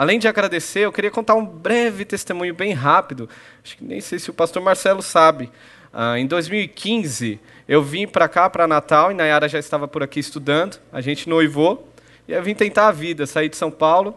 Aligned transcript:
além 0.00 0.18
de 0.18 0.26
agradecer, 0.26 0.80
eu 0.80 0.92
queria 0.92 1.10
contar 1.10 1.34
um 1.34 1.44
breve 1.44 2.06
testemunho 2.06 2.54
bem 2.54 2.72
rápido. 2.72 3.28
Acho 3.62 3.76
que 3.76 3.84
nem 3.84 4.00
sei 4.00 4.18
se 4.18 4.30
o 4.30 4.32
pastor 4.32 4.62
Marcelo 4.62 5.02
sabe. 5.02 5.50
Uh, 5.92 6.16
em 6.16 6.26
2015, 6.26 7.38
eu 7.68 7.82
vim 7.82 8.08
para 8.08 8.26
cá, 8.26 8.48
para 8.48 8.66
Natal, 8.66 9.10
e 9.10 9.14
Nayara 9.14 9.46
já 9.46 9.58
estava 9.58 9.86
por 9.86 10.02
aqui 10.02 10.18
estudando. 10.18 10.80
A 10.90 11.02
gente 11.02 11.28
noivou. 11.28 11.86
E 12.26 12.32
eu 12.32 12.42
vim 12.42 12.54
tentar 12.54 12.88
a 12.88 12.90
vida. 12.90 13.26
Saí 13.26 13.50
de 13.50 13.58
São 13.58 13.70
Paulo, 13.70 14.16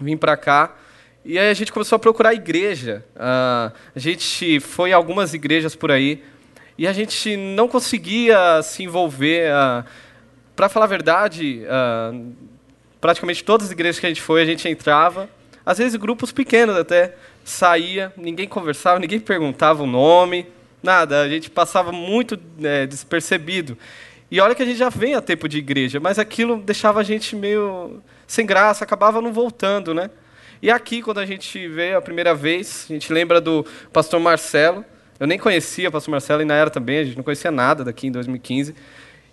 vim 0.00 0.16
para 0.16 0.36
cá. 0.36 0.74
E 1.24 1.38
aí 1.38 1.48
a 1.48 1.54
gente 1.54 1.72
começou 1.72 1.94
a 1.94 2.00
procurar 2.00 2.34
igreja. 2.34 3.04
Uh, 3.14 3.72
a 3.94 3.98
gente 4.00 4.58
foi 4.58 4.92
a 4.92 4.96
algumas 4.96 5.32
igrejas 5.32 5.76
por 5.76 5.92
aí. 5.92 6.24
E 6.76 6.88
a 6.88 6.92
gente 6.92 7.36
não 7.36 7.68
conseguia 7.68 8.60
se 8.64 8.82
envolver. 8.82 9.48
Uh, 9.52 9.84
para 10.56 10.68
falar 10.68 10.86
a 10.86 10.88
verdade, 10.88 11.62
praticamente 13.04 13.44
todas 13.44 13.66
as 13.66 13.72
igrejas 13.72 14.00
que 14.00 14.06
a 14.06 14.08
gente 14.08 14.22
foi, 14.22 14.40
a 14.40 14.46
gente 14.46 14.66
entrava. 14.66 15.28
Às 15.66 15.76
vezes 15.76 15.94
grupos 15.94 16.32
pequenos 16.32 16.74
até. 16.74 17.14
Saía, 17.44 18.10
ninguém 18.16 18.48
conversava, 18.48 18.98
ninguém 18.98 19.20
perguntava 19.20 19.82
o 19.82 19.86
nome, 19.86 20.46
nada. 20.82 21.20
A 21.20 21.28
gente 21.28 21.50
passava 21.50 21.92
muito 21.92 22.40
é, 22.62 22.86
despercebido. 22.86 23.76
E 24.30 24.40
olha 24.40 24.54
que 24.54 24.62
a 24.62 24.64
gente 24.64 24.78
já 24.78 24.88
vem 24.88 25.14
a 25.14 25.20
tempo 25.20 25.46
de 25.46 25.58
igreja, 25.58 26.00
mas 26.00 26.18
aquilo 26.18 26.56
deixava 26.56 27.00
a 27.00 27.02
gente 27.02 27.36
meio 27.36 28.02
sem 28.26 28.46
graça, 28.46 28.84
acabava 28.84 29.20
não 29.20 29.34
voltando, 29.34 29.92
né? 29.92 30.08
E 30.62 30.70
aqui, 30.70 31.02
quando 31.02 31.18
a 31.18 31.26
gente 31.26 31.68
veio 31.68 31.98
a 31.98 32.00
primeira 32.00 32.34
vez, 32.34 32.86
a 32.88 32.92
gente 32.94 33.12
lembra 33.12 33.38
do 33.38 33.66
pastor 33.92 34.18
Marcelo. 34.18 34.82
Eu 35.20 35.26
nem 35.26 35.38
conhecia 35.38 35.90
o 35.90 35.92
pastor 35.92 36.10
Marcelo 36.10 36.40
e 36.40 36.46
na 36.46 36.54
era 36.54 36.70
também, 36.70 37.00
a 37.00 37.04
gente 37.04 37.18
não 37.18 37.22
conhecia 37.22 37.50
nada 37.50 37.84
daqui 37.84 38.06
em 38.06 38.10
2015. 38.10 38.74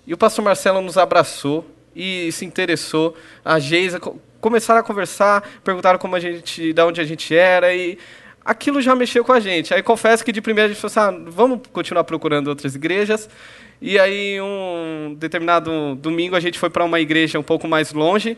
E 0.06 0.14
o 0.14 0.18
pastor 0.18 0.44
Marcelo 0.44 0.82
nos 0.82 0.98
abraçou 0.98 1.66
e 1.96 2.32
se 2.32 2.46
interessou. 2.46 3.16
A 3.44 3.60
Geisa 3.60 4.00
começaram 4.40 4.80
a 4.80 4.84
conversar, 4.84 5.48
perguntaram 5.64 6.00
como 6.00 6.16
a 6.16 6.20
gente, 6.20 6.74
de 6.74 6.82
onde 6.82 7.02
a 7.02 7.04
gente 7.04 7.36
era 7.36 7.74
e 7.74 7.98
aquilo 8.44 8.82
já 8.82 8.96
mexeu 8.96 9.24
com 9.24 9.34
a 9.34 9.40
gente. 9.40 9.74
Aí 9.74 9.84
confesso 9.84 10.24
que 10.24 10.32
de 10.32 10.42
primeira 10.42 10.70
a 10.70 10.74
gente 10.74 10.82
falou 10.82 11.12
assim, 11.12 11.26
ah, 11.28 11.30
vamos 11.32 11.60
continuar 11.72 12.04
procurando 12.04 12.48
outras 12.48 12.76
igrejas. 12.76 13.30
E 13.82 14.00
aí 14.00 14.40
um 14.42 15.16
determinado 15.18 15.96
domingo 15.96 16.36
a 16.36 16.40
gente 16.40 16.60
foi 16.60 16.70
para 16.70 16.84
uma 16.84 17.00
igreja 17.00 17.40
um 17.40 17.44
pouco 17.44 17.68
mais 17.68 17.92
longe 17.94 18.38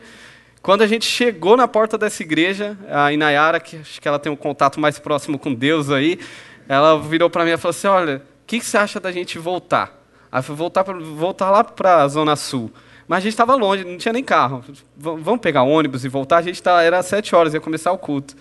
quando 0.64 0.80
a 0.80 0.86
gente 0.86 1.04
chegou 1.04 1.58
na 1.58 1.68
porta 1.68 1.98
dessa 1.98 2.22
igreja, 2.22 2.74
a 2.90 3.12
Inayara, 3.12 3.60
que 3.60 3.76
acho 3.76 4.00
que 4.00 4.08
ela 4.08 4.18
tem 4.18 4.32
um 4.32 4.36
contato 4.36 4.80
mais 4.80 4.98
próximo 4.98 5.38
com 5.38 5.52
Deus 5.52 5.90
aí, 5.90 6.18
ela 6.66 6.98
virou 6.98 7.28
para 7.28 7.44
mim 7.44 7.50
e 7.50 7.56
falou 7.58 7.72
assim: 7.72 7.86
Olha, 7.86 8.16
o 8.16 8.46
que, 8.46 8.58
que, 8.58 8.64
você 8.64 8.78
acha 8.78 8.98
da 8.98 9.12
gente 9.12 9.38
voltar? 9.38 9.92
Aí 10.32 10.42
foi 10.42 10.56
voltar, 10.56 10.82
pra, 10.82 10.94
voltar 10.94 11.50
lá 11.50 11.62
para 11.62 12.02
a 12.02 12.08
Zona 12.08 12.34
Sul. 12.34 12.72
Mas 13.06 13.18
a 13.18 13.20
gente 13.20 13.32
estava 13.32 13.54
longe, 13.54 13.84
não 13.84 13.98
tinha 13.98 14.12
nem 14.12 14.24
carro. 14.24 14.64
Vamos 14.96 15.40
pegar 15.40 15.62
ônibus 15.62 16.04
e 16.04 16.08
voltar? 16.08 16.38
A 16.38 16.42
gente 16.42 16.62
tá, 16.62 16.82
era 16.82 17.02
sete 17.02 17.34
horas, 17.34 17.54
ia 17.54 17.60
começar 17.60 17.92
o 17.92 17.98
culto. 17.98 18.34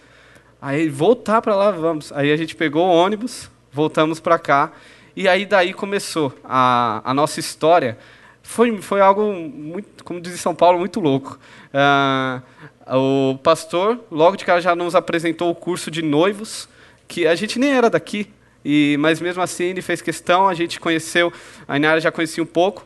Aí 0.62 0.88
voltar 0.90 1.42
para 1.42 1.56
lá, 1.56 1.72
vamos. 1.72 2.12
Aí 2.14 2.32
a 2.32 2.38
gente 2.38 2.56
pegou 2.56 2.88
o 2.88 2.92
ônibus, 2.92 3.50
voltamos 3.72 4.20
para 4.20 4.40
cá. 4.40 4.72
E 5.16 5.28
aí 5.28 5.46
daí 5.46 5.74
começou 5.74 6.34
a, 6.44 7.02
a 7.04 7.14
nossa 7.14 7.40
história 7.40 7.98
foi, 8.44 8.82
foi 8.82 9.00
algo, 9.00 9.32
muito, 9.34 10.04
como 10.04 10.20
diz 10.20 10.40
São 10.40 10.54
Paulo, 10.54 10.78
muito 10.78 11.00
louco. 11.00 11.40
Uh, 11.74 13.32
o 13.32 13.38
pastor, 13.38 14.00
logo 14.12 14.36
de 14.36 14.44
cara, 14.44 14.62
já 14.62 14.76
nos 14.76 14.94
apresentou 14.94 15.50
o 15.50 15.56
curso 15.56 15.90
de 15.90 16.02
noivos, 16.02 16.68
que 17.08 17.26
a 17.26 17.34
gente 17.34 17.58
nem 17.58 17.72
era 17.72 17.90
daqui, 17.90 18.30
e, 18.64 18.98
mas 19.00 19.22
mesmo 19.22 19.42
assim 19.42 19.66
ele 19.66 19.82
fez 19.82 20.02
questão, 20.02 20.48
a 20.48 20.54
gente 20.54 20.80
conheceu, 20.80 21.32
a 21.68 21.78
Inara 21.78 22.02
já 22.02 22.12
conhecia 22.12 22.44
um 22.44 22.48
pouco, 22.48 22.86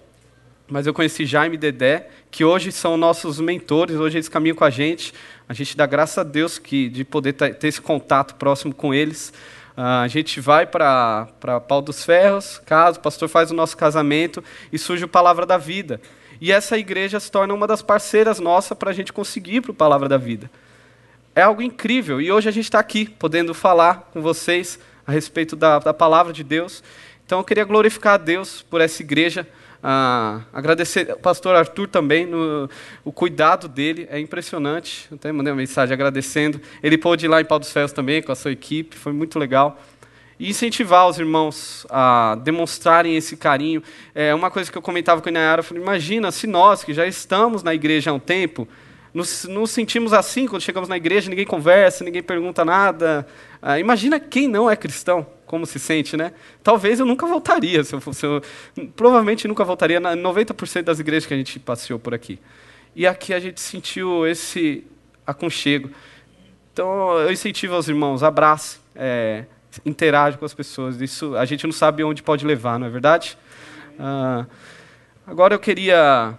mas 0.70 0.86
eu 0.86 0.94
conheci 0.94 1.26
Jaime 1.26 1.56
e 1.56 1.58
Dedé, 1.58 2.10
que 2.30 2.44
hoje 2.44 2.72
são 2.72 2.98
nossos 2.98 3.40
mentores, 3.40 3.96
hoje 3.96 4.18
eles 4.18 4.28
caminham 4.28 4.56
com 4.56 4.66
a 4.66 4.70
gente. 4.70 5.14
A 5.48 5.54
gente 5.54 5.78
dá 5.78 5.86
graças 5.86 6.18
a 6.18 6.24
Deus 6.24 6.60
que, 6.60 6.90
de 6.90 7.06
poder 7.06 7.34
ter 7.34 7.68
esse 7.68 7.82
contato 7.82 8.36
próximo 8.36 8.74
com 8.74 8.94
eles. 8.94 9.32
Uh, 9.78 10.04
a 10.04 10.08
gente 10.08 10.42
vai 10.42 10.66
para 10.66 11.28
Pau 11.68 11.82
dos 11.82 12.04
Ferros, 12.04 12.60
casa, 12.66 13.00
o 13.00 13.02
pastor 13.02 13.30
faz 13.30 13.52
o 13.52 13.54
nosso 13.54 13.78
casamento 13.78 14.44
e 14.74 14.78
surge 14.78 15.06
o 15.06 15.08
Palavra 15.08 15.46
da 15.46 15.58
Vida. 15.58 16.02
E 16.42 16.52
essa 16.52 16.78
igreja 16.78 17.20
se 17.20 17.32
torna 17.32 17.54
uma 17.54 17.66
das 17.66 17.82
parceiras 17.82 18.40
nossas 18.40 18.78
para 18.78 18.90
a 18.90 18.94
gente 18.94 19.14
conseguir 19.14 19.62
para 19.62 19.72
o 19.72 19.74
Palavra 19.74 20.10
da 20.10 20.18
Vida. 20.18 20.52
É 21.34 21.44
algo 21.44 21.62
incrível. 21.62 22.20
E 22.20 22.32
hoje 22.32 22.50
a 22.50 22.52
gente 22.52 22.66
está 22.66 22.80
aqui, 22.80 23.06
podendo 23.06 23.54
falar 23.54 24.10
com 24.12 24.22
vocês 24.22 24.80
a 25.06 25.12
respeito 25.12 25.56
da, 25.56 25.80
da 25.80 25.94
palavra 25.94 26.34
de 26.34 26.44
Deus. 26.44 26.84
Então 27.26 27.40
eu 27.40 27.44
queria 27.44 27.64
glorificar 27.64 28.16
a 28.16 28.18
Deus 28.18 28.62
por 28.64 28.82
essa 28.82 29.02
igreja. 29.02 29.48
Ah, 29.82 30.42
agradecer 30.52 31.12
ao 31.12 31.18
pastor 31.18 31.56
Arthur 31.56 31.88
também, 31.88 32.26
no, 32.26 32.70
o 33.06 33.12
cuidado 33.12 33.68
dele 33.68 34.08
é 34.10 34.20
impressionante. 34.20 35.08
Eu 35.12 35.16
até 35.16 35.32
mandei 35.32 35.52
uma 35.52 35.58
mensagem 35.58 35.94
agradecendo. 35.94 36.60
Ele 36.82 36.98
pôde 36.98 37.26
ir 37.26 37.30
lá 37.30 37.40
em 37.40 37.46
Pau 37.46 37.60
dos 37.60 37.72
Ferros 37.72 37.92
também 37.92 38.22
com 38.22 38.32
a 38.32 38.36
sua 38.36 38.52
equipe, 38.52 38.96
foi 38.96 39.14
muito 39.14 39.38
legal. 39.38 39.80
E 40.40 40.50
incentivar 40.50 41.08
os 41.08 41.18
irmãos 41.18 41.86
a 41.90 42.38
demonstrarem 42.44 43.16
esse 43.16 43.36
carinho. 43.38 43.82
É 44.14 44.34
uma 44.36 44.52
coisa 44.52 44.72
que 44.72 44.78
eu 44.78 44.82
comentava 44.82 45.22
com 45.22 45.30
a 45.30 45.32
Inayara, 45.32 45.60
eu 45.60 45.64
falei, 45.64 45.82
imagina 45.82 46.32
se 46.32 46.48
nós, 46.48 46.84
que 46.84 46.94
já 46.94 47.06
estamos 47.06 47.64
na 47.64 47.74
igreja 47.74 48.12
há 48.12 48.14
um 48.14 48.20
tempo, 48.20 48.68
nos, 49.14 49.46
nos 49.46 49.72
sentimos 49.72 50.14
assim 50.14 50.48
quando 50.48 50.62
chegamos 50.62 50.90
na 50.90 50.98
igreja, 50.98 51.30
ninguém 51.30 51.46
conversa, 51.46 52.04
ninguém 52.04 52.22
pergunta 52.22 52.64
nada. 52.64 53.28
Ah, 53.62 53.80
imagina 53.80 54.20
quem 54.20 54.48
não 54.48 54.70
é 54.70 54.76
cristão 54.76 55.37
como 55.48 55.66
se 55.66 55.80
sente, 55.80 56.16
né? 56.16 56.34
Talvez 56.62 57.00
eu 57.00 57.06
nunca 57.06 57.26
voltaria, 57.26 57.84
se 57.84 57.96
eu 57.96 58.02
fosse, 58.02 58.26
eu, 58.26 58.42
provavelmente 58.96 59.48
nunca 59.48 59.64
voltaria 59.64 60.00
na 60.00 60.16
90% 60.16 60.84
das 60.84 61.00
igrejas 61.00 61.26
que 61.26 61.34
a 61.34 61.38
gente 61.38 61.58
passeou 61.60 61.98
por 61.98 62.14
aqui. 62.14 62.38
E 62.96 63.08
aqui 63.08 63.34
a 63.34 63.40
gente 63.40 63.60
sentiu 63.60 64.28
esse 64.28 64.86
aconchego. 65.26 65.90
Então 66.74 67.18
eu 67.18 67.32
incentivo 67.32 67.74
aos 67.74 67.88
irmãos, 67.88 68.22
abrace, 68.22 68.78
é, 68.96 69.46
interage 69.86 70.38
com 70.38 70.46
as 70.46 70.54
pessoas. 70.54 71.02
Isso 71.02 71.36
a 71.36 71.46
gente 71.46 71.66
não 71.66 71.72
sabe 71.72 72.04
onde 72.04 72.22
pode 72.22 72.46
levar, 72.46 72.78
não 72.78 72.88
é 72.88 72.90
verdade? 72.90 73.38
Ah, 73.98 74.46
agora 75.26 75.56
eu 75.56 75.60
queria, 75.60 76.38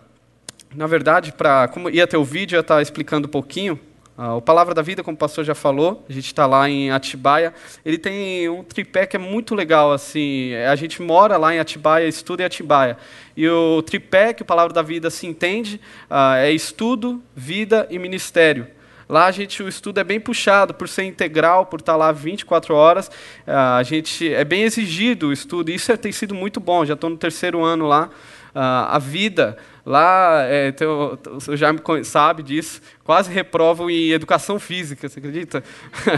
na 0.75 0.87
verdade, 0.87 1.33
para 1.33 1.67
como 1.69 1.89
ia 1.91 2.07
ter 2.07 2.17
o 2.17 2.25
vídeo, 2.25 2.57
eu 2.57 2.59
ia 2.59 2.61
estar 2.61 2.83
explicando 2.83 3.27
um 3.27 3.31
pouquinho. 3.31 3.81
Ah, 4.21 4.35
o 4.35 4.43
Palavra 4.43 4.75
da 4.75 4.83
Vida, 4.83 5.05
como 5.05 5.15
o 5.15 5.19
pastor 5.19 5.45
já 5.45 5.55
falou, 5.55 6.05
a 6.09 6.13
gente 6.13 6.27
está 6.27 6.45
lá 6.45 6.69
em 6.69 6.91
Atibaia. 6.91 7.55
Ele 7.87 7.97
tem 7.97 8.49
um 8.49 8.65
tripé 8.65 9.07
que 9.07 9.15
é 9.15 9.19
muito 9.19 9.55
legal. 9.55 9.93
assim. 9.93 10.53
A 10.57 10.75
gente 10.75 11.01
mora 11.01 11.37
lá 11.37 11.55
em 11.55 11.61
Atibaia, 11.61 12.09
estuda 12.09 12.43
em 12.43 12.47
Atibaia. 12.47 12.99
E 13.37 13.49
o 13.49 13.81
tripé 13.81 14.35
que 14.35 14.43
o 14.43 14.45
Palavra 14.45 14.75
da 14.75 14.83
Vida 14.83 15.09
se 15.09 15.25
entende 15.25 15.81
ah, 16.11 16.37
é 16.37 16.51
estudo, 16.51 17.23
vida 17.37 17.87
e 17.91 17.97
ministério. 17.97 18.67
Lá 19.09 19.27
a 19.27 19.31
gente 19.31 19.63
o 19.63 19.69
estudo 19.69 20.01
é 20.01 20.05
bem 20.05 20.19
puxado 20.19 20.75
por 20.75 20.89
ser 20.89 21.05
integral, 21.05 21.67
por 21.67 21.79
estar 21.79 21.95
lá 21.95 22.11
24 22.11 22.75
horas. 22.75 23.09
Ah, 23.47 23.77
a 23.77 23.85
gente 23.85 24.35
é 24.35 24.45
bem 24.45 24.65
exigido 24.65 25.29
o 25.29 25.33
estudo. 25.33 25.71
Isso 25.71 25.97
tem 25.97 26.11
sido 26.11 26.35
muito 26.35 26.59
bom. 26.59 26.85
Já 26.85 26.95
estou 26.95 27.09
no 27.09 27.17
terceiro 27.17 27.63
ano 27.63 27.87
lá. 27.87 28.11
Ah, 28.55 28.97
a 28.97 28.99
vida 28.99 29.57
Lá, 29.89 30.43
é, 30.43 30.71
teu, 30.71 31.19
o 31.49 31.57
Jaime 31.57 31.81
sabe 32.05 32.43
disso, 32.43 32.83
quase 33.03 33.33
reprovam 33.33 33.89
em 33.89 34.11
educação 34.11 34.59
física, 34.59 35.09
você 35.09 35.19
acredita? 35.19 35.65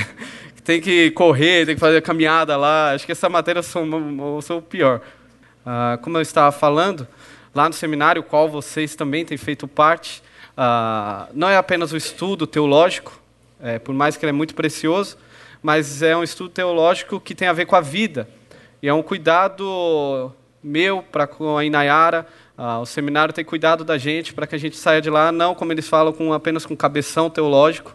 tem 0.64 0.80
que 0.80 1.12
correr, 1.12 1.66
tem 1.66 1.76
que 1.76 1.80
fazer 1.80 2.02
caminhada 2.02 2.56
lá. 2.56 2.90
Acho 2.90 3.06
que 3.06 3.12
essa 3.12 3.28
matéria 3.28 3.62
sou, 3.62 4.42
sou 4.42 4.60
pior. 4.60 5.00
Ah, 5.64 6.00
como 6.02 6.18
eu 6.18 6.20
estava 6.20 6.50
falando, 6.50 7.06
lá 7.54 7.68
no 7.68 7.72
seminário, 7.72 8.24
qual 8.24 8.48
vocês 8.48 8.96
também 8.96 9.24
têm 9.24 9.38
feito 9.38 9.68
parte, 9.68 10.20
ah, 10.56 11.28
não 11.32 11.48
é 11.48 11.56
apenas 11.56 11.92
o 11.92 11.96
estudo 11.96 12.48
teológico, 12.48 13.20
é, 13.62 13.78
por 13.78 13.94
mais 13.94 14.16
que 14.16 14.24
ele 14.24 14.30
é 14.30 14.32
muito 14.32 14.56
precioso, 14.56 15.16
mas 15.62 16.02
é 16.02 16.16
um 16.16 16.24
estudo 16.24 16.50
teológico 16.50 17.20
que 17.20 17.36
tem 17.36 17.46
a 17.46 17.52
ver 17.52 17.66
com 17.66 17.76
a 17.76 17.80
vida. 17.80 18.28
E 18.82 18.88
é 18.88 18.92
um 18.92 19.00
cuidado 19.00 20.34
meu 20.62 21.02
para 21.02 21.26
com 21.26 21.56
a 21.56 21.64
Inayara, 21.64 22.26
ah, 22.56 22.78
o 22.78 22.84
seminário 22.84 23.32
tem 23.32 23.44
cuidado 23.44 23.84
da 23.84 23.96
gente 23.96 24.34
para 24.34 24.46
que 24.46 24.54
a 24.54 24.58
gente 24.58 24.76
saia 24.76 25.00
de 25.00 25.08
lá, 25.08 25.32
não 25.32 25.54
como 25.54 25.72
eles 25.72 25.88
falam, 25.88 26.12
com, 26.12 26.32
apenas 26.32 26.66
com 26.66 26.76
cabeção 26.76 27.30
teológico, 27.30 27.94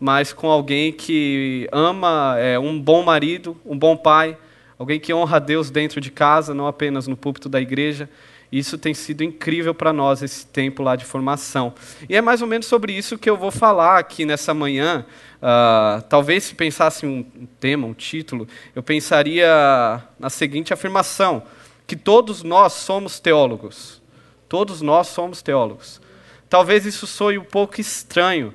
mas 0.00 0.32
com 0.32 0.48
alguém 0.50 0.92
que 0.92 1.68
ama, 1.70 2.36
é, 2.38 2.58
um 2.58 2.80
bom 2.80 3.02
marido, 3.02 3.56
um 3.66 3.76
bom 3.78 3.96
pai, 3.96 4.36
alguém 4.78 4.98
que 4.98 5.12
honra 5.12 5.36
a 5.36 5.40
Deus 5.40 5.70
dentro 5.70 6.00
de 6.00 6.10
casa, 6.10 6.54
não 6.54 6.66
apenas 6.66 7.06
no 7.06 7.16
púlpito 7.16 7.48
da 7.48 7.60
igreja. 7.60 8.08
Isso 8.50 8.78
tem 8.78 8.94
sido 8.94 9.22
incrível 9.22 9.74
para 9.74 9.92
nós, 9.92 10.22
esse 10.22 10.46
tempo 10.46 10.82
lá 10.82 10.96
de 10.96 11.04
formação. 11.04 11.74
E 12.08 12.16
é 12.16 12.22
mais 12.22 12.40
ou 12.40 12.48
menos 12.48 12.66
sobre 12.66 12.94
isso 12.94 13.18
que 13.18 13.28
eu 13.28 13.36
vou 13.36 13.50
falar 13.50 13.98
aqui 13.98 14.24
nessa 14.24 14.54
manhã. 14.54 15.04
Uh, 15.36 16.00
talvez 16.08 16.44
se 16.44 16.54
pensasse 16.54 17.04
um 17.04 17.22
tema, 17.60 17.86
um 17.86 17.92
título, 17.92 18.48
eu 18.74 18.82
pensaria 18.82 20.02
na 20.18 20.30
seguinte 20.30 20.72
afirmação: 20.72 21.42
que 21.88 21.96
todos 21.96 22.42
nós 22.42 22.74
somos 22.74 23.18
teólogos. 23.18 24.02
Todos 24.46 24.82
nós 24.82 25.08
somos 25.08 25.40
teólogos. 25.40 26.02
Talvez 26.46 26.84
isso 26.84 27.06
soe 27.06 27.38
um 27.38 27.44
pouco 27.44 27.80
estranho. 27.80 28.54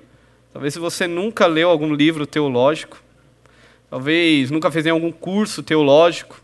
Talvez 0.54 0.76
você 0.76 1.08
nunca 1.08 1.48
leu 1.48 1.68
algum 1.68 1.92
livro 1.96 2.28
teológico. 2.28 3.02
Talvez 3.90 4.52
nunca 4.52 4.70
fez 4.70 4.86
algum 4.86 5.12
curso 5.12 5.64
teológico. 5.64 6.40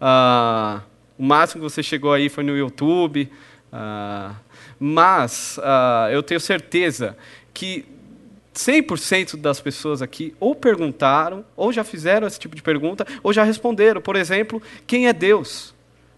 Ah, 0.00 0.82
o 1.16 1.22
máximo 1.22 1.62
que 1.62 1.70
você 1.70 1.80
chegou 1.80 2.12
aí 2.12 2.28
foi 2.28 2.42
no 2.42 2.56
YouTube. 2.56 3.30
Ah, 3.72 4.34
mas 4.80 5.60
ah, 5.62 6.08
eu 6.10 6.24
tenho 6.24 6.40
certeza 6.40 7.16
que 7.54 7.84
100% 8.52 9.36
das 9.36 9.60
pessoas 9.60 10.02
aqui 10.02 10.34
ou 10.40 10.56
perguntaram, 10.56 11.44
ou 11.56 11.72
já 11.72 11.84
fizeram 11.84 12.26
esse 12.26 12.40
tipo 12.40 12.56
de 12.56 12.62
pergunta, 12.62 13.06
ou 13.22 13.32
já 13.32 13.44
responderam. 13.44 14.00
Por 14.00 14.16
exemplo, 14.16 14.60
quem 14.88 15.06
é 15.06 15.12
Deus? 15.12 15.72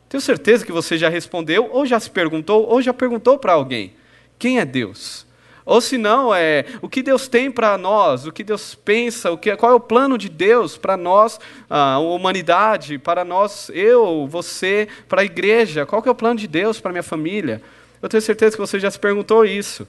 Tenho 0.08 0.20
certeza 0.20 0.64
que 0.64 0.72
você 0.72 0.96
já 0.96 1.08
respondeu, 1.08 1.68
ou 1.72 1.86
já 1.86 1.98
se 1.98 2.10
perguntou, 2.10 2.66
ou 2.68 2.80
já 2.80 2.92
perguntou 2.92 3.38
para 3.38 3.52
alguém: 3.52 3.92
quem 4.38 4.58
é 4.58 4.64
Deus? 4.64 5.26
Ou 5.66 5.80
se 5.80 5.96
não, 5.96 6.34
é 6.34 6.66
o 6.82 6.88
que 6.88 7.02
Deus 7.02 7.26
tem 7.26 7.50
para 7.50 7.78
nós, 7.78 8.26
o 8.26 8.32
que 8.32 8.44
Deus 8.44 8.74
pensa, 8.74 9.30
o 9.30 9.38
que, 9.38 9.56
qual 9.56 9.72
é 9.72 9.74
o 9.74 9.80
plano 9.80 10.18
de 10.18 10.28
Deus 10.28 10.76
para 10.76 10.94
nós, 10.94 11.40
a 11.70 11.98
humanidade, 11.98 12.98
para 12.98 13.24
nós, 13.24 13.70
eu, 13.72 14.26
você, 14.28 14.86
para 15.08 15.22
a 15.22 15.24
igreja, 15.24 15.86
qual 15.86 16.02
é 16.04 16.10
o 16.10 16.14
plano 16.14 16.38
de 16.38 16.46
Deus 16.46 16.80
para 16.80 16.92
minha 16.92 17.02
família? 17.02 17.62
Eu 18.02 18.08
tenho 18.10 18.22
certeza 18.22 18.54
que 18.54 18.60
você 18.60 18.78
já 18.78 18.90
se 18.90 18.98
perguntou 18.98 19.46
isso. 19.46 19.88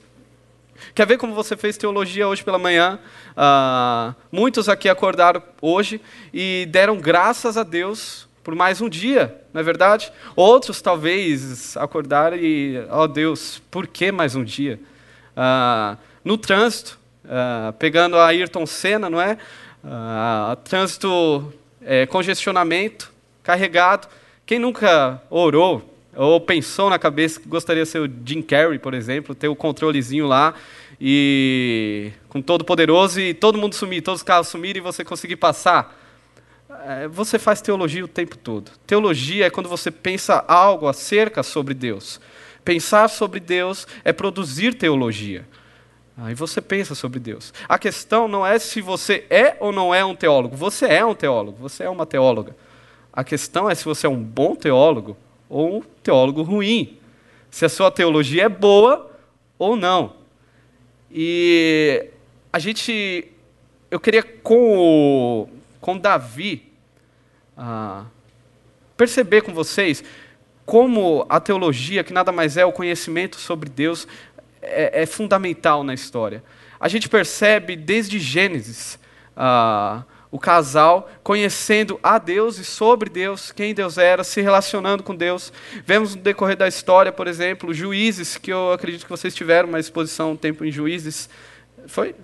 Quer 0.94 1.06
ver 1.06 1.18
como 1.18 1.34
você 1.34 1.56
fez 1.56 1.76
teologia 1.76 2.26
hoje 2.26 2.42
pela 2.42 2.58
manhã? 2.58 2.98
Uh, 3.32 4.14
muitos 4.32 4.68
aqui 4.70 4.88
acordaram 4.88 5.42
hoje 5.60 6.00
e 6.32 6.66
deram 6.70 6.96
graças 6.96 7.58
a 7.58 7.62
Deus 7.62 8.25
por 8.46 8.54
mais 8.54 8.80
um 8.80 8.88
dia, 8.88 9.36
não 9.52 9.60
é 9.60 9.64
verdade? 9.64 10.12
Outros 10.36 10.80
talvez 10.80 11.76
acordaram 11.76 12.36
e, 12.36 12.80
oh 12.92 13.08
Deus, 13.08 13.60
por 13.72 13.88
que 13.88 14.12
mais 14.12 14.36
um 14.36 14.44
dia? 14.44 14.78
Uh, 15.36 15.98
no 16.24 16.38
trânsito, 16.38 16.96
uh, 17.24 17.72
pegando 17.72 18.16
a 18.16 18.26
Ayrton 18.28 18.64
Senna, 18.64 19.10
não 19.10 19.20
é? 19.20 19.36
trânsito, 20.62 21.52
é, 21.82 22.06
congestionamento, 22.06 23.12
carregado. 23.42 24.06
Quem 24.46 24.60
nunca 24.60 25.20
orou 25.28 25.92
ou 26.14 26.40
pensou 26.40 26.88
na 26.88 27.00
cabeça 27.00 27.40
que 27.40 27.48
gostaria 27.48 27.82
de 27.82 27.88
ser 27.88 27.98
o 27.98 28.10
Jim 28.24 28.42
Carrey, 28.42 28.78
por 28.78 28.94
exemplo, 28.94 29.34
ter 29.34 29.48
o 29.48 29.56
controlezinho 29.56 30.28
lá 30.28 30.54
e 31.00 32.12
com 32.28 32.40
todo 32.40 32.64
poderoso 32.64 33.20
e 33.20 33.34
todo 33.34 33.58
mundo 33.58 33.74
sumir, 33.74 34.02
todos 34.02 34.20
os 34.20 34.24
carros 34.24 34.46
sumirem 34.46 34.80
e 34.80 34.84
você 34.84 35.04
conseguir 35.04 35.36
passar. 35.36 36.05
É, 36.88 37.08
você 37.08 37.36
faz 37.36 37.60
teologia 37.60 38.04
o 38.04 38.08
tempo 38.08 38.38
todo. 38.38 38.70
Teologia 38.86 39.46
é 39.46 39.50
quando 39.50 39.68
você 39.68 39.90
pensa 39.90 40.44
algo 40.46 40.86
acerca 40.86 41.42
sobre 41.42 41.74
Deus. 41.74 42.20
Pensar 42.64 43.08
sobre 43.08 43.40
Deus 43.40 43.88
é 44.04 44.12
produzir 44.12 44.72
teologia. 44.72 45.44
Aí 46.16 46.32
você 46.32 46.60
pensa 46.60 46.94
sobre 46.94 47.18
Deus. 47.18 47.52
A 47.68 47.76
questão 47.76 48.28
não 48.28 48.46
é 48.46 48.56
se 48.60 48.80
você 48.80 49.26
é 49.28 49.56
ou 49.58 49.72
não 49.72 49.92
é 49.92 50.04
um 50.04 50.14
teólogo. 50.14 50.54
Você 50.54 50.86
é 50.86 51.04
um 51.04 51.12
teólogo, 51.12 51.58
você 51.58 51.82
é 51.82 51.90
uma 51.90 52.06
teóloga. 52.06 52.56
A 53.12 53.24
questão 53.24 53.68
é 53.68 53.74
se 53.74 53.84
você 53.84 54.06
é 54.06 54.10
um 54.10 54.22
bom 54.22 54.54
teólogo 54.54 55.16
ou 55.48 55.78
um 55.78 55.82
teólogo 56.04 56.42
ruim. 56.42 56.98
Se 57.50 57.64
a 57.64 57.68
sua 57.68 57.90
teologia 57.90 58.44
é 58.44 58.48
boa 58.48 59.10
ou 59.58 59.74
não. 59.74 60.12
E 61.10 62.10
a 62.52 62.60
gente. 62.60 63.26
Eu 63.90 63.98
queria 63.98 64.22
com, 64.22 64.78
o, 64.78 65.48
com 65.80 65.98
Davi 65.98 66.65
ah, 67.56 68.04
perceber 68.96 69.42
com 69.42 69.52
vocês 69.52 70.02
como 70.64 71.24
a 71.28 71.38
teologia, 71.38 72.02
que 72.02 72.12
nada 72.12 72.32
mais 72.32 72.56
é 72.56 72.64
o 72.64 72.72
conhecimento 72.72 73.36
sobre 73.36 73.68
Deus, 73.70 74.06
é, 74.60 75.02
é 75.02 75.06
fundamental 75.06 75.84
na 75.84 75.94
história. 75.94 76.42
A 76.78 76.88
gente 76.88 77.08
percebe 77.08 77.76
desde 77.76 78.18
Gênesis. 78.18 78.98
Ah, 79.36 80.02
o 80.30 80.38
casal 80.38 81.10
conhecendo 81.22 81.98
a 82.02 82.18
Deus 82.18 82.58
e 82.58 82.64
sobre 82.64 83.08
Deus, 83.08 83.52
quem 83.52 83.72
Deus 83.72 83.96
era, 83.96 84.24
se 84.24 84.40
relacionando 84.40 85.02
com 85.02 85.14
Deus. 85.14 85.52
Vemos 85.84 86.14
no 86.14 86.20
decorrer 86.20 86.56
da 86.56 86.68
história, 86.68 87.12
por 87.12 87.26
exemplo, 87.26 87.72
juízes, 87.72 88.36
que 88.36 88.52
eu 88.52 88.72
acredito 88.72 89.04
que 89.04 89.10
vocês 89.10 89.34
tiveram 89.34 89.68
uma 89.68 89.80
exposição 89.80 90.32
um 90.32 90.36
tempo 90.36 90.64
em 90.64 90.70
juízes. 90.70 91.30
Foi? 91.86 92.14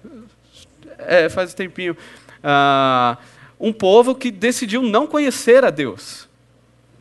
É, 0.98 1.28
faz 1.28 1.52
um 1.52 1.56
tempinho. 1.56 1.96
Ah, 2.42 3.16
um 3.62 3.72
povo 3.72 4.12
que 4.16 4.32
decidiu 4.32 4.82
não 4.82 5.06
conhecer 5.06 5.64
a 5.64 5.70
Deus. 5.70 6.28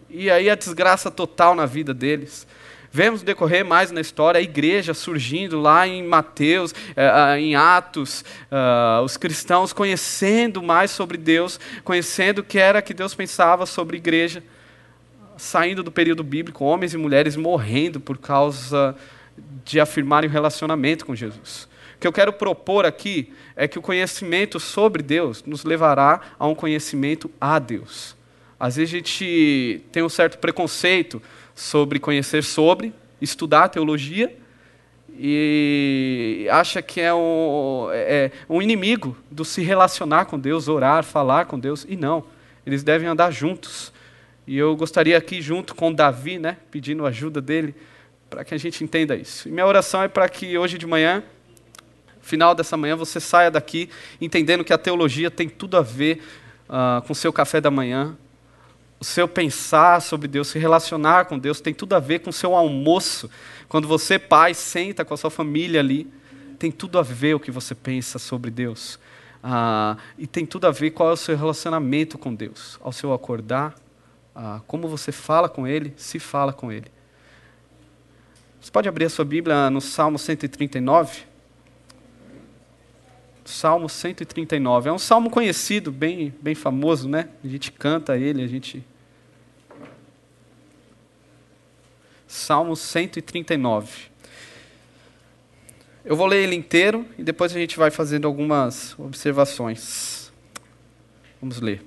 E 0.07 0.29
aí 0.29 0.47
a 0.47 0.53
desgraça 0.53 1.09
total 1.09 1.55
na 1.55 1.65
vida 1.65 1.91
deles. 1.91 2.45
Vemos 2.91 3.23
decorrer 3.23 3.65
mais 3.65 3.89
na 3.89 3.99
história 3.99 4.37
a 4.37 4.41
igreja 4.41 4.93
surgindo 4.93 5.59
lá 5.59 5.87
em 5.87 6.03
Mateus, 6.03 6.75
eh, 6.95 7.39
em 7.39 7.55
Atos, 7.55 8.23
uh, 8.51 9.01
os 9.01 9.15
cristãos 9.15 9.71
conhecendo 9.71 10.61
mais 10.61 10.91
sobre 10.91 11.17
Deus, 11.17 11.57
conhecendo 11.85 12.39
o 12.39 12.43
que 12.43 12.59
era 12.59 12.81
que 12.81 12.93
Deus 12.93 13.15
pensava 13.15 13.65
sobre 13.65 13.95
igreja, 13.95 14.43
saindo 15.37 15.81
do 15.81 15.91
período 15.91 16.21
bíblico, 16.21 16.65
homens 16.65 16.93
e 16.93 16.97
mulheres 16.97 17.37
morrendo 17.37 17.99
por 17.99 18.17
causa 18.17 18.93
de 19.63 19.79
afirmarem 19.79 20.29
o 20.29 20.33
relacionamento 20.33 21.05
com 21.05 21.15
Jesus. 21.15 21.70
Que 22.01 22.07
eu 22.07 22.11
quero 22.11 22.33
propor 22.33 22.83
aqui 22.83 23.31
é 23.55 23.67
que 23.67 23.77
o 23.77 23.81
conhecimento 23.81 24.59
sobre 24.59 25.03
Deus 25.03 25.43
nos 25.45 25.63
levará 25.63 26.19
a 26.39 26.47
um 26.47 26.55
conhecimento 26.55 27.29
a 27.39 27.59
Deus. 27.59 28.15
Às 28.59 28.75
vezes 28.75 28.91
a 28.91 28.97
gente 28.97 29.83
tem 29.91 30.01
um 30.01 30.09
certo 30.09 30.39
preconceito 30.39 31.21
sobre 31.53 31.99
conhecer 31.99 32.43
sobre, 32.43 32.91
estudar 33.21 33.69
teologia, 33.69 34.35
e 35.15 36.47
acha 36.49 36.81
que 36.81 36.99
é 36.99 37.13
um, 37.13 37.89
é 37.91 38.31
um 38.49 38.63
inimigo 38.63 39.15
do 39.29 39.45
se 39.45 39.61
relacionar 39.61 40.25
com 40.25 40.39
Deus, 40.39 40.67
orar, 40.67 41.03
falar 41.03 41.45
com 41.45 41.59
Deus, 41.59 41.85
e 41.87 41.95
não. 41.95 42.23
Eles 42.65 42.81
devem 42.81 43.07
andar 43.07 43.29
juntos. 43.29 43.93
E 44.47 44.57
eu 44.57 44.75
gostaria 44.75 45.15
aqui, 45.15 45.39
junto 45.39 45.75
com 45.75 45.93
Davi, 45.93 46.39
né, 46.39 46.57
pedindo 46.71 47.05
ajuda 47.05 47.39
dele, 47.39 47.75
para 48.27 48.43
que 48.43 48.55
a 48.55 48.57
gente 48.57 48.83
entenda 48.83 49.15
isso. 49.15 49.47
E 49.47 49.51
minha 49.51 49.67
oração 49.67 50.01
é 50.01 50.07
para 50.07 50.27
que 50.27 50.57
hoje 50.57 50.79
de 50.79 50.87
manhã, 50.87 51.23
final 52.21 52.53
dessa 52.55 52.77
manhã, 52.77 52.95
você 52.95 53.19
saia 53.19 53.51
daqui 53.51 53.89
entendendo 54.19 54.63
que 54.63 54.73
a 54.73 54.77
teologia 54.77 55.31
tem 55.31 55.49
tudo 55.49 55.77
a 55.77 55.81
ver 55.81 56.21
uh, 56.69 57.01
com 57.01 57.13
o 57.13 57.15
seu 57.15 57.33
café 57.33 57.59
da 57.59 57.71
manhã, 57.71 58.15
o 58.99 59.03
seu 59.05 59.27
pensar 59.27 60.01
sobre 60.01 60.27
Deus, 60.27 60.49
se 60.49 60.59
relacionar 60.59 61.25
com 61.25 61.37
Deus, 61.37 61.59
tem 61.59 61.73
tudo 61.73 61.95
a 61.95 61.99
ver 61.99 62.19
com 62.19 62.29
o 62.29 62.33
seu 62.33 62.55
almoço. 62.55 63.29
Quando 63.67 63.87
você, 63.87 64.19
pai, 64.19 64.53
senta 64.53 65.03
com 65.03 65.13
a 65.13 65.17
sua 65.17 65.31
família 65.31 65.79
ali, 65.79 66.07
tem 66.59 66.71
tudo 66.71 66.99
a 66.99 67.01
ver 67.01 67.33
o 67.33 67.39
que 67.39 67.49
você 67.49 67.73
pensa 67.73 68.19
sobre 68.19 68.51
Deus. 68.51 68.99
Ah, 69.43 69.97
e 70.19 70.27
tem 70.27 70.45
tudo 70.45 70.67
a 70.67 70.71
ver 70.71 70.91
qual 70.91 71.09
é 71.09 71.13
o 71.13 71.17
seu 71.17 71.35
relacionamento 71.35 72.17
com 72.17 72.33
Deus. 72.33 72.79
Ao 72.83 72.91
seu 72.91 73.11
acordar, 73.11 73.73
ah, 74.35 74.61
como 74.67 74.87
você 74.87 75.11
fala 75.11 75.49
com 75.49 75.67
Ele, 75.67 75.93
se 75.97 76.19
fala 76.19 76.53
com 76.53 76.71
Ele. 76.71 76.91
Você 78.61 78.69
pode 78.69 78.87
abrir 78.87 79.05
a 79.05 79.09
sua 79.09 79.25
Bíblia 79.25 79.71
no 79.71 79.81
Salmo 79.81 80.19
139? 80.19 81.30
Salmo 83.43 83.89
139. 83.89 84.89
É 84.89 84.91
um 84.93 84.99
salmo 84.99 85.29
conhecido, 85.29 85.91
bem, 85.91 86.33
bem 86.41 86.55
famoso, 86.55 87.09
né? 87.09 87.29
A 87.43 87.47
gente 87.47 87.71
canta 87.71 88.17
ele, 88.17 88.43
a 88.43 88.47
gente 88.47 88.83
Salmo 92.31 92.77
139. 92.77 94.09
Eu 96.05 96.15
vou 96.15 96.25
ler 96.25 96.43
ele 96.43 96.55
inteiro 96.55 97.05
e 97.17 97.23
depois 97.23 97.53
a 97.53 97.59
gente 97.59 97.77
vai 97.77 97.91
fazendo 97.91 98.25
algumas 98.25 98.97
observações. 98.97 100.31
Vamos 101.41 101.59
ler. 101.59 101.83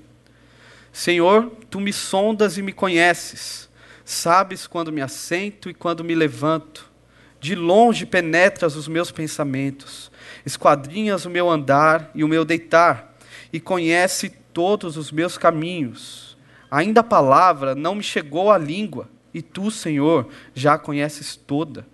Senhor, 0.93 1.51
tu 1.71 1.81
me 1.81 1.95
sondas 1.95 2.59
e 2.59 2.63
me 2.63 2.75
conheces. 2.75 3.71
Sabes 4.05 4.67
quando 4.67 4.93
me 4.93 5.01
assento 5.01 5.71
e 5.71 5.75
quando 5.75 6.05
me 6.05 6.15
levanto. 6.15 6.93
De 7.41 7.55
longe 7.55 8.05
penetras 8.05 8.77
os 8.77 8.87
meus 8.87 9.11
pensamentos. 9.11 10.11
Esquadrinhas 10.45 11.25
o 11.25 11.31
meu 11.31 11.51
andar 11.51 12.11
e 12.15 12.23
o 12.23 12.29
meu 12.29 12.45
deitar. 12.45 13.15
E 13.53 13.61
conhece 13.61 14.31
todos 14.53 14.97
os 14.97 15.11
meus 15.11 15.39
caminhos. 15.39 16.37
Ainda 16.71 17.01
a 17.01 17.05
palavra 17.05 17.75
não 17.75 17.95
me 17.95 18.03
chegou 18.03 18.51
à 18.51 18.59
língua 18.59 19.09
e 19.33 19.43
tu, 19.43 19.71
Senhor, 19.71 20.29
já 20.55 20.75
a 20.75 20.79
conheces 20.79 21.37
toda. 21.37 21.87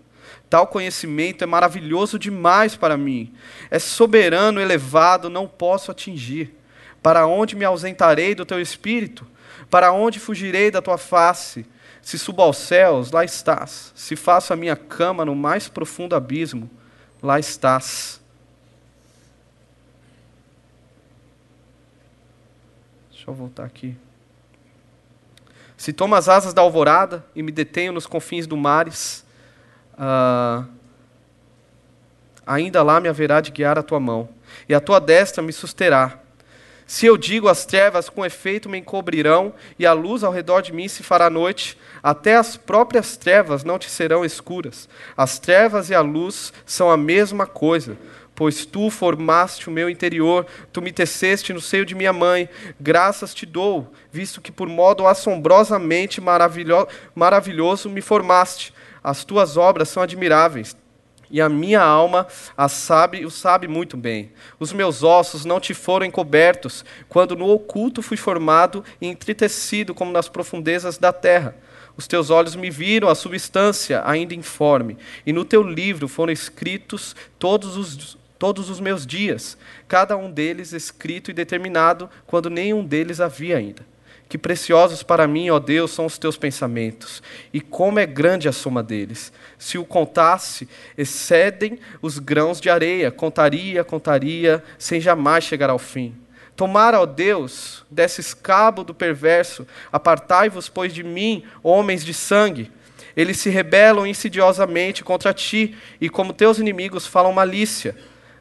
Tal 0.48 0.66
conhecimento 0.66 1.42
é 1.42 1.46
maravilhoso 1.46 2.18
demais 2.18 2.76
para 2.76 2.96
mim. 2.96 3.32
É 3.70 3.78
soberano, 3.78 4.60
elevado, 4.60 5.30
não 5.30 5.46
posso 5.46 5.90
atingir. 5.90 6.54
Para 7.02 7.26
onde 7.26 7.56
me 7.56 7.64
ausentarei 7.64 8.34
do 8.34 8.44
teu 8.44 8.60
espírito? 8.60 9.26
Para 9.70 9.92
onde 9.92 10.18
fugirei 10.18 10.70
da 10.70 10.82
tua 10.82 10.98
face? 10.98 11.64
Se 12.02 12.18
subo 12.18 12.42
aos 12.42 12.58
céus, 12.58 13.10
lá 13.10 13.24
estás. 13.24 13.92
Se 13.94 14.16
faço 14.16 14.52
a 14.52 14.56
minha 14.56 14.76
cama 14.76 15.24
no 15.24 15.34
mais 15.34 15.68
profundo 15.68 16.16
abismo, 16.16 16.68
lá 17.22 17.38
estás. 17.38 18.19
Eu 23.30 23.34
voltar 23.34 23.64
aqui. 23.64 23.96
Se 25.76 25.92
tomo 25.92 26.16
as 26.16 26.28
asas 26.28 26.52
da 26.52 26.62
alvorada 26.62 27.24
e 27.32 27.44
me 27.44 27.52
detenho 27.52 27.92
nos 27.92 28.04
confins 28.04 28.44
do 28.44 28.56
mares, 28.56 29.24
uh, 29.94 30.66
ainda 32.44 32.82
lá 32.82 33.00
me 33.00 33.08
haverá 33.08 33.40
de 33.40 33.52
guiar 33.52 33.78
a 33.78 33.84
tua 33.84 34.00
mão, 34.00 34.28
e 34.68 34.74
a 34.74 34.80
tua 34.80 34.98
destra 34.98 35.44
me 35.44 35.52
susterá. 35.52 36.18
Se 36.88 37.06
eu 37.06 37.16
digo 37.16 37.46
as 37.46 37.64
trevas 37.64 38.08
com 38.08 38.26
efeito 38.26 38.68
me 38.68 38.78
encobrirão, 38.78 39.54
e 39.78 39.86
a 39.86 39.92
luz 39.92 40.24
ao 40.24 40.32
redor 40.32 40.60
de 40.60 40.72
mim 40.72 40.88
se 40.88 41.04
fará 41.04 41.30
noite, 41.30 41.78
até 42.02 42.34
as 42.34 42.56
próprias 42.56 43.16
trevas 43.16 43.62
não 43.62 43.78
te 43.78 43.88
serão 43.88 44.24
escuras. 44.24 44.88
As 45.16 45.38
trevas 45.38 45.88
e 45.88 45.94
a 45.94 46.00
luz 46.00 46.52
são 46.66 46.90
a 46.90 46.96
mesma 46.96 47.46
coisa 47.46 47.96
pois 48.40 48.64
tu 48.64 48.88
formaste 48.88 49.68
o 49.68 49.70
meu 49.70 49.90
interior, 49.90 50.46
tu 50.72 50.80
me 50.80 50.90
teceste 50.90 51.52
no 51.52 51.60
seio 51.60 51.84
de 51.84 51.94
minha 51.94 52.10
mãe. 52.10 52.48
Graças 52.80 53.34
te 53.34 53.44
dou, 53.44 53.92
visto 54.10 54.40
que 54.40 54.50
por 54.50 54.66
modo 54.66 55.06
assombrosamente 55.06 56.22
maravilho 56.22 56.88
maravilhoso 57.14 57.90
me 57.90 58.00
formaste. 58.00 58.72
As 59.04 59.26
tuas 59.26 59.58
obras 59.58 59.90
são 59.90 60.02
admiráveis. 60.02 60.74
E 61.30 61.38
a 61.38 61.50
minha 61.50 61.82
alma 61.82 62.26
a 62.56 62.66
sabe, 62.66 63.26
o 63.26 63.30
sabe 63.30 63.68
muito 63.68 63.94
bem. 63.94 64.32
Os 64.58 64.72
meus 64.72 65.02
ossos 65.02 65.44
não 65.44 65.60
te 65.60 65.74
foram 65.74 66.06
encobertos, 66.06 66.82
quando 67.10 67.36
no 67.36 67.46
oculto 67.46 68.00
fui 68.00 68.16
formado 68.16 68.82
e 69.02 69.06
entretecido 69.06 69.94
como 69.94 70.12
nas 70.12 70.30
profundezas 70.30 70.96
da 70.96 71.12
terra. 71.12 71.54
Os 71.94 72.06
teus 72.06 72.30
olhos 72.30 72.56
me 72.56 72.70
viram 72.70 73.10
a 73.10 73.14
substância 73.14 74.02
ainda 74.06 74.34
informe, 74.34 74.96
e 75.26 75.32
no 75.34 75.44
teu 75.44 75.62
livro 75.62 76.08
foram 76.08 76.32
escritos 76.32 77.14
todos 77.38 77.76
os, 77.76 78.18
todos 78.40 78.70
os 78.70 78.80
meus 78.80 79.06
dias, 79.06 79.58
cada 79.86 80.16
um 80.16 80.30
deles 80.30 80.72
escrito 80.72 81.30
e 81.30 81.34
determinado, 81.34 82.08
quando 82.26 82.48
nenhum 82.48 82.82
deles 82.82 83.20
havia 83.20 83.58
ainda. 83.58 83.84
Que 84.30 84.38
preciosos 84.38 85.02
para 85.02 85.26
mim, 85.28 85.50
ó 85.50 85.58
Deus, 85.58 85.90
são 85.90 86.06
os 86.06 86.16
teus 86.16 86.38
pensamentos, 86.38 87.22
e 87.52 87.60
como 87.60 87.98
é 87.98 88.06
grande 88.06 88.48
a 88.48 88.52
soma 88.52 88.82
deles. 88.82 89.30
Se 89.58 89.76
o 89.76 89.84
contasse, 89.84 90.66
excedem 90.96 91.78
os 92.00 92.18
grãos 92.18 92.62
de 92.62 92.70
areia, 92.70 93.10
contaria, 93.10 93.84
contaria, 93.84 94.64
sem 94.78 95.02
jamais 95.02 95.44
chegar 95.44 95.68
ao 95.68 95.78
fim. 95.78 96.14
Tomara, 96.56 96.98
ó 96.98 97.04
Deus, 97.04 97.84
desses 97.90 98.32
cabo 98.32 98.82
do 98.84 98.94
perverso, 98.94 99.66
apartai-vos, 99.92 100.66
pois, 100.66 100.94
de 100.94 101.02
mim, 101.02 101.44
homens 101.62 102.02
de 102.02 102.14
sangue. 102.14 102.72
Eles 103.14 103.36
se 103.36 103.50
rebelam 103.50 104.06
insidiosamente 104.06 105.04
contra 105.04 105.34
ti, 105.34 105.76
e 106.00 106.08
como 106.08 106.32
teus 106.32 106.58
inimigos 106.58 107.06
falam 107.06 107.34
malícia. 107.34 107.94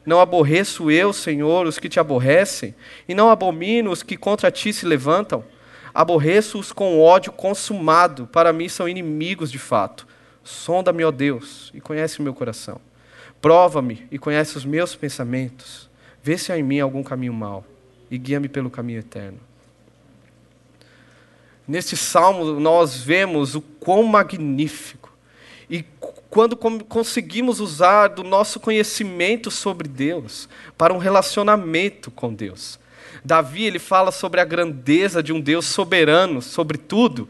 Não 0.04 0.20
aborreço 0.20 0.90
eu, 0.90 1.12
Senhor, 1.12 1.66
os 1.66 1.78
que 1.78 1.88
te 1.88 2.00
aborrecem, 2.00 2.74
e 3.08 3.14
não 3.14 3.30
abomino 3.30 3.90
os 3.90 4.02
que 4.02 4.16
contra 4.16 4.50
ti 4.50 4.72
se 4.72 4.86
levantam. 4.86 5.44
Aborreço-os 5.92 6.72
com 6.72 7.00
ódio 7.00 7.32
consumado, 7.32 8.26
para 8.26 8.52
mim 8.52 8.68
são 8.68 8.88
inimigos 8.88 9.50
de 9.50 9.58
fato. 9.58 10.06
Sonda-me, 10.42 11.04
ó 11.04 11.10
Deus, 11.10 11.70
e 11.74 11.80
conhece 11.80 12.20
o 12.20 12.22
meu 12.22 12.32
coração. 12.32 12.80
Prova-me 13.40 14.06
e 14.10 14.18
conhece 14.18 14.56
os 14.56 14.64
meus 14.64 14.94
pensamentos. 14.94 15.90
Vê 16.22 16.36
se 16.36 16.52
há 16.52 16.58
em 16.58 16.62
mim 16.62 16.80
algum 16.80 17.02
caminho 17.02 17.32
mau 17.32 17.64
e 18.10 18.18
guia-me 18.18 18.48
pelo 18.48 18.70
caminho 18.70 18.98
eterno. 18.98 19.38
Neste 21.66 21.96
salmo, 21.96 22.58
nós 22.58 22.96
vemos 22.96 23.54
o 23.54 23.60
quão 23.60 24.02
magnífico 24.02 25.09
quando 26.30 26.56
conseguimos 26.56 27.58
usar 27.60 28.08
do 28.08 28.22
nosso 28.22 28.60
conhecimento 28.60 29.50
sobre 29.50 29.88
Deus 29.88 30.48
para 30.78 30.94
um 30.94 30.98
relacionamento 30.98 32.10
com 32.10 32.32
Deus. 32.32 32.78
Davi 33.24 33.64
ele 33.64 33.78
fala 33.78 34.12
sobre 34.12 34.40
a 34.40 34.44
grandeza 34.44 35.22
de 35.22 35.32
um 35.32 35.40
Deus 35.40 35.66
soberano 35.66 36.40
sobre 36.40 36.78
tudo, 36.78 37.28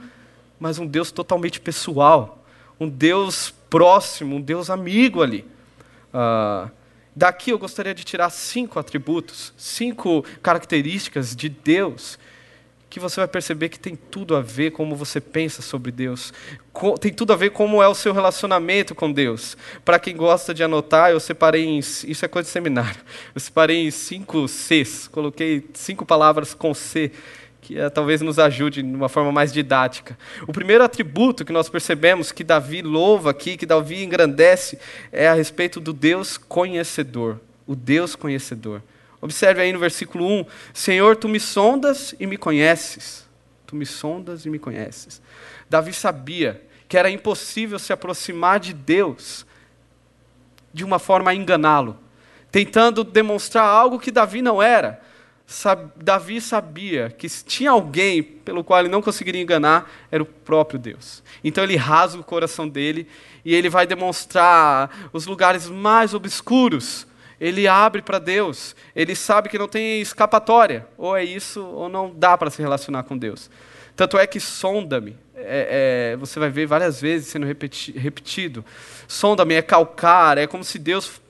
mas 0.61 0.79
um 0.79 0.87
Deus 0.87 1.11
totalmente 1.11 1.61
pessoal, 1.61 2.45
um 2.79 2.89
Deus 2.89 3.53
próximo, 3.71 4.37
um 4.37 4.41
Deus 4.41 4.69
amigo 4.69 5.23
ali. 5.23 5.45
Uh, 6.13 6.71
Daqui 7.15 7.51
eu 7.51 7.59
gostaria 7.59 7.93
de 7.95 8.05
tirar 8.05 8.31
cinco 8.31 8.79
atributos, 8.79 9.53
cinco 9.57 10.25
características 10.43 11.35
de 11.35 11.49
Deus 11.49 12.19
que 12.91 12.99
você 12.99 13.21
vai 13.21 13.29
perceber 13.29 13.69
que 13.69 13.79
tem 13.79 13.95
tudo 13.95 14.35
a 14.35 14.43
ver 14.43 14.73
como 14.73 14.97
você 14.97 15.21
pensa 15.21 15.63
sobre 15.63 15.93
Deus, 15.93 16.33
tem 17.01 17.13
tudo 17.13 17.33
a 17.33 17.37
ver 17.37 17.51
como 17.51 17.81
é 17.81 17.87
o 17.87 17.95
seu 17.95 18.13
relacionamento 18.13 18.97
com 18.97 19.11
Deus. 19.11 19.57
Para 19.85 20.01
quem 20.01 20.17
gosta 20.17 20.53
de 20.53 20.65
anotar, 20.65 21.13
eu 21.13 21.21
separei 21.21 21.65
em, 21.65 21.79
isso 21.79 22.25
é 22.25 22.29
coisa 22.29 22.47
de 22.47 22.53
seminário, 22.53 23.01
eu 23.33 23.41
separei 23.41 23.87
em 23.87 23.91
cinco 23.93 24.49
Cs, 24.49 25.07
coloquei 25.07 25.65
cinco 25.73 26.05
palavras 26.05 26.53
com 26.53 26.75
C 26.75 27.13
que 27.61 27.79
é, 27.79 27.89
talvez 27.91 28.21
nos 28.21 28.39
ajude 28.39 28.83
de 28.83 28.89
uma 28.89 29.09
forma 29.09 29.31
mais 29.31 29.53
didática. 29.53 30.19
O 30.49 30.53
primeiro 30.53 30.83
atributo 30.83 31.45
que 31.45 31.53
nós 31.53 31.69
percebemos 31.69 32.33
que 32.33 32.43
Davi 32.43 32.81
louva 32.83 33.31
aqui, 33.31 33.57
que 33.57 33.67
Davi 33.67 34.03
engrandece, 34.03 34.79
é 35.13 35.29
a 35.29 35.35
respeito 35.35 35.79
do 35.79 35.93
Deus 35.93 36.39
conhecedor. 36.39 37.39
O 37.67 37.77
Deus 37.77 38.17
conhecedor. 38.17 38.83
Observe 39.21 39.61
aí 39.61 39.73
no 39.73 39.79
versículo 39.79 40.27
1: 40.27 40.47
Senhor, 40.73 41.17
tu 41.17 41.29
me 41.29 41.39
sondas 41.39 42.15
e 42.19 42.27
me 42.27 42.37
conheces. 42.37 43.29
Tu 43.67 43.77
me 43.77 43.87
sondas 43.87 44.47
e 44.47 44.51
me 44.51 44.59
conheces. 44.59 45.21
Davi 45.69 45.93
sabia 45.93 46.63
que 46.89 46.97
era 46.97 47.11
impossível 47.11 47.79
se 47.79 47.93
aproximar 47.93 48.59
de 48.59 48.73
Deus 48.73 49.47
de 50.73 50.85
uma 50.85 50.99
forma 50.99 51.31
a 51.31 51.35
enganá-lo, 51.35 51.99
tentando 52.51 53.05
demonstrar 53.05 53.65
algo 53.65 53.99
que 53.99 54.11
Davi 54.11 54.43
não 54.43 54.63
era 54.63 55.01
Davi 55.97 56.41
sabia 56.41 57.11
que 57.11 57.29
se 57.29 57.45
tinha 57.45 57.73
alguém 57.73 58.23
pelo 58.23 58.63
qual 58.63 58.79
ele 58.79 58.89
não 58.89 59.03
conseguiria 59.03 59.43
enganar, 59.43 59.91
era 60.11 60.23
o 60.23 60.27
próprio 60.27 60.79
Deus. 60.79 61.25
Então 61.43 61.65
ele 61.65 61.75
rasga 61.75 62.21
o 62.21 62.25
coração 62.25 62.69
dele 62.69 63.09
e 63.45 63.53
ele 63.53 63.69
vai 63.69 63.85
demonstrar 63.85 65.11
os 65.13 65.27
lugares 65.27 65.67
mais 65.69 66.15
obscuros. 66.15 67.05
Ele 67.41 67.67
abre 67.67 68.03
para 68.03 68.19
Deus. 68.19 68.77
Ele 68.95 69.15
sabe 69.17 69.49
que 69.49 69.59
não 69.59 69.67
tem 69.67 70.01
escapatória. 70.01 70.87
Ou 70.99 71.17
é 71.17 71.25
isso, 71.25 71.65
ou 71.65 71.89
não 71.89 72.13
dá 72.15 72.37
para 72.37 72.51
se 72.51 72.61
relacionar 72.61 73.05
com 73.05 73.17
Deus. 73.17 73.51
Tanto 73.97 74.19
é 74.19 74.27
que 74.27 74.39
sonda-me. 74.39 75.17
É, 75.35 76.13
é, 76.13 76.17
você 76.17 76.39
vai 76.39 76.51
ver 76.51 76.67
várias 76.67 77.01
vezes 77.01 77.29
sendo 77.29 77.47
repeti 77.47 77.93
repetido. 77.93 78.65
Sonda-me 79.09 79.55
é 79.55 79.63
calcar, 79.63 80.37
é 80.37 80.47
como 80.47 80.63
se 80.63 80.79
Deus 80.79 81.21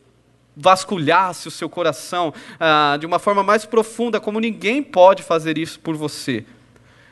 vasculhasse 0.57 1.49
o 1.49 1.51
seu 1.51 1.69
coração 1.69 2.35
ah, 2.59 2.97
de 2.99 3.07
uma 3.07 3.19
forma 3.19 3.43
mais 3.43 3.65
profunda, 3.65 4.21
como 4.21 4.41
ninguém 4.41 4.83
pode 4.83 5.23
fazer 5.23 5.57
isso 5.57 5.79
por 5.81 5.97
você. 5.97 6.45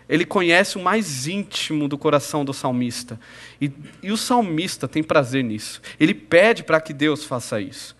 Ele 0.09 0.25
conhece 0.25 0.77
o 0.77 0.83
mais 0.83 1.27
íntimo 1.27 1.87
do 1.87 1.99
coração 1.99 2.45
do 2.45 2.55
salmista. 2.55 3.21
E, 3.61 3.71
e 4.03 4.11
o 4.11 4.17
salmista 4.17 4.89
tem 4.89 5.03
prazer 5.03 5.45
nisso. 5.45 5.83
Ele 6.01 6.15
pede 6.15 6.63
para 6.63 6.81
que 6.81 6.93
Deus 6.93 7.25
faça 7.25 7.61
isso. 7.61 7.98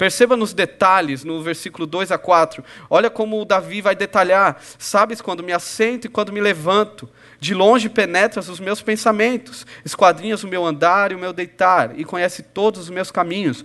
Perceba 0.00 0.34
nos 0.34 0.54
detalhes, 0.54 1.24
no 1.24 1.42
versículo 1.42 1.86
2 1.86 2.10
a 2.10 2.16
4. 2.16 2.64
Olha 2.88 3.10
como 3.10 3.38
o 3.38 3.44
Davi 3.44 3.82
vai 3.82 3.94
detalhar. 3.94 4.58
Sabes 4.78 5.20
quando 5.20 5.42
me 5.42 5.52
assento 5.52 6.06
e 6.06 6.08
quando 6.08 6.32
me 6.32 6.40
levanto. 6.40 7.06
De 7.38 7.52
longe 7.52 7.86
penetras 7.90 8.48
os 8.48 8.58
meus 8.58 8.80
pensamentos. 8.80 9.66
Esquadrinhas 9.84 10.42
o 10.42 10.48
meu 10.48 10.64
andar 10.64 11.12
e 11.12 11.14
o 11.14 11.18
meu 11.18 11.34
deitar. 11.34 12.00
E 12.00 12.04
conhece 12.06 12.42
todos 12.42 12.80
os 12.80 12.88
meus 12.88 13.10
caminhos. 13.10 13.62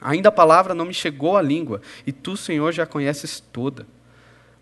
Ainda 0.00 0.30
a 0.30 0.32
palavra 0.32 0.74
não 0.74 0.84
me 0.84 0.92
chegou 0.92 1.36
à 1.36 1.42
língua, 1.42 1.80
e 2.04 2.10
tu, 2.10 2.36
Senhor, 2.36 2.72
já 2.72 2.84
conheces 2.84 3.38
toda. 3.38 3.86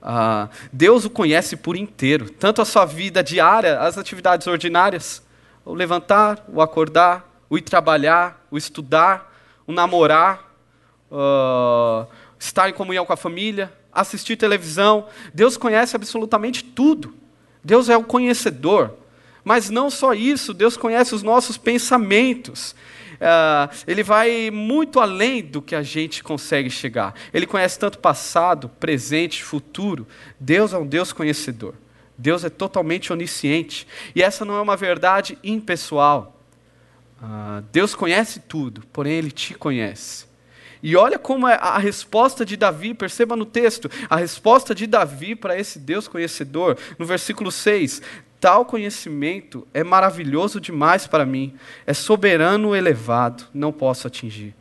Ah, 0.02 0.50
Deus 0.70 1.06
o 1.06 1.10
conhece 1.10 1.56
por 1.56 1.76
inteiro, 1.76 2.28
tanto 2.28 2.60
a 2.60 2.66
sua 2.66 2.84
vida 2.84 3.24
diária, 3.24 3.80
as 3.80 3.96
atividades 3.96 4.46
ordinárias, 4.46 5.22
o 5.64 5.72
levantar, 5.72 6.44
o 6.46 6.60
acordar, 6.60 7.26
o 7.48 7.56
ir 7.56 7.62
trabalhar, 7.62 8.46
o 8.50 8.58
estudar, 8.58 9.32
o 9.66 9.72
namorar, 9.72 10.45
uh, 11.10 12.06
estar 12.38 12.68
em 12.68 12.72
comunhão 12.72 13.06
com 13.06 13.12
a 13.12 13.16
família, 13.16 13.72
assistir 13.92 14.36
televisão. 14.36 15.06
Deus 15.32 15.56
conhece 15.56 15.96
absolutamente 15.96 16.62
tudo. 16.62 17.14
Deus 17.62 17.88
é 17.88 17.96
o 17.96 18.04
conhecedor. 18.04 18.94
Mas 19.44 19.70
não 19.70 19.90
só 19.90 20.12
isso, 20.12 20.52
Deus 20.52 20.76
conhece 20.76 21.14
os 21.14 21.22
nossos 21.22 21.56
pensamentos. 21.56 22.74
Uh, 23.16 23.72
ele 23.86 24.02
vai 24.02 24.50
muito 24.50 25.00
além 25.00 25.42
do 25.42 25.62
que 25.62 25.74
a 25.74 25.82
gente 25.82 26.22
consegue 26.22 26.68
chegar. 26.68 27.14
Ele 27.32 27.46
conhece 27.46 27.78
tanto 27.78 27.98
passado, 27.98 28.68
presente, 28.68 29.42
futuro. 29.42 30.06
Deus 30.38 30.72
é 30.72 30.78
um 30.78 30.86
Deus 30.86 31.12
conhecedor. 31.12 31.74
Deus 32.18 32.44
é 32.44 32.50
totalmente 32.50 33.12
onisciente. 33.12 33.86
E 34.14 34.22
essa 34.22 34.44
não 34.44 34.56
é 34.56 34.60
uma 34.60 34.76
verdade 34.76 35.38
impessoal. 35.42 36.40
Uh, 37.22 37.62
Deus 37.72 37.94
conhece 37.94 38.40
tudo, 38.40 38.82
porém 38.92 39.14
Ele 39.14 39.30
te 39.30 39.54
conhece. 39.54 40.25
E 40.86 40.94
olha 40.94 41.18
como 41.18 41.48
é 41.48 41.58
a 41.60 41.78
resposta 41.78 42.46
de 42.46 42.56
Davi, 42.56 42.94
perceba 42.94 43.34
no 43.34 43.44
texto, 43.44 43.90
a 44.08 44.14
resposta 44.14 44.72
de 44.72 44.86
Davi 44.86 45.34
para 45.34 45.58
esse 45.58 45.80
Deus 45.80 46.06
conhecedor, 46.06 46.78
no 46.96 47.04
versículo 47.04 47.50
6: 47.50 48.00
Tal 48.38 48.64
conhecimento 48.64 49.66
é 49.74 49.82
maravilhoso 49.82 50.60
demais 50.60 51.04
para 51.04 51.26
mim, 51.26 51.56
é 51.84 51.92
soberano 51.92 52.72
elevado, 52.72 53.48
não 53.52 53.72
posso 53.72 54.06
atingir. 54.06 54.54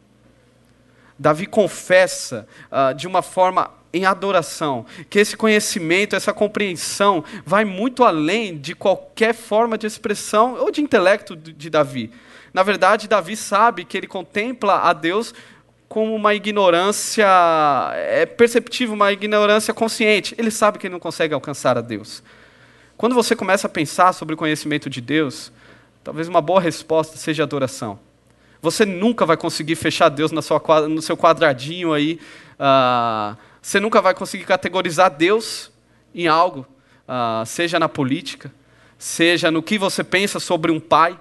Davi 1.18 1.46
confessa 1.46 2.48
uh, 2.72 2.92
de 2.96 3.06
uma 3.06 3.22
forma 3.22 3.70
em 3.94 4.04
adoração 4.04 4.84
que 5.08 5.20
esse 5.20 5.38
conhecimento, 5.38 6.16
essa 6.16 6.34
compreensão, 6.34 7.24
vai 7.46 7.64
muito 7.64 8.04
além 8.04 8.58
de 8.58 8.74
qualquer 8.74 9.36
forma 9.36 9.78
de 9.78 9.86
expressão 9.86 10.56
ou 10.56 10.72
de 10.72 10.82
intelecto 10.82 11.36
de, 11.36 11.54
de 11.54 11.70
Davi. 11.70 12.12
Na 12.52 12.64
verdade, 12.64 13.08
Davi 13.08 13.36
sabe 13.36 13.84
que 13.84 13.98
ele 13.98 14.08
contempla 14.08 14.80
a 14.80 14.94
Deus 14.94 15.36
como 15.88 16.16
uma 16.16 16.34
ignorância, 16.34 17.28
é 17.96 18.26
perceptível, 18.26 18.96
uma 18.96 19.12
ignorância 19.12 19.74
consciente. 19.74 20.36
Ele 20.38 20.52
sabe 20.52 20.80
que 20.80 20.88
ele 20.88 20.94
não 20.94 21.00
consegue 21.00 21.34
alcançar 21.34 21.78
a 21.78 21.82
Deus. 21.82 22.24
Quando 22.98 23.14
você 23.14 23.36
começa 23.36 23.68
a 23.68 23.70
pensar 23.70 24.14
sobre 24.14 24.36
o 24.36 24.38
conhecimento 24.38 24.90
de 24.90 25.02
Deus, 25.02 25.52
talvez 26.04 26.28
uma 26.28 26.42
boa 26.42 26.62
resposta 26.62 27.18
seja 27.18 27.44
adoração. 27.44 28.00
Você 28.62 28.86
nunca 28.86 29.26
vai 29.26 29.38
conseguir 29.38 29.76
fechar 29.76 30.10
Deus 30.10 30.32
na 30.32 30.42
sua, 30.42 30.60
no 30.88 31.02
seu 31.02 31.16
quadradinho 31.16 31.94
aí. 31.94 32.20
Uh, 32.54 33.38
você 33.62 33.80
nunca 33.80 34.02
vai 34.02 34.14
conseguir 34.14 34.46
categorizar 34.46 35.12
Deus 35.12 35.72
em 36.14 36.28
algo, 36.28 36.66
uh, 37.08 37.46
seja 37.46 37.78
na 37.78 37.90
política, 37.90 38.52
seja 38.98 39.52
no 39.52 39.62
que 39.62 39.78
você 39.78 40.04
pensa 40.04 40.40
sobre 40.40 40.72
um 40.72 40.80
pai. 40.80 41.20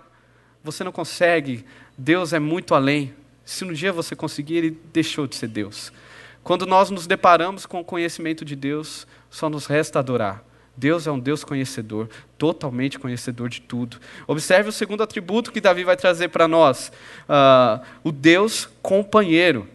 Você 0.62 0.84
não 0.84 0.92
consegue. 0.92 1.66
Deus 1.98 2.32
é 2.32 2.38
muito 2.38 2.74
além. 2.74 3.12
Se 3.44 3.64
um 3.64 3.72
dia 3.72 3.92
você 3.92 4.16
conseguir, 4.16 4.56
ele 4.56 4.78
deixou 4.92 5.26
de 5.26 5.36
ser 5.36 5.48
Deus. 5.48 5.92
Quando 6.42 6.66
nós 6.66 6.90
nos 6.90 7.06
deparamos 7.06 7.66
com 7.66 7.80
o 7.80 7.84
conhecimento 7.84 8.44
de 8.44 8.54
Deus, 8.54 9.06
só 9.30 9.48
nos 9.48 9.66
resta 9.66 9.98
adorar. 9.98 10.44
Deus 10.76 11.06
é 11.06 11.10
um 11.10 11.18
Deus 11.18 11.44
conhecedor, 11.44 12.08
totalmente 12.36 12.98
conhecedor 12.98 13.48
de 13.48 13.60
tudo. 13.60 13.98
Observe 14.26 14.68
o 14.68 14.72
segundo 14.72 15.02
atributo 15.02 15.52
que 15.52 15.60
Davi 15.60 15.84
vai 15.84 15.96
trazer 15.96 16.28
para 16.28 16.48
nós: 16.48 16.90
uh, 17.28 17.84
o 18.02 18.10
Deus 18.10 18.68
companheiro. 18.82 19.68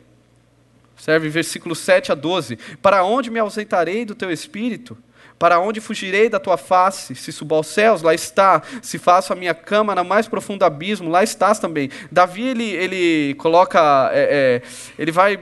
Observe 0.94 1.30
versículos 1.30 1.80
7 1.80 2.12
a 2.12 2.16
12. 2.16 2.58
Para 2.82 3.06
onde 3.06 3.32
me 3.32 3.40
ausentarei 3.40 4.04
do 4.04 4.14
teu 4.14 4.30
espírito? 4.30 4.98
Para 5.40 5.58
onde 5.58 5.80
fugirei 5.80 6.28
da 6.28 6.38
tua 6.38 6.58
face? 6.58 7.16
Se 7.16 7.32
subo 7.32 7.56
aos 7.56 7.68
céus, 7.68 8.02
lá 8.02 8.14
está. 8.14 8.62
Se 8.82 9.00
faço 9.00 9.32
a 9.32 9.36
minha 9.38 9.54
cama 9.54 9.96
no 9.96 10.04
mais 10.04 10.28
profundo 10.28 10.66
abismo, 10.66 11.10
lá 11.10 11.24
estás 11.24 11.58
também. 11.60 11.90
Davi, 12.12 12.50
ele, 12.50 12.66
ele 12.66 13.36
coloca. 13.36 14.12
É, 14.12 14.62
é, 14.62 14.70
ele 15.02 15.14
vai. 15.14 15.40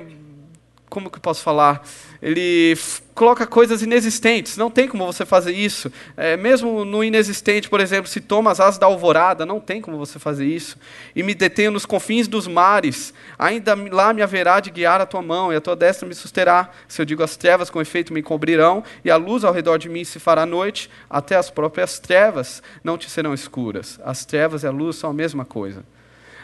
Como 0.88 1.10
que 1.10 1.18
eu 1.18 1.22
posso 1.22 1.42
falar? 1.42 1.82
Ele 2.28 2.78
coloca 3.16 3.48
coisas 3.48 3.82
inexistentes. 3.82 4.58
Não 4.58 4.70
tem 4.70 4.86
como 4.86 5.06
você 5.06 5.26
fazer 5.26 5.54
isso. 5.54 5.90
É, 6.18 6.36
mesmo 6.36 6.84
no 6.84 7.02
inexistente, 7.02 7.70
por 7.70 7.80
exemplo, 7.80 8.12
se 8.12 8.20
toma 8.20 8.52
as 8.52 8.60
asas 8.60 8.78
da 8.78 8.86
alvorada, 8.86 9.46
não 9.46 9.62
tem 9.62 9.80
como 9.80 9.98
você 9.98 10.20
fazer 10.20 10.46
isso. 10.46 10.78
E 11.16 11.24
me 11.24 11.34
detenho 11.34 11.72
nos 11.72 11.86
confins 11.86 12.28
dos 12.28 12.46
mares, 12.46 13.14
ainda 13.40 13.74
lá 13.92 14.14
me 14.14 14.22
haverá 14.22 14.60
de 14.60 14.70
guiar 14.70 15.00
a 15.00 15.06
tua 15.06 15.22
mão, 15.22 15.54
e 15.54 15.56
a 15.56 15.62
tua 15.62 15.74
destra 15.74 16.06
me 16.06 16.14
susterá. 16.14 16.70
Se 16.86 17.02
eu 17.02 17.06
digo 17.06 17.24
as 17.24 17.38
trevas 17.38 17.70
com 17.70 17.80
efeito 17.80 18.12
me 18.12 18.22
cobrirão, 18.22 18.84
e 19.06 19.10
a 19.10 19.16
luz 19.16 19.46
ao 19.46 19.54
redor 19.54 19.78
de 19.78 19.88
mim 19.88 20.04
se 20.04 20.20
fará 20.20 20.46
noite, 20.46 20.90
até 21.10 21.38
as 21.38 21.50
próprias 21.50 21.98
trevas 21.98 22.62
não 22.84 22.98
te 22.98 23.10
serão 23.10 23.34
escuras. 23.34 24.02
As 24.04 24.26
trevas 24.26 24.64
e 24.64 24.68
a 24.68 24.72
luz 24.72 24.98
são 24.98 25.12
a 25.12 25.14
mesma 25.14 25.46
coisa. 25.46 25.82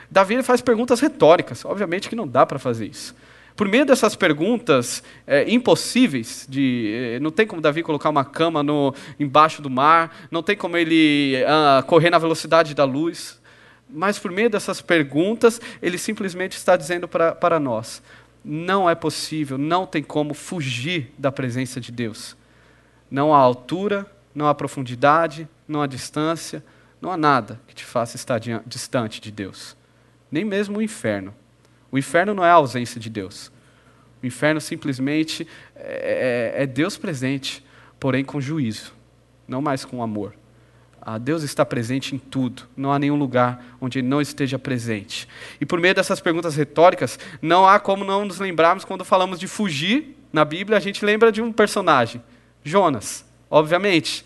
Davi 0.10 0.42
faz 0.44 0.62
perguntas 0.62 1.02
retóricas. 1.02 1.66
Obviamente 1.66 2.08
que 2.08 2.16
não 2.16 2.28
dá 2.28 2.46
para 2.46 2.58
fazer 2.58 2.86
isso. 2.86 3.14
Por 3.56 3.68
meio 3.68 3.86
dessas 3.86 4.16
perguntas 4.16 5.04
é, 5.28 5.50
impossíveis, 5.52 6.48
de, 6.50 6.92
é, 7.16 7.20
não 7.20 7.30
tem 7.30 7.46
como 7.46 7.62
Davi 7.62 7.84
colocar 7.84 8.10
uma 8.10 8.26
cama 8.26 8.64
no, 8.64 8.94
embaixo 9.20 9.62
do 9.62 9.70
mar, 9.70 10.28
não 10.32 10.42
tem 10.42 10.56
como 10.56 10.76
ele 10.76 11.44
ah, 11.48 11.84
correr 11.86 12.10
na 12.10 12.18
velocidade 12.18 12.74
da 12.74 12.84
luz, 12.84 13.40
mas 13.88 14.18
por 14.18 14.32
meio 14.32 14.50
dessas 14.50 14.82
perguntas, 14.82 15.62
ele 15.82 16.00
simplesmente 16.00 16.54
está 16.54 16.76
dizendo 16.76 17.08
para, 17.08 17.36
para 17.36 17.60
nós: 17.60 18.02
não 18.44 18.90
é 18.90 18.96
possível, 18.96 19.58
não 19.58 19.86
tem 19.86 20.02
como 20.02 20.34
fugir 20.34 21.14
da 21.18 21.32
presença 21.32 21.80
de 21.80 21.92
Deus. 21.92 22.36
Não 23.10 23.36
há 23.36 23.38
altura, 23.38 24.08
não 24.34 24.48
há 24.48 24.56
profundidade, 24.56 25.48
não 25.68 25.80
há 25.80 25.86
distância, 25.86 26.64
não 27.00 27.12
há 27.12 27.18
nada 27.18 27.60
que 27.68 27.76
te 27.76 27.86
faça 27.86 28.16
estar 28.16 28.40
distante 28.66 29.22
de 29.22 29.30
Deus, 29.32 29.78
nem 30.32 30.44
mesmo 30.44 30.80
o 30.80 30.82
inferno. 30.82 31.36
O 31.94 31.98
inferno 32.00 32.34
não 32.34 32.44
é 32.44 32.50
a 32.50 32.54
ausência 32.54 33.00
de 33.00 33.08
Deus. 33.08 33.52
O 34.24 34.26
inferno 34.26 34.60
simplesmente 34.60 35.48
é, 35.76 36.54
é, 36.56 36.64
é 36.64 36.66
Deus 36.66 36.98
presente, 36.98 37.64
porém 38.00 38.26
com 38.26 38.42
juízo, 38.42 38.96
não 39.48 39.62
mais 39.62 39.86
com 39.86 40.02
amor. 40.02 40.34
Ah, 41.00 41.20
Deus 41.20 41.44
está 41.44 41.64
presente 41.64 42.16
em 42.16 42.18
tudo, 42.18 42.64
não 42.76 42.92
há 42.92 42.98
nenhum 42.98 43.16
lugar 43.16 43.78
onde 43.80 44.00
Ele 44.00 44.08
não 44.08 44.20
esteja 44.20 44.58
presente. 44.58 45.28
E 45.62 45.68
por 45.68 45.80
meio 45.80 45.94
dessas 45.94 46.20
perguntas 46.20 46.56
retóricas, 46.56 47.20
não 47.40 47.68
há 47.68 47.80
como 47.80 48.04
não 48.04 48.26
nos 48.26 48.40
lembrarmos 48.40 48.84
quando 48.84 49.06
falamos 49.06 49.40
de 49.40 49.48
fugir 49.48 50.18
na 50.34 50.44
Bíblia, 50.44 50.80
a 50.80 50.82
gente 50.82 51.06
lembra 51.06 51.32
de 51.32 51.44
um 51.44 51.54
personagem, 51.54 52.24
Jonas, 52.64 53.24
obviamente. 53.52 54.26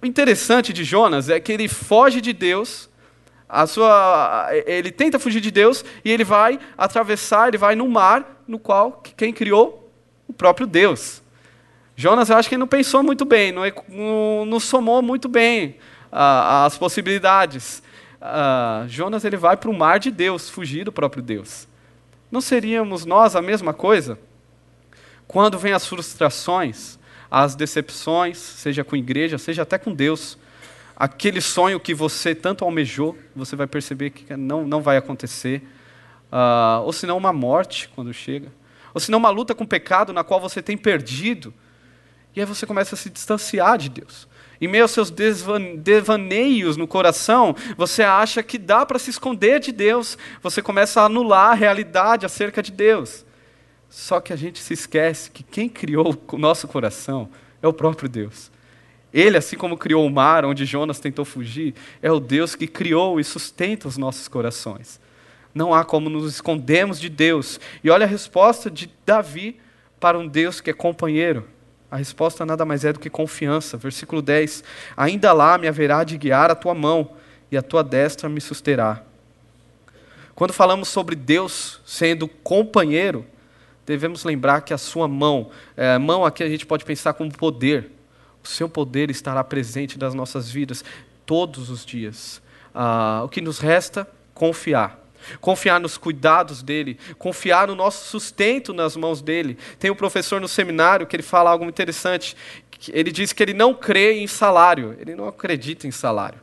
O 0.00 0.06
interessante 0.06 0.72
de 0.72 0.84
Jonas 0.84 1.28
é 1.28 1.40
que 1.40 1.50
ele 1.50 1.66
foge 1.66 2.20
de 2.20 2.32
Deus 2.32 2.89
a 3.50 3.66
sua, 3.66 4.48
ele 4.64 4.92
tenta 4.92 5.18
fugir 5.18 5.40
de 5.40 5.50
Deus 5.50 5.84
e 6.04 6.10
ele 6.10 6.22
vai 6.22 6.58
atravessar, 6.78 7.48
ele 7.48 7.58
vai 7.58 7.74
no 7.74 7.88
mar 7.88 8.42
no 8.46 8.58
qual 8.58 9.02
quem 9.16 9.32
criou? 9.32 9.90
O 10.28 10.32
próprio 10.32 10.66
Deus. 10.66 11.20
Jonas, 11.96 12.30
eu 12.30 12.36
acho 12.36 12.48
que 12.48 12.54
ele 12.54 12.60
não 12.60 12.68
pensou 12.68 13.02
muito 13.02 13.24
bem, 13.24 13.52
não, 13.52 14.46
não, 14.46 14.60
somou 14.60 15.02
muito 15.02 15.28
bem 15.28 15.76
as 16.10 16.78
possibilidades. 16.78 17.82
Uh, 18.20 18.88
Jonas 18.88 19.24
ele 19.24 19.36
vai 19.36 19.56
para 19.56 19.68
o 19.68 19.74
mar 19.74 19.98
de 19.98 20.10
Deus, 20.10 20.48
fugir 20.48 20.84
do 20.84 20.92
próprio 20.92 21.22
Deus. 21.22 21.66
Não 22.30 22.40
seríamos 22.40 23.04
nós 23.04 23.34
a 23.34 23.42
mesma 23.42 23.74
coisa? 23.74 24.18
Quando 25.26 25.58
vem 25.58 25.72
as 25.72 25.86
frustrações, 25.86 26.98
as 27.30 27.54
decepções, 27.54 28.38
seja 28.38 28.84
com 28.84 28.94
a 28.94 28.98
igreja, 28.98 29.36
seja 29.38 29.62
até 29.62 29.76
com 29.76 29.92
Deus, 29.92 30.38
aquele 31.00 31.40
sonho 31.40 31.80
que 31.80 31.94
você 31.94 32.34
tanto 32.34 32.62
almejou, 32.62 33.16
você 33.34 33.56
vai 33.56 33.66
perceber 33.66 34.10
que 34.10 34.36
não, 34.36 34.66
não 34.66 34.82
vai 34.82 34.98
acontecer. 34.98 35.62
Uh, 36.30 36.84
ou 36.84 36.92
senão 36.92 37.16
uma 37.16 37.32
morte 37.32 37.88
quando 37.94 38.12
chega. 38.12 38.52
Ou 38.92 39.00
senão 39.00 39.16
uma 39.16 39.30
luta 39.30 39.54
com 39.54 39.64
o 39.64 39.66
pecado 39.66 40.12
na 40.12 40.22
qual 40.22 40.38
você 40.38 40.60
tem 40.60 40.76
perdido. 40.76 41.54
E 42.36 42.40
aí 42.40 42.44
você 42.44 42.66
começa 42.66 42.94
a 42.94 42.98
se 42.98 43.08
distanciar 43.08 43.78
de 43.78 43.88
Deus. 43.88 44.28
Em 44.60 44.68
meio 44.68 44.84
aos 44.84 44.90
seus 44.90 45.10
devaneios 45.78 46.76
no 46.76 46.86
coração, 46.86 47.56
você 47.78 48.02
acha 48.02 48.42
que 48.42 48.58
dá 48.58 48.84
para 48.84 48.98
se 48.98 49.08
esconder 49.08 49.58
de 49.58 49.72
Deus. 49.72 50.18
Você 50.42 50.60
começa 50.60 51.00
a 51.00 51.06
anular 51.06 51.52
a 51.52 51.54
realidade 51.54 52.26
acerca 52.26 52.62
de 52.62 52.70
Deus. 52.70 53.24
Só 53.88 54.20
que 54.20 54.34
a 54.34 54.36
gente 54.36 54.58
se 54.58 54.74
esquece 54.74 55.30
que 55.30 55.42
quem 55.42 55.66
criou 55.66 56.14
o 56.30 56.36
nosso 56.36 56.68
coração 56.68 57.30
é 57.62 57.66
o 57.66 57.72
próprio 57.72 58.06
Deus. 58.06 58.50
Ele, 59.12 59.36
assim 59.36 59.56
como 59.56 59.76
criou 59.76 60.06
o 60.06 60.10
mar 60.10 60.44
onde 60.44 60.64
Jonas 60.64 61.00
tentou 61.00 61.24
fugir, 61.24 61.74
é 62.00 62.10
o 62.10 62.20
Deus 62.20 62.54
que 62.54 62.66
criou 62.66 63.18
e 63.18 63.24
sustenta 63.24 63.88
os 63.88 63.96
nossos 63.96 64.28
corações. 64.28 65.00
Não 65.54 65.74
há 65.74 65.84
como 65.84 66.08
nos 66.08 66.32
escondermos 66.32 67.00
de 67.00 67.08
Deus. 67.08 67.58
E 67.82 67.90
olha 67.90 68.06
a 68.06 68.08
resposta 68.08 68.70
de 68.70 68.90
Davi 69.04 69.58
para 69.98 70.18
um 70.18 70.26
Deus 70.26 70.60
que 70.60 70.70
é 70.70 70.72
companheiro. 70.72 71.46
A 71.90 71.96
resposta 71.96 72.46
nada 72.46 72.64
mais 72.64 72.84
é 72.84 72.92
do 72.92 73.00
que 73.00 73.10
confiança. 73.10 73.76
Versículo 73.76 74.22
10: 74.22 74.62
Ainda 74.96 75.32
lá 75.32 75.58
me 75.58 75.66
haverá 75.66 76.04
de 76.04 76.16
guiar 76.16 76.50
a 76.50 76.54
tua 76.54 76.74
mão, 76.74 77.10
e 77.50 77.56
a 77.56 77.62
tua 77.62 77.82
destra 77.82 78.28
me 78.28 78.40
susterá. 78.40 79.02
Quando 80.34 80.52
falamos 80.52 80.88
sobre 80.88 81.16
Deus 81.16 81.80
sendo 81.84 82.28
companheiro, 82.28 83.26
devemos 83.84 84.24
lembrar 84.24 84.60
que 84.62 84.72
a 84.72 84.78
sua 84.78 85.08
mão, 85.08 85.50
é, 85.76 85.98
mão 85.98 86.24
aqui 86.24 86.44
a 86.44 86.48
gente 86.48 86.64
pode 86.64 86.84
pensar 86.84 87.12
como 87.12 87.30
poder, 87.32 87.90
o 88.42 88.48
seu 88.48 88.68
poder 88.68 89.10
estará 89.10 89.42
presente 89.44 89.98
nas 89.98 90.14
nossas 90.14 90.50
vidas 90.50 90.84
todos 91.26 91.70
os 91.70 91.84
dias. 91.84 92.42
Ah, 92.74 93.22
o 93.24 93.28
que 93.28 93.40
nos 93.40 93.58
resta? 93.58 94.08
Confiar. 94.34 94.98
Confiar 95.40 95.78
nos 95.78 95.98
cuidados 95.98 96.62
dele, 96.62 96.98
confiar 97.18 97.68
no 97.68 97.74
nosso 97.74 98.08
sustento 98.08 98.72
nas 98.72 98.96
mãos 98.96 99.20
dele. 99.20 99.58
Tem 99.78 99.90
um 99.90 99.94
professor 99.94 100.40
no 100.40 100.48
seminário 100.48 101.06
que 101.06 101.14
ele 101.14 101.22
fala 101.22 101.50
algo 101.50 101.64
interessante. 101.66 102.34
Ele 102.88 103.12
diz 103.12 103.32
que 103.32 103.42
ele 103.42 103.52
não 103.52 103.74
crê 103.74 104.18
em 104.20 104.26
salário, 104.26 104.96
ele 104.98 105.14
não 105.14 105.28
acredita 105.28 105.86
em 105.86 105.90
salário. 105.90 106.40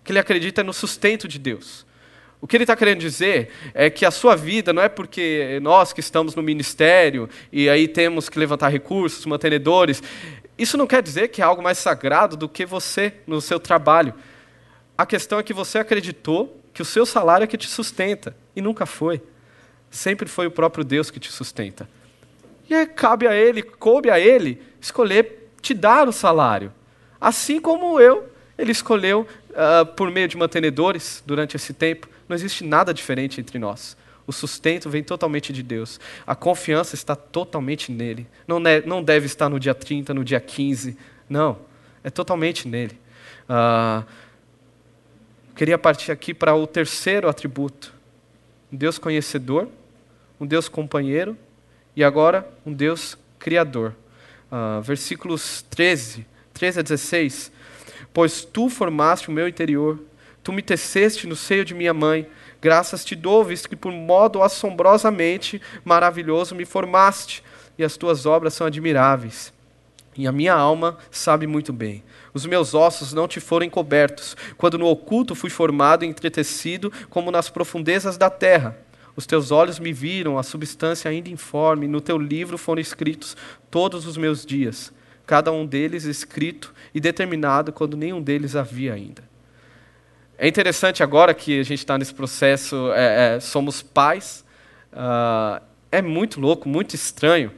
O 0.00 0.04
que 0.04 0.12
ele 0.12 0.18
acredita 0.18 0.60
é 0.60 0.64
no 0.64 0.74
sustento 0.74 1.26
de 1.26 1.38
Deus. 1.38 1.86
O 2.40 2.46
que 2.46 2.56
ele 2.56 2.62
está 2.62 2.76
querendo 2.76 3.00
dizer 3.00 3.50
é 3.74 3.90
que 3.90 4.04
a 4.04 4.12
sua 4.12 4.36
vida 4.36 4.72
não 4.72 4.80
é 4.80 4.88
porque 4.88 5.58
nós 5.60 5.92
que 5.92 5.98
estamos 5.98 6.36
no 6.36 6.42
ministério 6.42 7.28
e 7.50 7.68
aí 7.68 7.88
temos 7.88 8.28
que 8.28 8.38
levantar 8.38 8.68
recursos, 8.68 9.26
mantenedores, 9.26 10.00
isso 10.58 10.76
não 10.76 10.86
quer 10.86 11.02
dizer 11.02 11.28
que 11.28 11.40
é 11.40 11.44
algo 11.44 11.62
mais 11.62 11.78
sagrado 11.78 12.36
do 12.36 12.48
que 12.48 12.66
você 12.66 13.14
no 13.26 13.40
seu 13.40 13.60
trabalho. 13.60 14.12
A 14.96 15.06
questão 15.06 15.38
é 15.38 15.42
que 15.42 15.54
você 15.54 15.78
acreditou 15.78 16.60
que 16.74 16.82
o 16.82 16.84
seu 16.84 17.06
salário 17.06 17.44
é 17.44 17.46
que 17.46 17.56
te 17.56 17.68
sustenta, 17.68 18.36
e 18.54 18.60
nunca 18.60 18.84
foi. 18.84 19.22
Sempre 19.90 20.28
foi 20.28 20.46
o 20.46 20.50
próprio 20.50 20.84
Deus 20.84 21.10
que 21.10 21.20
te 21.20 21.30
sustenta. 21.30 21.88
E 22.68 22.74
aí 22.74 22.86
cabe 22.86 23.26
a 23.26 23.34
Ele, 23.34 23.62
coube 23.62 24.10
a 24.10 24.18
Ele, 24.18 24.60
escolher 24.80 25.50
te 25.62 25.72
dar 25.72 26.08
o 26.08 26.12
salário. 26.12 26.72
Assim 27.20 27.60
como 27.60 27.98
eu, 27.98 28.28
Ele 28.58 28.72
escolheu 28.72 29.26
uh, 29.50 29.86
por 29.86 30.10
meio 30.10 30.28
de 30.28 30.36
mantenedores 30.36 31.22
durante 31.24 31.56
esse 31.56 31.72
tempo. 31.72 32.08
Não 32.28 32.34
existe 32.34 32.64
nada 32.64 32.92
diferente 32.92 33.40
entre 33.40 33.58
nós. 33.58 33.96
O 34.28 34.32
sustento 34.32 34.90
vem 34.90 35.02
totalmente 35.02 35.54
de 35.54 35.62
Deus. 35.62 35.98
A 36.26 36.34
confiança 36.34 36.94
está 36.94 37.16
totalmente 37.16 37.90
nele. 37.90 38.26
Não, 38.46 38.60
não 38.84 39.02
deve 39.02 39.24
estar 39.24 39.48
no 39.48 39.58
dia 39.58 39.74
30, 39.74 40.12
no 40.12 40.22
dia 40.22 40.38
15. 40.38 40.98
Não. 41.26 41.58
É 42.04 42.10
totalmente 42.10 42.68
nele. 42.68 43.00
Ah, 43.48 44.04
queria 45.56 45.78
partir 45.78 46.12
aqui 46.12 46.34
para 46.34 46.54
o 46.54 46.66
terceiro 46.66 47.26
atributo: 47.26 47.94
um 48.70 48.76
Deus 48.76 48.98
conhecedor, 48.98 49.66
um 50.38 50.46
Deus 50.46 50.68
companheiro 50.68 51.34
e 51.96 52.04
agora 52.04 52.46
um 52.66 52.72
Deus 52.74 53.16
criador. 53.38 53.94
Ah, 54.52 54.80
versículos 54.84 55.62
13, 55.70 56.26
13 56.52 56.80
a 56.80 56.82
16. 56.82 57.50
Pois 58.12 58.44
tu 58.44 58.68
formaste 58.68 59.30
o 59.30 59.32
meu 59.32 59.48
interior, 59.48 59.98
tu 60.44 60.52
me 60.52 60.60
teceste 60.60 61.26
no 61.26 61.34
seio 61.34 61.64
de 61.64 61.72
minha 61.72 61.94
mãe 61.94 62.26
Graças 62.60 63.04
te 63.04 63.14
dou, 63.14 63.44
visto 63.44 63.68
que 63.68 63.76
por 63.76 63.92
modo 63.92 64.42
assombrosamente 64.42 65.62
maravilhoso 65.84 66.54
me 66.54 66.64
formaste, 66.64 67.42
e 67.78 67.84
as 67.84 67.96
tuas 67.96 68.26
obras 68.26 68.54
são 68.54 68.66
admiráveis. 68.66 69.52
E 70.16 70.26
a 70.26 70.32
minha 70.32 70.52
alma 70.52 70.98
sabe 71.12 71.46
muito 71.46 71.72
bem. 71.72 72.02
Os 72.34 72.44
meus 72.44 72.74
ossos 72.74 73.12
não 73.12 73.28
te 73.28 73.38
foram 73.38 73.66
encobertos, 73.66 74.36
quando 74.56 74.76
no 74.76 74.86
oculto 74.86 75.36
fui 75.36 75.48
formado 75.48 76.04
e 76.04 76.08
entretecido, 76.08 76.92
como 77.08 77.30
nas 77.30 77.48
profundezas 77.48 78.16
da 78.16 78.28
terra. 78.28 78.76
Os 79.14 79.26
teus 79.26 79.52
olhos 79.52 79.78
me 79.78 79.92
viram, 79.92 80.36
a 80.36 80.42
substância 80.42 81.08
ainda 81.08 81.28
informe, 81.28 81.86
no 81.86 82.00
teu 82.00 82.18
livro 82.18 82.58
foram 82.58 82.80
escritos 82.80 83.36
todos 83.70 84.06
os 84.06 84.16
meus 84.16 84.44
dias, 84.44 84.92
cada 85.24 85.52
um 85.52 85.64
deles 85.64 86.04
escrito 86.04 86.74
e 86.92 87.00
determinado 87.00 87.72
quando 87.72 87.96
nenhum 87.96 88.20
deles 88.20 88.56
havia 88.56 88.94
ainda. 88.94 89.27
É 90.40 90.46
interessante 90.46 91.02
agora 91.02 91.34
que 91.34 91.58
a 91.58 91.64
gente 91.64 91.80
está 91.80 91.98
nesse 91.98 92.14
processo, 92.14 92.92
é, 92.92 93.34
é, 93.34 93.40
somos 93.40 93.82
pais, 93.82 94.44
uh, 94.92 95.60
é 95.90 96.00
muito 96.00 96.40
louco, 96.40 96.68
muito 96.68 96.94
estranho 96.94 97.50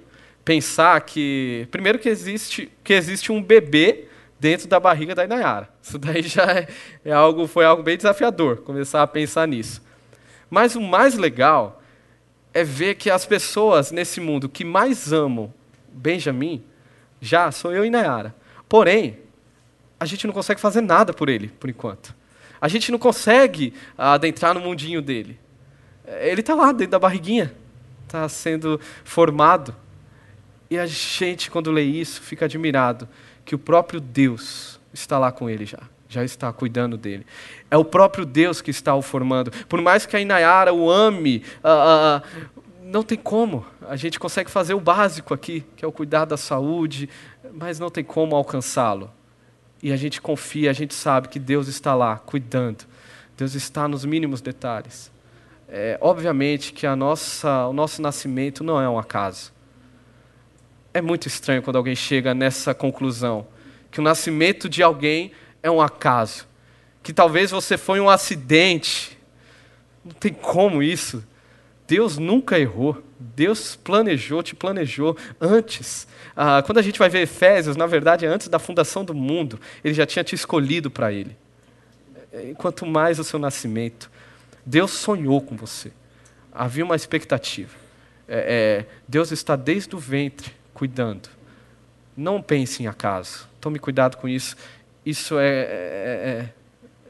pensar 0.42 0.98
que, 1.02 1.68
primeiro 1.70 1.98
que 1.98 2.08
existe, 2.08 2.72
que 2.82 2.94
existe 2.94 3.30
um 3.30 3.42
bebê 3.42 4.06
dentro 4.40 4.66
da 4.66 4.80
barriga 4.80 5.14
da 5.14 5.26
Inayara. 5.26 5.68
Isso 5.82 5.98
daí 5.98 6.22
já 6.22 6.50
é, 6.50 6.68
é 7.04 7.12
algo, 7.12 7.46
foi 7.46 7.66
algo 7.66 7.82
bem 7.82 7.98
desafiador, 7.98 8.62
começar 8.62 9.02
a 9.02 9.06
pensar 9.06 9.46
nisso. 9.46 9.82
Mas 10.48 10.74
o 10.74 10.80
mais 10.80 11.18
legal 11.18 11.82
é 12.54 12.64
ver 12.64 12.94
que 12.94 13.10
as 13.10 13.26
pessoas 13.26 13.90
nesse 13.92 14.22
mundo 14.22 14.48
que 14.48 14.64
mais 14.64 15.12
amam 15.12 15.52
Benjamin, 15.92 16.64
já 17.20 17.52
sou 17.52 17.72
eu 17.74 17.84
e 17.84 17.90
Nayara. 17.90 18.34
Porém, 18.66 19.18
a 19.98 20.06
gente 20.06 20.26
não 20.26 20.32
consegue 20.32 20.62
fazer 20.62 20.80
nada 20.80 21.12
por 21.12 21.28
ele, 21.28 21.48
por 21.48 21.68
enquanto. 21.68 22.18
A 22.60 22.68
gente 22.68 22.92
não 22.92 22.98
consegue 22.98 23.72
adentrar 23.96 24.54
no 24.54 24.60
mundinho 24.60 25.00
dele. 25.00 25.38
Ele 26.20 26.40
está 26.40 26.54
lá 26.54 26.72
dentro 26.72 26.92
da 26.92 26.98
barriguinha, 26.98 27.52
está 28.06 28.28
sendo 28.28 28.80
formado. 29.04 29.74
E 30.68 30.78
a 30.78 30.86
gente, 30.86 31.50
quando 31.50 31.70
lê 31.70 31.82
isso, 31.82 32.20
fica 32.20 32.44
admirado 32.44 33.08
que 33.44 33.54
o 33.54 33.58
próprio 33.58 34.00
Deus 34.00 34.78
está 34.92 35.18
lá 35.18 35.32
com 35.32 35.48
ele 35.48 35.64
já, 35.64 35.78
já 36.08 36.24
está 36.24 36.52
cuidando 36.52 36.96
dele. 36.96 37.26
É 37.70 37.76
o 37.76 37.84
próprio 37.84 38.24
Deus 38.24 38.60
que 38.60 38.70
está 38.70 38.94
o 38.94 39.02
formando. 39.02 39.50
Por 39.66 39.80
mais 39.80 40.06
que 40.06 40.16
a 40.16 40.20
Inayara 40.20 40.72
o 40.72 40.90
ame, 40.90 41.42
uh, 41.64 42.18
uh, 42.18 42.62
não 42.82 43.02
tem 43.02 43.18
como. 43.18 43.64
A 43.88 43.96
gente 43.96 44.18
consegue 44.18 44.50
fazer 44.50 44.74
o 44.74 44.80
básico 44.80 45.32
aqui, 45.32 45.64
que 45.76 45.84
é 45.84 45.88
o 45.88 45.92
cuidar 45.92 46.24
da 46.24 46.36
saúde, 46.36 47.08
mas 47.52 47.78
não 47.78 47.90
tem 47.90 48.04
como 48.04 48.36
alcançá-lo. 48.36 49.10
E 49.82 49.92
a 49.92 49.96
gente 49.96 50.20
confia, 50.20 50.70
a 50.70 50.74
gente 50.74 50.94
sabe 50.94 51.28
que 51.28 51.38
Deus 51.38 51.68
está 51.68 51.94
lá 51.94 52.18
cuidando. 52.18 52.84
Deus 53.36 53.54
está 53.54 53.88
nos 53.88 54.04
mínimos 54.04 54.40
detalhes. 54.40 55.10
É, 55.68 55.96
obviamente 56.00 56.72
que 56.72 56.86
a 56.86 56.94
nossa, 56.96 57.66
o 57.66 57.72
nosso 57.72 58.02
nascimento 58.02 58.62
não 58.62 58.80
é 58.80 58.88
um 58.88 58.98
acaso. 58.98 59.52
É 60.92 61.00
muito 61.00 61.28
estranho 61.28 61.62
quando 61.62 61.76
alguém 61.76 61.94
chega 61.94 62.34
nessa 62.34 62.74
conclusão 62.74 63.46
que 63.90 64.00
o 64.00 64.02
nascimento 64.02 64.68
de 64.68 64.82
alguém 64.82 65.32
é 65.62 65.70
um 65.70 65.80
acaso, 65.80 66.46
que 67.02 67.12
talvez 67.12 67.50
você 67.50 67.76
foi 67.76 68.00
um 68.00 68.08
acidente. 68.08 69.18
Não 70.04 70.12
tem 70.12 70.32
como 70.32 70.82
isso. 70.82 71.24
Deus 71.90 72.18
nunca 72.18 72.56
errou. 72.56 73.02
Deus 73.18 73.74
planejou, 73.74 74.44
te 74.44 74.54
planejou 74.54 75.16
antes. 75.40 76.06
Ah, 76.36 76.62
quando 76.64 76.78
a 76.78 76.82
gente 76.82 77.00
vai 77.00 77.08
ver 77.08 77.22
Efésios, 77.22 77.76
na 77.76 77.84
verdade, 77.84 78.24
antes 78.26 78.46
da 78.46 78.60
fundação 78.60 79.04
do 79.04 79.12
mundo, 79.12 79.58
Ele 79.82 79.92
já 79.92 80.06
tinha 80.06 80.22
te 80.22 80.32
escolhido 80.32 80.88
para 80.88 81.12
Ele. 81.12 81.36
Quanto 82.56 82.86
mais 82.86 83.18
o 83.18 83.24
seu 83.24 83.40
nascimento, 83.40 84.08
Deus 84.64 84.92
sonhou 84.92 85.40
com 85.40 85.56
você. 85.56 85.90
Havia 86.52 86.84
uma 86.84 86.94
expectativa. 86.94 87.76
É, 88.28 88.38
é, 88.38 88.86
Deus 89.08 89.32
está 89.32 89.56
desde 89.56 89.96
o 89.96 89.98
ventre 89.98 90.52
cuidando. 90.72 91.28
Não 92.16 92.40
pense 92.40 92.84
em 92.84 92.86
acaso. 92.86 93.48
Tome 93.60 93.80
cuidado 93.80 94.16
com 94.16 94.28
isso. 94.28 94.54
Isso 95.04 95.40
é, 95.40 95.48
é, 95.48 95.64
é 95.64 96.48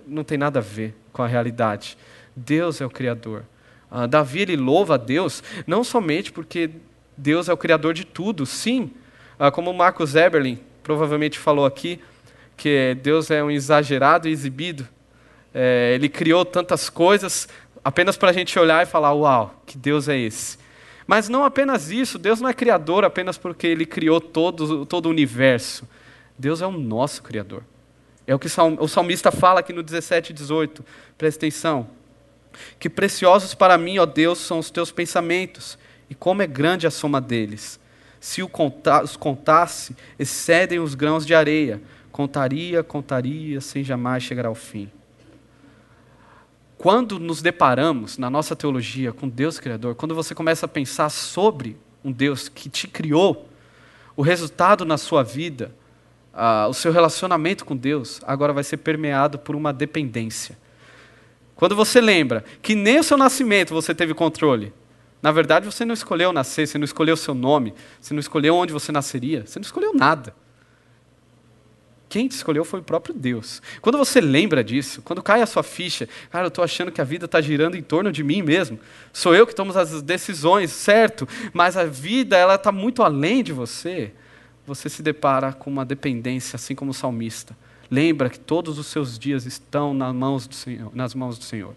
não 0.06 0.24
tem 0.24 0.38
nada 0.38 0.60
a 0.60 0.62
ver 0.62 0.94
com 1.12 1.22
a 1.22 1.26
realidade. 1.26 1.98
Deus 2.34 2.80
é 2.80 2.86
o 2.86 2.90
Criador. 2.90 3.44
Uh, 3.90 4.06
Davi 4.06 4.42
ele 4.42 4.56
louva 4.56 4.94
a 4.94 4.96
Deus 4.96 5.42
não 5.66 5.82
somente 5.82 6.30
porque 6.30 6.70
Deus 7.16 7.48
é 7.48 7.52
o 7.52 7.56
criador 7.56 7.92
de 7.92 8.04
tudo, 8.04 8.46
sim, 8.46 8.90
uh, 9.38 9.50
como 9.52 9.72
Marcos 9.72 10.14
Eberlin 10.14 10.58
provavelmente 10.82 11.38
falou 11.38 11.64
aqui, 11.64 12.00
que 12.56 12.96
Deus 13.02 13.30
é 13.30 13.42
um 13.42 13.50
exagerado 13.50 14.28
e 14.28 14.32
exibido. 14.32 14.86
É, 15.52 15.92
ele 15.94 16.08
criou 16.08 16.44
tantas 16.44 16.88
coisas 16.90 17.48
apenas 17.84 18.16
para 18.16 18.30
a 18.30 18.32
gente 18.32 18.58
olhar 18.58 18.82
e 18.82 18.86
falar: 18.86 19.12
Uau, 19.12 19.62
que 19.66 19.78
Deus 19.78 20.08
é 20.08 20.18
esse. 20.18 20.58
Mas 21.06 21.28
não 21.28 21.44
apenas 21.44 21.90
isso, 21.90 22.18
Deus 22.18 22.40
não 22.40 22.48
é 22.48 22.54
criador 22.54 23.04
apenas 23.04 23.36
porque 23.36 23.66
ele 23.66 23.84
criou 23.84 24.20
todo, 24.20 24.86
todo 24.86 25.06
o 25.06 25.10
universo. 25.10 25.88
Deus 26.38 26.62
é 26.62 26.66
o 26.66 26.70
nosso 26.70 27.22
criador. 27.22 27.64
É 28.26 28.34
o 28.34 28.38
que 28.38 28.46
o 28.46 28.88
salmista 28.88 29.32
fala 29.32 29.60
aqui 29.60 29.72
no 29.72 29.82
17 29.82 30.30
e 30.30 30.32
18. 30.34 30.84
Presta 31.18 31.38
atenção. 31.40 31.88
Que 32.78 32.88
preciosos 32.88 33.54
para 33.54 33.78
mim, 33.78 33.98
ó 33.98 34.06
Deus, 34.06 34.38
são 34.38 34.58
os 34.58 34.70
teus 34.70 34.90
pensamentos, 34.90 35.78
e 36.08 36.14
como 36.14 36.42
é 36.42 36.46
grande 36.46 36.86
a 36.86 36.90
soma 36.90 37.20
deles. 37.20 37.78
Se 38.20 38.42
os 38.42 39.16
contasse, 39.16 39.96
excedem 40.18 40.78
os 40.78 40.94
grãos 40.94 41.24
de 41.24 41.34
areia. 41.34 41.80
Contaria, 42.12 42.82
contaria, 42.82 43.60
sem 43.60 43.82
jamais 43.82 44.22
chegar 44.22 44.44
ao 44.44 44.54
fim. 44.54 44.90
Quando 46.76 47.18
nos 47.18 47.40
deparamos 47.40 48.18
na 48.18 48.28
nossa 48.28 48.56
teologia 48.56 49.12
com 49.12 49.28
Deus 49.28 49.58
Criador, 49.58 49.94
quando 49.94 50.14
você 50.14 50.34
começa 50.34 50.66
a 50.66 50.68
pensar 50.68 51.08
sobre 51.08 51.76
um 52.04 52.10
Deus 52.10 52.48
que 52.48 52.68
te 52.68 52.88
criou, 52.88 53.48
o 54.16 54.22
resultado 54.22 54.84
na 54.84 54.98
sua 54.98 55.22
vida, 55.22 55.74
uh, 56.32 56.68
o 56.68 56.74
seu 56.74 56.92
relacionamento 56.92 57.64
com 57.64 57.76
Deus, 57.76 58.20
agora 58.26 58.52
vai 58.52 58.64
ser 58.64 58.78
permeado 58.78 59.38
por 59.38 59.54
uma 59.54 59.72
dependência. 59.72 60.58
Quando 61.60 61.76
você 61.76 62.00
lembra 62.00 62.42
que 62.62 62.74
nem 62.74 63.00
o 63.00 63.04
seu 63.04 63.18
nascimento 63.18 63.74
você 63.74 63.94
teve 63.94 64.14
controle, 64.14 64.72
na 65.20 65.30
verdade 65.30 65.66
você 65.66 65.84
não 65.84 65.92
escolheu 65.92 66.32
nascer, 66.32 66.66
você 66.66 66.78
não 66.78 66.86
escolheu 66.86 67.12
o 67.12 67.18
seu 67.18 67.34
nome, 67.34 67.74
você 68.00 68.14
não 68.14 68.18
escolheu 68.18 68.54
onde 68.54 68.72
você 68.72 68.90
nasceria, 68.90 69.44
você 69.44 69.58
não 69.58 69.64
escolheu 69.66 69.92
nada. 69.92 70.34
Quem 72.08 72.26
te 72.28 72.32
escolheu 72.32 72.64
foi 72.64 72.80
o 72.80 72.82
próprio 72.82 73.14
Deus. 73.14 73.60
Quando 73.82 73.98
você 73.98 74.22
lembra 74.22 74.64
disso, 74.64 75.02
quando 75.02 75.22
cai 75.22 75.42
a 75.42 75.46
sua 75.46 75.62
ficha, 75.62 76.08
cara, 76.30 76.46
eu 76.46 76.48
estou 76.48 76.64
achando 76.64 76.90
que 76.90 77.02
a 77.02 77.04
vida 77.04 77.26
está 77.26 77.42
girando 77.42 77.76
em 77.76 77.82
torno 77.82 78.10
de 78.10 78.24
mim 78.24 78.40
mesmo. 78.40 78.80
Sou 79.12 79.34
eu 79.34 79.46
que 79.46 79.54
tomo 79.54 79.78
as 79.78 80.00
decisões, 80.00 80.70
certo? 80.70 81.28
Mas 81.52 81.76
a 81.76 81.84
vida 81.84 82.38
ela 82.38 82.54
está 82.54 82.72
muito 82.72 83.02
além 83.02 83.44
de 83.44 83.52
você. 83.52 84.14
Você 84.66 84.88
se 84.88 85.02
depara 85.02 85.52
com 85.52 85.68
uma 85.68 85.84
dependência, 85.84 86.56
assim 86.56 86.74
como 86.74 86.92
o 86.92 86.94
salmista. 86.94 87.54
Lembra 87.90 88.30
que 88.30 88.38
todos 88.38 88.78
os 88.78 88.86
seus 88.86 89.18
dias 89.18 89.46
estão 89.46 89.92
nas 89.92 90.14
mãos 90.14 90.46
do 90.46 90.54
Senhor. 90.54 90.94
Nas 90.94 91.14
mãos 91.14 91.38
do 91.38 91.44
Senhor. 91.44 91.74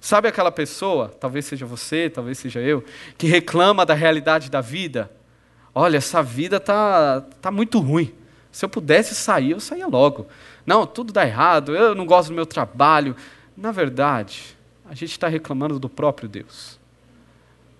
Sabe 0.00 0.26
aquela 0.26 0.50
pessoa, 0.50 1.08
talvez 1.08 1.44
seja 1.44 1.64
você, 1.64 2.10
talvez 2.10 2.36
seja 2.36 2.60
eu, 2.60 2.82
que 3.16 3.28
reclama 3.28 3.86
da 3.86 3.94
realidade 3.94 4.50
da 4.50 4.60
vida? 4.60 5.08
Olha, 5.72 5.98
essa 5.98 6.22
vida 6.22 6.58
tá, 6.58 7.20
tá 7.40 7.50
muito 7.52 7.78
ruim. 7.78 8.12
Se 8.50 8.64
eu 8.64 8.68
pudesse 8.68 9.14
sair, 9.14 9.52
eu 9.52 9.60
saía 9.60 9.86
logo. 9.86 10.26
Não, 10.66 10.86
tudo 10.86 11.12
dá 11.12 11.24
errado, 11.24 11.76
eu 11.76 11.94
não 11.94 12.04
gosto 12.04 12.30
do 12.30 12.34
meu 12.34 12.44
trabalho. 12.44 13.14
Na 13.56 13.70
verdade, 13.70 14.56
a 14.84 14.94
gente 14.94 15.12
está 15.12 15.28
reclamando 15.28 15.78
do 15.78 15.88
próprio 15.88 16.28
Deus. 16.28 16.80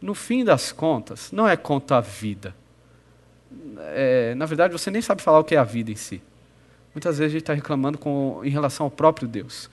No 0.00 0.14
fim 0.14 0.44
das 0.44 0.70
contas, 0.70 1.32
não 1.32 1.48
é 1.48 1.56
contra 1.56 1.96
a 1.96 2.00
vida. 2.00 2.54
É, 3.94 4.34
na 4.36 4.46
verdade, 4.46 4.72
você 4.72 4.90
nem 4.90 5.02
sabe 5.02 5.22
falar 5.22 5.40
o 5.40 5.44
que 5.44 5.54
é 5.54 5.58
a 5.58 5.64
vida 5.64 5.90
em 5.90 5.96
si. 5.96 6.22
Muitas 6.94 7.18
vezes 7.18 7.30
a 7.30 7.32
gente 7.32 7.42
está 7.42 7.54
reclamando 7.54 7.98
com, 7.98 8.40
em 8.44 8.50
relação 8.50 8.84
ao 8.84 8.90
próprio 8.90 9.26
Deus, 9.26 9.70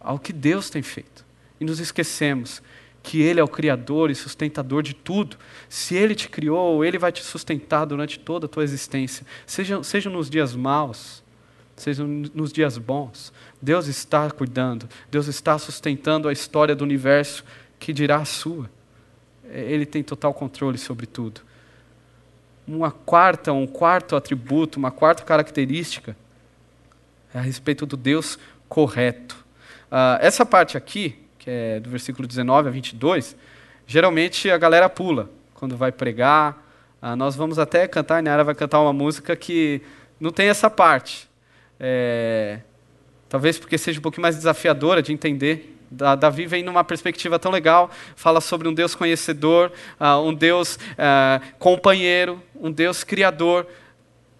ao 0.00 0.18
que 0.18 0.32
Deus 0.32 0.68
tem 0.68 0.82
feito. 0.82 1.24
E 1.60 1.64
nos 1.64 1.80
esquecemos 1.80 2.60
que 3.02 3.22
Ele 3.22 3.38
é 3.38 3.44
o 3.44 3.48
Criador 3.48 4.10
e 4.10 4.14
sustentador 4.14 4.82
de 4.82 4.92
tudo. 4.92 5.36
Se 5.68 5.94
Ele 5.94 6.14
te 6.14 6.28
criou, 6.28 6.84
Ele 6.84 6.98
vai 6.98 7.12
te 7.12 7.22
sustentar 7.22 7.84
durante 7.84 8.18
toda 8.18 8.46
a 8.46 8.48
tua 8.48 8.64
existência. 8.64 9.24
Seja, 9.46 9.82
seja 9.84 10.10
nos 10.10 10.28
dias 10.28 10.56
maus, 10.56 11.22
seja 11.76 12.04
nos 12.04 12.52
dias 12.52 12.76
bons. 12.78 13.32
Deus 13.62 13.86
está 13.86 14.28
cuidando, 14.28 14.88
Deus 15.08 15.28
está 15.28 15.56
sustentando 15.56 16.28
a 16.28 16.32
história 16.32 16.74
do 16.74 16.82
universo 16.82 17.44
que 17.78 17.92
dirá 17.92 18.16
a 18.16 18.24
sua. 18.24 18.68
Ele 19.44 19.86
tem 19.86 20.02
total 20.02 20.34
controle 20.34 20.76
sobre 20.76 21.06
tudo. 21.06 21.42
Uma 22.66 22.90
quarta, 22.90 23.52
um 23.52 23.68
quarto 23.68 24.16
atributo, 24.16 24.80
uma 24.80 24.90
quarta 24.90 25.22
característica 25.22 26.16
a 27.36 27.40
respeito 27.40 27.84
do 27.84 27.96
Deus 27.96 28.38
correto. 28.68 29.36
Uh, 29.90 30.18
essa 30.20 30.44
parte 30.44 30.76
aqui, 30.76 31.16
que 31.38 31.50
é 31.50 31.80
do 31.80 31.90
versículo 31.90 32.26
19 32.26 32.68
a 32.68 32.72
22, 32.72 33.36
geralmente 33.86 34.50
a 34.50 34.58
galera 34.58 34.88
pula 34.88 35.30
quando 35.54 35.76
vai 35.76 35.92
pregar. 35.92 36.64
Uh, 37.02 37.14
nós 37.14 37.36
vamos 37.36 37.58
até 37.58 37.86
cantar, 37.86 38.18
a 38.18 38.22
Nara 38.22 38.42
vai 38.42 38.54
cantar 38.54 38.80
uma 38.80 38.92
música 38.92 39.36
que 39.36 39.82
não 40.18 40.30
tem 40.30 40.48
essa 40.48 40.70
parte. 40.70 41.28
É, 41.78 42.60
talvez 43.28 43.58
porque 43.58 43.76
seja 43.76 43.98
um 43.98 44.02
pouquinho 44.02 44.22
mais 44.22 44.34
desafiadora 44.34 45.02
de 45.02 45.12
entender. 45.12 45.74
Davi 46.18 46.46
vem 46.46 46.64
numa 46.64 46.82
perspectiva 46.82 47.38
tão 47.38 47.52
legal, 47.52 47.90
fala 48.16 48.40
sobre 48.40 48.66
um 48.66 48.74
Deus 48.74 48.94
conhecedor, 48.94 49.70
uh, 50.00 50.20
um 50.20 50.34
Deus 50.34 50.78
companheiro, 51.60 52.42
um 52.56 52.72
Deus 52.72 53.04
criador. 53.04 53.68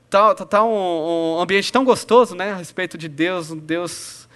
Tá, 0.08 0.34
tá, 0.34 0.46
tá 0.46 0.64
um, 0.64 1.36
um, 1.36 1.40
ambiente 1.40 1.72
tão 1.72 1.84
gostoso 1.84 2.34
né, 2.34 2.52
a 2.52 2.56
respeito 2.56 2.96
de 2.96 3.08
Deus, 3.08 3.50
um 3.50 3.58
Deus, 3.58 4.28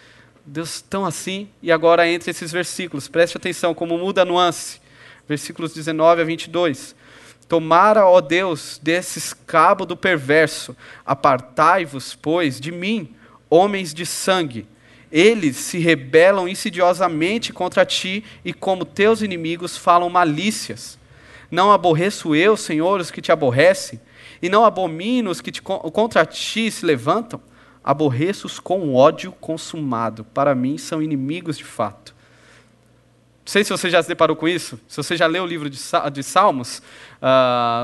Deus 0.44 0.80
tão 0.80 1.04
assim. 1.04 1.48
E 1.62 1.70
agora 1.70 2.08
entre 2.08 2.30
esses 2.30 2.50
versículos, 2.50 3.08
preste 3.08 3.36
atenção 3.36 3.74
como 3.74 3.96
muda 3.96 4.22
a 4.22 4.24
nuance. 4.24 4.80
Versículos 5.28 5.72
19 5.72 6.22
a 6.22 6.24
22. 6.24 6.94
Tomara, 7.48 8.06
ó 8.06 8.20
Deus, 8.20 8.80
desses 8.82 9.32
cabo 9.32 9.84
do 9.84 9.96
perverso, 9.96 10.76
apartai-vos, 11.04 12.14
pois, 12.14 12.60
de 12.60 12.70
mim, 12.70 13.14
homens 13.48 13.92
de 13.92 14.06
sangue 14.06 14.66
eles 15.10 15.56
se 15.56 15.78
rebelam 15.78 16.48
insidiosamente 16.48 17.52
contra 17.52 17.84
ti 17.84 18.24
e, 18.44 18.52
como 18.52 18.84
teus 18.84 19.22
inimigos, 19.22 19.76
falam 19.76 20.08
malícias. 20.08 20.98
Não 21.50 21.72
aborreço 21.72 22.34
eu, 22.34 22.56
Senhor, 22.56 23.00
os 23.00 23.10
que 23.10 23.20
te 23.20 23.32
aborrecem, 23.32 24.00
e 24.42 24.48
não 24.48 24.64
abomino 24.64 25.30
os 25.30 25.40
que 25.40 25.52
te, 25.52 25.62
contra 25.62 26.24
ti 26.24 26.70
se 26.70 26.84
levantam. 26.84 27.40
Aborreço-os 27.82 28.58
com 28.58 28.94
ódio 28.94 29.32
consumado. 29.32 30.24
Para 30.24 30.54
mim, 30.54 30.76
são 30.76 31.02
inimigos 31.02 31.56
de 31.56 31.64
fato. 31.64 32.14
Não 33.50 33.52
sei 33.52 33.64
se 33.64 33.70
você 33.70 33.90
já 33.90 34.02
se 34.02 34.08
deparou 34.08 34.36
com 34.36 34.46
isso. 34.46 34.78
Se 34.86 34.96
você 34.96 35.16
já 35.16 35.26
leu 35.26 35.42
o 35.42 35.46
livro 35.46 35.68
de, 35.68 35.78
Salmos, 36.22 36.82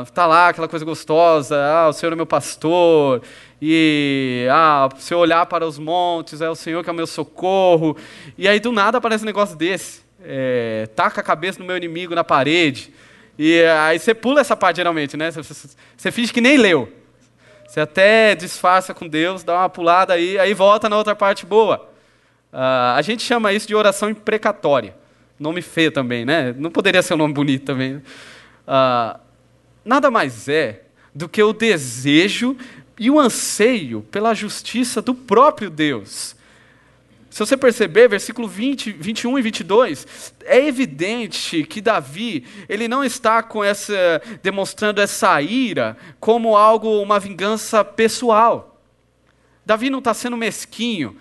está 0.04 0.26
uh, 0.26 0.28
lá 0.28 0.48
aquela 0.48 0.68
coisa 0.68 0.84
gostosa, 0.84 1.56
ah, 1.56 1.88
o 1.88 1.92
Senhor 1.92 2.12
é 2.12 2.14
meu 2.14 2.26
pastor, 2.26 3.22
e 3.60 4.46
ah, 4.50 4.88
se 4.98 5.12
eu 5.12 5.18
olhar 5.18 5.46
para 5.46 5.66
os 5.66 5.78
montes, 5.78 6.40
é 6.40 6.48
o 6.48 6.54
Senhor 6.54 6.84
que 6.84 6.90
é 6.90 6.92
o 6.92 6.96
meu 6.96 7.06
socorro. 7.06 7.96
E 8.36 8.46
aí 8.46 8.60
do 8.60 8.70
nada 8.70 8.98
aparece 8.98 9.24
um 9.24 9.26
negócio 9.26 9.56
desse. 9.56 10.02
É, 10.22 10.88
taca 10.94 11.20
a 11.20 11.24
cabeça 11.24 11.58
do 11.58 11.64
meu 11.64 11.76
inimigo 11.76 12.14
na 12.14 12.22
parede. 12.22 12.92
E 13.38 13.62
aí 13.64 13.98
você 13.98 14.14
pula 14.14 14.40
essa 14.40 14.56
parte 14.56 14.76
geralmente, 14.76 15.16
né? 15.16 15.30
Você, 15.30 15.42
você, 15.42 15.68
você 15.96 16.10
finge 16.10 16.32
que 16.32 16.40
nem 16.40 16.56
leu. 16.56 16.92
Você 17.66 17.80
até 17.80 18.34
disfarça 18.34 18.94
com 18.94 19.06
Deus, 19.06 19.42
dá 19.42 19.58
uma 19.58 19.68
pulada 19.68 20.14
aí, 20.14 20.38
aí 20.38 20.54
volta 20.54 20.88
na 20.88 20.96
outra 20.96 21.14
parte 21.14 21.44
boa. 21.44 21.88
Uh, 22.52 22.96
a 22.96 23.02
gente 23.02 23.22
chama 23.22 23.52
isso 23.52 23.66
de 23.66 23.74
oração 23.74 24.08
imprecatória. 24.08 24.96
Nome 25.38 25.60
feio 25.60 25.90
também, 25.90 26.24
né? 26.24 26.54
Não 26.56 26.70
poderia 26.70 27.02
ser 27.02 27.14
um 27.14 27.18
nome 27.18 27.34
bonito 27.34 27.64
também. 27.64 27.96
Uh, 27.96 29.20
nada 29.84 30.10
mais 30.10 30.48
é 30.48 30.84
do 31.14 31.28
que 31.28 31.42
o 31.42 31.52
desejo 31.52 32.56
e 32.98 33.10
o 33.10 33.20
anseio 33.20 34.02
pela 34.10 34.32
justiça 34.32 35.02
do 35.02 35.14
próprio 35.14 35.68
Deus. 35.68 36.34
Se 37.36 37.40
você 37.40 37.54
perceber, 37.54 38.08
versículo 38.08 38.48
20, 38.48 38.92
21 38.92 39.38
e 39.38 39.42
22, 39.42 40.32
é 40.46 40.66
evidente 40.66 41.64
que 41.64 41.82
Davi, 41.82 42.46
ele 42.66 42.88
não 42.88 43.04
está 43.04 43.42
com 43.42 43.62
essa 43.62 44.22
demonstrando 44.42 45.02
essa 45.02 45.42
ira 45.42 45.98
como 46.18 46.56
algo 46.56 46.88
uma 47.02 47.20
vingança 47.20 47.84
pessoal. 47.84 48.80
Davi 49.66 49.90
não 49.90 49.98
está 49.98 50.14
sendo 50.14 50.34
mesquinho. 50.34 51.14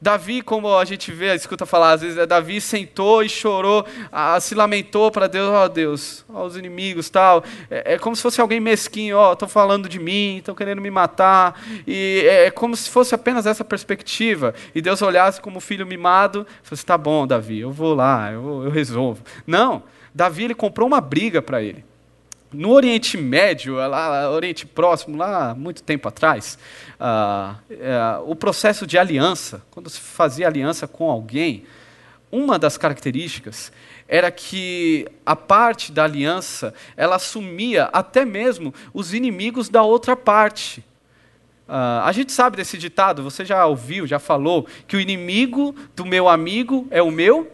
Davi, 0.00 0.42
como 0.42 0.76
a 0.76 0.84
gente 0.84 1.10
vê, 1.10 1.34
escuta 1.34 1.66
falar, 1.66 1.92
às 1.92 2.02
vezes 2.02 2.16
é 2.16 2.24
Davi 2.24 2.60
sentou 2.60 3.22
e 3.22 3.28
chorou, 3.28 3.84
ah, 4.12 4.38
se 4.38 4.54
lamentou 4.54 5.10
para 5.10 5.26
Deus, 5.26 5.48
ó 5.48 5.64
oh, 5.64 5.68
Deus, 5.68 6.24
ó 6.28 6.44
os 6.44 6.56
inimigos, 6.56 7.10
tal. 7.10 7.42
É, 7.68 7.94
é, 7.94 7.98
como 7.98 8.14
se 8.14 8.22
fosse 8.22 8.40
alguém 8.40 8.60
mesquinho, 8.60 9.16
ó, 9.16 9.30
oh, 9.30 9.32
estão 9.32 9.48
falando 9.48 9.88
de 9.88 9.98
mim, 9.98 10.36
estão 10.36 10.54
querendo 10.54 10.80
me 10.80 10.90
matar. 10.90 11.60
E 11.86 12.22
é, 12.26 12.46
é, 12.46 12.50
como 12.50 12.76
se 12.76 12.88
fosse 12.88 13.14
apenas 13.14 13.44
essa 13.44 13.64
perspectiva. 13.64 14.54
E 14.72 14.80
Deus 14.80 15.02
olhasse 15.02 15.40
como 15.40 15.58
filho 15.58 15.86
mimado, 15.86 16.46
e 16.64 16.68
falasse, 16.68 16.86
tá 16.86 16.96
bom, 16.96 17.26
Davi, 17.26 17.58
eu 17.58 17.72
vou 17.72 17.94
lá, 17.94 18.30
eu, 18.30 18.62
eu 18.64 18.70
resolvo. 18.70 19.22
Não, 19.44 19.82
Davi 20.14 20.44
ele 20.44 20.54
comprou 20.54 20.86
uma 20.86 21.00
briga 21.00 21.42
para 21.42 21.60
ele. 21.60 21.87
No 22.50 22.70
Oriente 22.70 23.18
Médio, 23.18 23.74
lá, 23.74 24.30
Oriente 24.30 24.64
Próximo, 24.64 25.18
lá 25.18 25.54
muito 25.54 25.82
tempo 25.82 26.08
atrás, 26.08 26.58
uh, 26.98 27.54
uh, 27.70 28.30
o 28.30 28.34
processo 28.34 28.86
de 28.86 28.96
aliança, 28.96 29.62
quando 29.70 29.90
se 29.90 30.00
fazia 30.00 30.46
aliança 30.46 30.88
com 30.88 31.10
alguém, 31.10 31.64
uma 32.32 32.58
das 32.58 32.78
características 32.78 33.70
era 34.06 34.30
que 34.30 35.06
a 35.26 35.36
parte 35.36 35.92
da 35.92 36.04
aliança 36.04 36.72
ela 36.96 37.16
assumia 37.16 37.84
até 37.92 38.24
mesmo 38.24 38.72
os 38.94 39.12
inimigos 39.12 39.68
da 39.68 39.82
outra 39.82 40.16
parte. 40.16 40.80
Uh, 41.68 42.00
a 42.02 42.12
gente 42.12 42.32
sabe 42.32 42.56
desse 42.56 42.78
ditado, 42.78 43.22
você 43.22 43.44
já 43.44 43.66
ouviu, 43.66 44.06
já 44.06 44.18
falou, 44.18 44.66
que 44.86 44.96
o 44.96 45.00
inimigo 45.00 45.74
do 45.94 46.06
meu 46.06 46.26
amigo 46.26 46.88
é 46.90 47.02
o 47.02 47.10
meu 47.10 47.52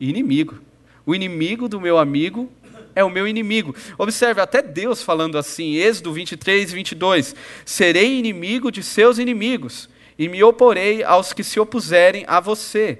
inimigo. 0.00 0.60
O 1.04 1.14
inimigo 1.14 1.68
do 1.68 1.78
meu 1.78 1.98
amigo 1.98 2.50
é 2.94 3.02
o 3.02 3.10
meu 3.10 3.26
inimigo. 3.26 3.74
Observe, 3.98 4.40
até 4.40 4.62
Deus 4.62 5.02
falando 5.02 5.36
assim, 5.36 5.74
Êxodo 5.74 6.12
23 6.12 6.72
e 6.72 6.74
22: 6.74 7.36
Serei 7.64 8.18
inimigo 8.18 8.70
de 8.70 8.82
seus 8.82 9.18
inimigos, 9.18 9.88
e 10.18 10.28
me 10.28 10.42
oporei 10.42 11.02
aos 11.02 11.32
que 11.32 11.42
se 11.42 11.58
opuserem 11.58 12.24
a 12.26 12.40
você. 12.40 12.98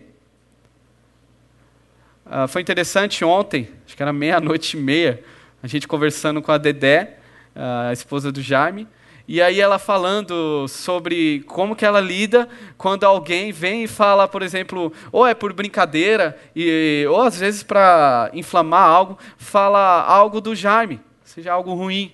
Uh, 2.26 2.48
foi 2.48 2.62
interessante 2.62 3.24
ontem, 3.24 3.68
acho 3.86 3.96
que 3.96 4.02
era 4.02 4.12
meia-noite 4.12 4.76
e 4.76 4.80
meia, 4.80 5.22
a 5.62 5.66
gente 5.66 5.86
conversando 5.86 6.40
com 6.40 6.50
a 6.50 6.58
Dedé, 6.58 7.18
a 7.54 7.92
esposa 7.92 8.32
do 8.32 8.42
Jaime, 8.42 8.88
e 9.26 9.40
aí 9.40 9.58
ela 9.58 9.78
falando 9.78 10.68
sobre 10.68 11.42
como 11.46 11.74
que 11.74 11.84
ela 11.84 12.00
lida 12.00 12.46
quando 12.76 13.04
alguém 13.04 13.52
vem 13.52 13.84
e 13.84 13.88
fala, 13.88 14.28
por 14.28 14.42
exemplo, 14.42 14.92
ou 15.10 15.26
é 15.26 15.34
por 15.34 15.52
brincadeira, 15.52 16.36
e, 16.54 17.06
ou 17.08 17.22
às 17.22 17.38
vezes 17.38 17.62
para 17.62 18.30
inflamar 18.34 18.86
algo, 18.86 19.18
fala 19.38 20.02
algo 20.02 20.40
do 20.42 20.54
Jaime, 20.54 21.00
seja 21.24 21.52
algo 21.52 21.72
ruim. 21.74 22.12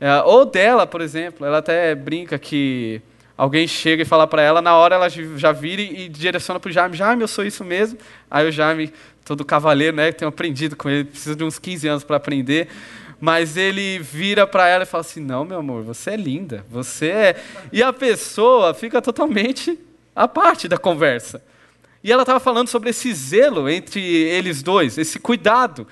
É, 0.00 0.22
ou 0.22 0.46
dela, 0.46 0.86
por 0.86 1.00
exemplo, 1.00 1.46
ela 1.46 1.58
até 1.58 1.94
brinca 1.94 2.38
que 2.38 3.02
alguém 3.36 3.68
chega 3.68 4.02
e 4.02 4.06
fala 4.06 4.26
para 4.26 4.40
ela, 4.40 4.62
na 4.62 4.74
hora 4.74 4.94
ela 4.94 5.08
já 5.08 5.52
vira 5.52 5.82
e, 5.82 6.08
direciona 6.08 6.58
para 6.58 6.70
o 6.70 6.72
Jaime, 6.72 6.96
Jaime, 6.96 7.22
eu 7.22 7.28
sou 7.28 7.44
isso 7.44 7.62
mesmo. 7.62 7.98
Aí 8.30 8.48
o 8.48 8.50
Jaime, 8.50 8.90
todo 9.22 9.44
cavaleiro, 9.44 9.96
né, 9.96 10.10
tem 10.12 10.26
aprendido 10.26 10.76
com 10.76 10.88
ele, 10.88 11.04
precisa 11.04 11.36
de 11.36 11.44
uns 11.44 11.58
15 11.58 11.88
anos 11.88 12.04
para 12.04 12.16
aprender, 12.16 12.68
mas 13.22 13.56
ele 13.56 14.00
vira 14.00 14.48
para 14.48 14.66
ela 14.66 14.82
e 14.82 14.86
fala 14.86 15.02
assim: 15.02 15.20
Não, 15.20 15.44
meu 15.44 15.60
amor, 15.60 15.84
você 15.84 16.10
é 16.10 16.16
linda, 16.16 16.66
você 16.68 17.08
é. 17.08 17.42
E 17.70 17.80
a 17.80 17.92
pessoa 17.92 18.74
fica 18.74 19.00
totalmente 19.00 19.78
à 20.12 20.26
parte 20.26 20.66
da 20.66 20.76
conversa. 20.76 21.40
E 22.02 22.10
ela 22.10 22.22
estava 22.24 22.40
falando 22.40 22.66
sobre 22.66 22.90
esse 22.90 23.14
zelo 23.14 23.68
entre 23.68 24.02
eles 24.02 24.60
dois, 24.60 24.98
esse 24.98 25.20
cuidado. 25.20 25.86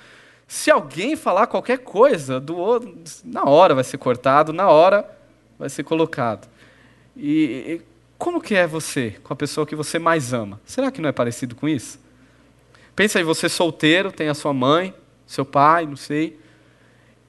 Se 0.45 0.69
alguém 0.69 1.15
falar 1.15 1.47
qualquer 1.47 1.77
coisa 1.77 2.37
do 2.37 2.57
outro, 2.57 2.97
na 3.23 3.45
hora 3.45 3.75
vai 3.75 3.85
ser 3.85 3.97
cortado, 3.97 4.51
na 4.51 4.67
hora 4.67 5.09
vai 5.57 5.69
ser 5.69 5.83
colocado. 5.83 6.49
E, 7.15 7.43
e 7.45 7.81
como 8.17 8.41
que 8.41 8.55
é 8.55 8.67
você 8.67 9.15
com 9.23 9.31
a 9.31 9.37
pessoa 9.37 9.65
que 9.65 9.73
você 9.73 9.97
mais 9.97 10.33
ama? 10.33 10.59
Será 10.65 10.91
que 10.91 10.99
não 10.99 11.07
é 11.07 11.13
parecido 11.13 11.55
com 11.55 11.69
isso? 11.69 11.97
Pensa 12.93 13.19
aí, 13.19 13.23
você 13.23 13.47
solteiro, 13.47 14.11
tem 14.11 14.27
a 14.27 14.33
sua 14.33 14.53
mãe, 14.53 14.93
seu 15.25 15.45
pai, 15.45 15.85
não 15.85 15.95
sei 15.95 16.40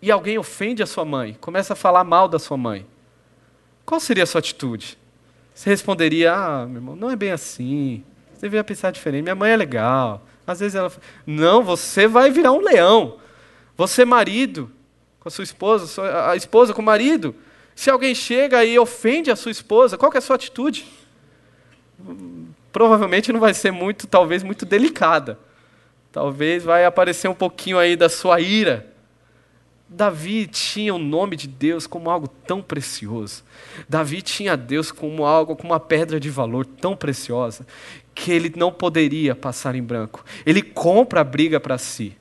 e 0.02 0.10
alguém 0.10 0.36
ofende 0.36 0.82
a 0.82 0.86
sua 0.86 1.04
mãe, 1.04 1.38
começa 1.40 1.72
a 1.72 1.76
falar 1.76 2.02
mal 2.02 2.28
da 2.28 2.38
sua 2.38 2.56
mãe, 2.56 2.84
qual 3.86 4.00
seria 4.00 4.24
a 4.24 4.26
sua 4.26 4.40
atitude? 4.40 4.98
Você 5.54 5.70
responderia: 5.70 6.32
Ah, 6.32 6.66
meu 6.66 6.76
irmão, 6.76 6.96
não 6.96 7.10
é 7.10 7.16
bem 7.16 7.30
assim. 7.30 8.04
Você 8.32 8.42
deveria 8.42 8.64
pensar 8.64 8.90
diferente. 8.90 9.22
Minha 9.22 9.34
mãe 9.34 9.52
é 9.52 9.56
legal. 9.56 10.26
Às 10.46 10.60
vezes 10.60 10.74
ela. 10.74 10.90
Não, 11.26 11.62
você 11.62 12.06
vai 12.06 12.30
virar 12.30 12.52
um 12.52 12.60
leão. 12.60 13.18
Você, 13.76 14.04
marido, 14.04 14.70
com 15.20 15.28
a 15.28 15.30
sua 15.30 15.44
esposa, 15.44 16.02
a 16.30 16.36
esposa 16.36 16.72
com 16.72 16.82
o 16.82 16.84
marido. 16.84 17.34
Se 17.74 17.90
alguém 17.90 18.14
chega 18.14 18.64
e 18.64 18.78
ofende 18.78 19.30
a 19.30 19.36
sua 19.36 19.50
esposa, 19.50 19.96
qual 19.96 20.12
é 20.12 20.18
a 20.18 20.20
sua 20.20 20.36
atitude? 20.36 20.86
Provavelmente 22.70 23.32
não 23.32 23.40
vai 23.40 23.54
ser 23.54 23.70
muito, 23.70 24.06
talvez, 24.06 24.42
muito 24.42 24.66
delicada. 24.66 25.38
Talvez 26.10 26.64
vai 26.64 26.84
aparecer 26.84 27.28
um 27.28 27.34
pouquinho 27.34 27.78
aí 27.78 27.96
da 27.96 28.08
sua 28.08 28.40
ira. 28.40 28.91
Davi 29.92 30.46
tinha 30.46 30.94
o 30.94 30.98
nome 30.98 31.36
de 31.36 31.46
Deus 31.46 31.86
como 31.86 32.08
algo 32.08 32.26
tão 32.26 32.62
precioso. 32.62 33.44
Davi 33.86 34.22
tinha 34.22 34.56
Deus 34.56 34.90
como 34.90 35.26
algo, 35.26 35.54
como 35.54 35.72
uma 35.72 35.80
pedra 35.80 36.18
de 36.18 36.30
valor 36.30 36.64
tão 36.64 36.96
preciosa, 36.96 37.66
que 38.14 38.32
ele 38.32 38.52
não 38.56 38.72
poderia 38.72 39.34
passar 39.34 39.74
em 39.74 39.82
branco. 39.82 40.24
Ele 40.46 40.62
compra 40.62 41.20
a 41.20 41.24
briga 41.24 41.60
para 41.60 41.76
si. 41.76 42.16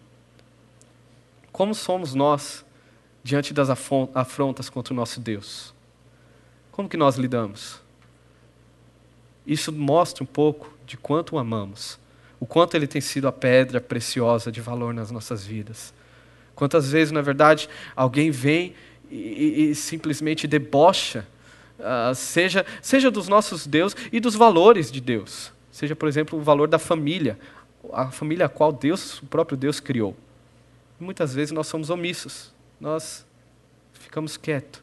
Como 1.51 1.73
somos 1.73 2.13
nós 2.13 2.65
diante 3.23 3.53
das 3.53 3.69
afrontas 3.69 4.69
contra 4.69 4.93
o 4.93 4.97
nosso 4.97 5.21
Deus? 5.21 5.73
Como 6.73 6.89
que 6.89 6.97
nós 6.97 7.15
lidamos? 7.15 7.79
Isso 9.47 9.71
mostra 9.71 10.23
um 10.23 10.27
pouco 10.27 10.73
de 10.85 10.97
quanto 10.97 11.35
o 11.35 11.39
amamos, 11.39 11.97
o 12.37 12.45
quanto 12.45 12.75
ele 12.75 12.87
tem 12.87 13.01
sido 13.01 13.29
a 13.29 13.31
pedra 13.31 13.79
preciosa 13.79 14.51
de 14.51 14.59
valor 14.59 14.93
nas 14.93 15.09
nossas 15.09 15.45
vidas. 15.45 15.93
Quantas 16.61 16.91
vezes, 16.91 17.11
na 17.11 17.23
verdade, 17.23 17.67
alguém 17.95 18.29
vem 18.29 18.75
e, 19.09 19.71
e, 19.71 19.73
simplesmente 19.73 20.45
debocha, 20.45 21.25
uh, 21.79 22.13
seja, 22.13 22.63
seja 22.83 23.09
dos 23.09 23.27
nossos 23.27 23.65
Deus 23.65 23.95
e 24.11 24.19
dos 24.19 24.35
valores 24.35 24.91
de 24.91 25.01
Deus. 25.01 25.51
Seja, 25.71 25.95
por 25.95 26.07
exemplo, 26.07 26.37
o 26.37 26.43
valor 26.43 26.67
da 26.67 26.77
família. 26.77 27.35
a 27.91 28.11
família 28.11 28.45
a 28.45 28.47
qual 28.47 28.71
Deus, 28.71 29.17
o 29.23 29.25
próprio 29.25 29.57
Deus 29.57 29.79
criou. 29.79 30.15
muitas 30.99 31.33
vezes 31.33 31.51
nós 31.51 31.65
somos 31.65 31.89
omissos, 31.89 32.53
nós 32.79 33.25
ficamos 33.93 34.37
quietos. 34.37 34.81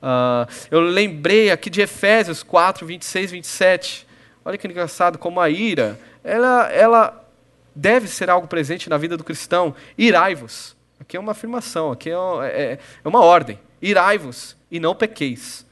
Uh, 0.00 0.48
eu 0.70 0.80
lembrei 0.80 1.50
aqui 1.50 1.68
de 1.68 1.82
Efésios 1.82 2.42
4, 2.42 2.86
26, 2.86 3.30
27. 3.30 4.06
Olha 4.42 4.56
que 4.56 4.66
engraçado 4.66 5.18
como 5.18 5.38
a 5.38 5.50
ira, 5.50 6.00
ela, 6.24 6.72
ela 6.72 7.28
deve 7.74 8.08
ser 8.08 8.30
algo 8.30 8.48
presente 8.48 8.88
na 8.88 8.96
vida 8.96 9.18
do 9.18 9.22
cristão. 9.22 9.74
Irai-vos. 9.98 10.74
Aqui 11.00 11.16
é 11.16 11.20
uma 11.20 11.32
afirmação, 11.32 11.92
aqui 11.92 12.10
é, 12.10 12.14
é, 12.42 12.78
é 13.04 13.08
uma 13.08 13.20
ordem. 13.20 13.58
Irai-vos 13.80 14.56
e 14.70 14.80
não 14.80 14.94
pequeis. 14.94 15.66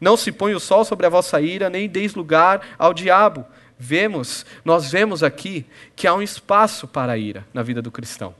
Não 0.00 0.16
se 0.16 0.30
põe 0.30 0.54
o 0.54 0.60
sol 0.60 0.84
sobre 0.84 1.06
a 1.06 1.08
vossa 1.08 1.40
ira, 1.40 1.70
nem 1.70 1.88
deis 1.88 2.14
lugar 2.14 2.60
ao 2.78 2.92
diabo. 2.92 3.46
Vemos, 3.78 4.44
nós 4.64 4.90
vemos 4.90 5.22
aqui 5.22 5.66
que 5.94 6.06
há 6.06 6.14
um 6.14 6.22
espaço 6.22 6.86
para 6.86 7.12
a 7.12 7.18
ira 7.18 7.46
na 7.52 7.62
vida 7.62 7.80
do 7.80 7.90
cristão. 7.90 8.34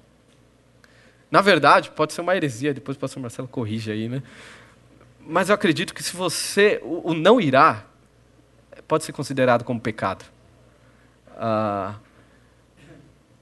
Na 1.31 1.41
verdade, 1.41 1.91
pode 1.91 2.13
ser 2.13 2.21
uma 2.21 2.37
heresia, 2.37 2.73
depois 2.73 2.97
o 2.97 3.01
pastor 3.01 3.21
Marcelo 3.21 3.49
corrige 3.49 3.91
aí, 3.91 4.09
né? 4.09 4.23
Mas 5.21 5.49
eu 5.49 5.55
acredito 5.55 5.93
que 5.93 6.03
se 6.03 6.15
você 6.15 6.81
o, 6.83 7.11
o 7.11 7.15
não 7.15 7.41
irá, 7.41 7.85
pode 8.87 9.05
ser 9.05 9.13
considerado 9.13 9.65
como 9.65 9.81
pecado. 9.81 10.25
Ah, 11.37 11.97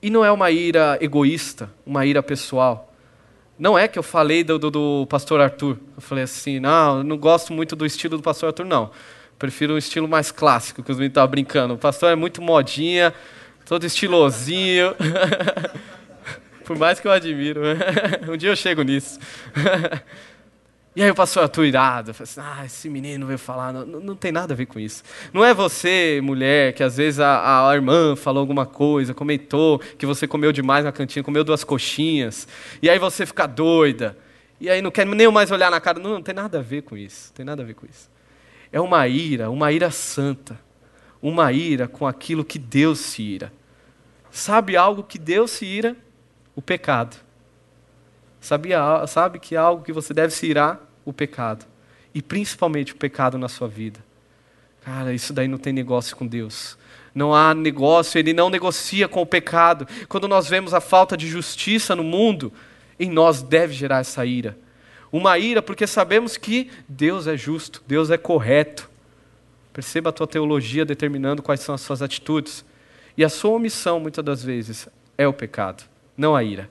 e 0.05 0.11
não 0.11 0.23
é 0.23 0.31
uma 0.31 0.51
ira 0.51 0.99
egoísta, 1.01 1.71
uma 1.87 2.05
ira 2.05 2.23
pessoal. 2.23 2.93
Não 3.59 3.79
é 3.79 3.89
que 3.89 3.99
eu 3.99 4.03
falei 4.03 4.45
do, 4.45 4.59
do, 4.59 4.71
do 4.71 5.07
pastor 5.09 5.41
Arthur. 5.41 5.79
Eu 5.97 6.03
falei 6.03 6.25
assim, 6.25 6.61
não, 6.61 6.99
eu 6.99 7.05
não 7.05 7.17
gosto 7.17 7.55
muito 7.55 7.75
do 7.75 7.87
estilo 7.87 8.19
do 8.19 8.23
pastor 8.23 8.49
Arthur, 8.49 8.67
não. 8.67 8.91
Prefiro 9.39 9.73
um 9.73 9.79
estilo 9.79 10.07
mais 10.07 10.31
clássico, 10.31 10.83
que 10.83 10.91
os 10.91 10.99
meninos 10.99 11.13
estavam 11.13 11.31
brincando. 11.31 11.73
O 11.73 11.79
pastor 11.79 12.13
é 12.13 12.15
muito 12.15 12.43
modinha, 12.43 13.15
todo 13.65 13.87
estilosinho. 13.87 14.95
Por 16.67 16.77
mais 16.77 17.01
que 17.01 17.09
eu 17.09 17.13
admiro. 17.13 17.63
um 18.29 18.37
dia 18.37 18.51
eu 18.51 18.57
chego 18.57 18.83
nisso. 18.83 19.19
E 20.97 21.03
aí 21.03 21.11
o 21.11 21.15
pastor 21.15 21.43
Arthur 21.43 21.65
irado, 21.65 22.13
assim, 22.13 22.41
ah, 22.41 22.65
esse 22.65 22.89
menino 22.89 23.27
veio 23.27 23.39
falar, 23.39 23.73
não, 23.73 23.85
não, 23.85 24.15
tem 24.15 24.31
nada 24.31 24.55
a 24.55 24.57
ver 24.57 24.67
com 24.67 24.79
isso. 24.79 25.03
Não 25.33 25.45
é 25.45 25.53
você, 25.53 26.21
mulher, 26.23 26.73
que 26.73 26.85
às 26.85 26.97
vezes 26.97 27.19
a, 27.19 27.69
a, 27.69 27.75
irmã 27.75 28.15
falou 28.15 28.41
alguma 28.41 28.65
coisa, 28.65 29.13
comentou 29.13 29.81
que 29.99 30.07
você 30.07 30.29
comeu 30.29 30.53
demais 30.53 30.85
na 30.85 30.93
cantina, 30.93 31.25
comeu 31.25 31.43
duas 31.43 31.65
coxinhas, 31.65 32.47
e 32.81 32.89
aí 32.89 32.97
você 32.97 33.27
fica 33.27 33.45
doida, 33.45 34.17
e 34.61 34.71
aí 34.71 34.81
não 34.81 34.93
quer 34.93 35.05
nem 35.05 35.29
mais 35.33 35.51
olhar 35.51 35.69
na 35.69 35.81
cara. 35.81 35.99
Não, 35.99 36.11
não 36.11 36.23
tem 36.23 36.35
nada 36.35 36.61
a 36.61 36.63
ver 36.63 36.83
com 36.83 36.97
isso, 36.97 37.31
não 37.31 37.35
tem 37.35 37.45
nada 37.45 37.63
a 37.63 37.67
ver 37.67 37.75
com 37.75 37.87
isso. 37.87 38.09
É 38.71 38.81
uma 38.81 39.09
ira, 39.09 39.51
uma 39.51 39.73
ira 39.73 39.91
santa, 39.91 40.57
uma 41.21 41.53
ira 41.53 41.89
com 41.89 42.07
aquilo 42.07 42.45
que 42.45 42.59
Deus 42.59 43.01
se 43.01 43.21
ira. 43.21 43.53
Sabe 44.31 44.77
algo 44.77 45.03
que 45.03 45.19
Deus 45.19 45.51
se 45.51 45.67
ira? 45.67 45.97
O 46.55 46.63
pecado. 46.63 47.17
Sabia, 48.45 49.07
sabe 49.07 49.39
que 49.39 49.55
é 49.55 49.59
algo 49.59 49.83
que 49.83 49.91
você 49.91 50.13
deve 50.13 50.31
se 50.35 50.45
irar? 50.45 50.79
O 51.03 51.15
pecado. 51.15 51.65
E 52.15 52.21
principalmente 52.21 52.93
o 52.93 52.97
pecado 52.97 53.39
na 53.39 53.49
sua 53.49 53.67
vida. 53.67 54.05
Cara, 54.83 55.15
isso 55.15 55.33
daí 55.33 55.49
não 55.49 55.57
tem 55.57 55.73
negócio 55.73 56.15
com 56.15 56.27
Deus. 56.27 56.77
Não 57.15 57.35
há 57.35 57.55
negócio, 57.55 58.19
ele 58.19 58.35
não 58.35 58.51
negocia 58.51 59.09
com 59.09 59.23
o 59.23 59.27
pecado. 59.27 59.89
Quando 60.11 60.29
nós 60.29 60.47
vemos 60.47 60.75
a 60.75 60.81
falta 60.83 61.17
de 61.17 61.27
justiça 61.27 61.97
no 61.97 62.05
mundo, 62.05 62.53
em 63.01 63.09
nós 63.09 63.41
deve 63.41 63.73
gerar 63.73 64.01
essa 64.01 64.27
ira. 64.27 64.59
Uma 65.11 65.39
ira 65.39 65.63
porque 65.63 65.87
sabemos 65.87 66.37
que 66.37 66.71
Deus 66.87 67.27
é 67.27 67.39
justo, 67.39 67.83
Deus 67.87 68.11
é 68.11 68.19
correto. 68.19 68.91
Perceba 69.73 70.11
a 70.11 70.13
tua 70.13 70.27
teologia 70.27 70.85
determinando 70.85 71.43
quais 71.43 71.61
são 71.61 71.75
as 71.75 71.81
suas 71.81 72.03
atitudes. 72.03 72.63
E 73.17 73.25
a 73.25 73.31
sua 73.31 73.53
omissão, 73.53 73.99
muitas 73.99 74.23
das 74.23 74.45
vezes, 74.45 74.87
é 75.17 75.27
o 75.27 75.33
pecado, 75.33 75.85
não 76.15 76.37
a 76.37 76.45
ira. 76.45 76.69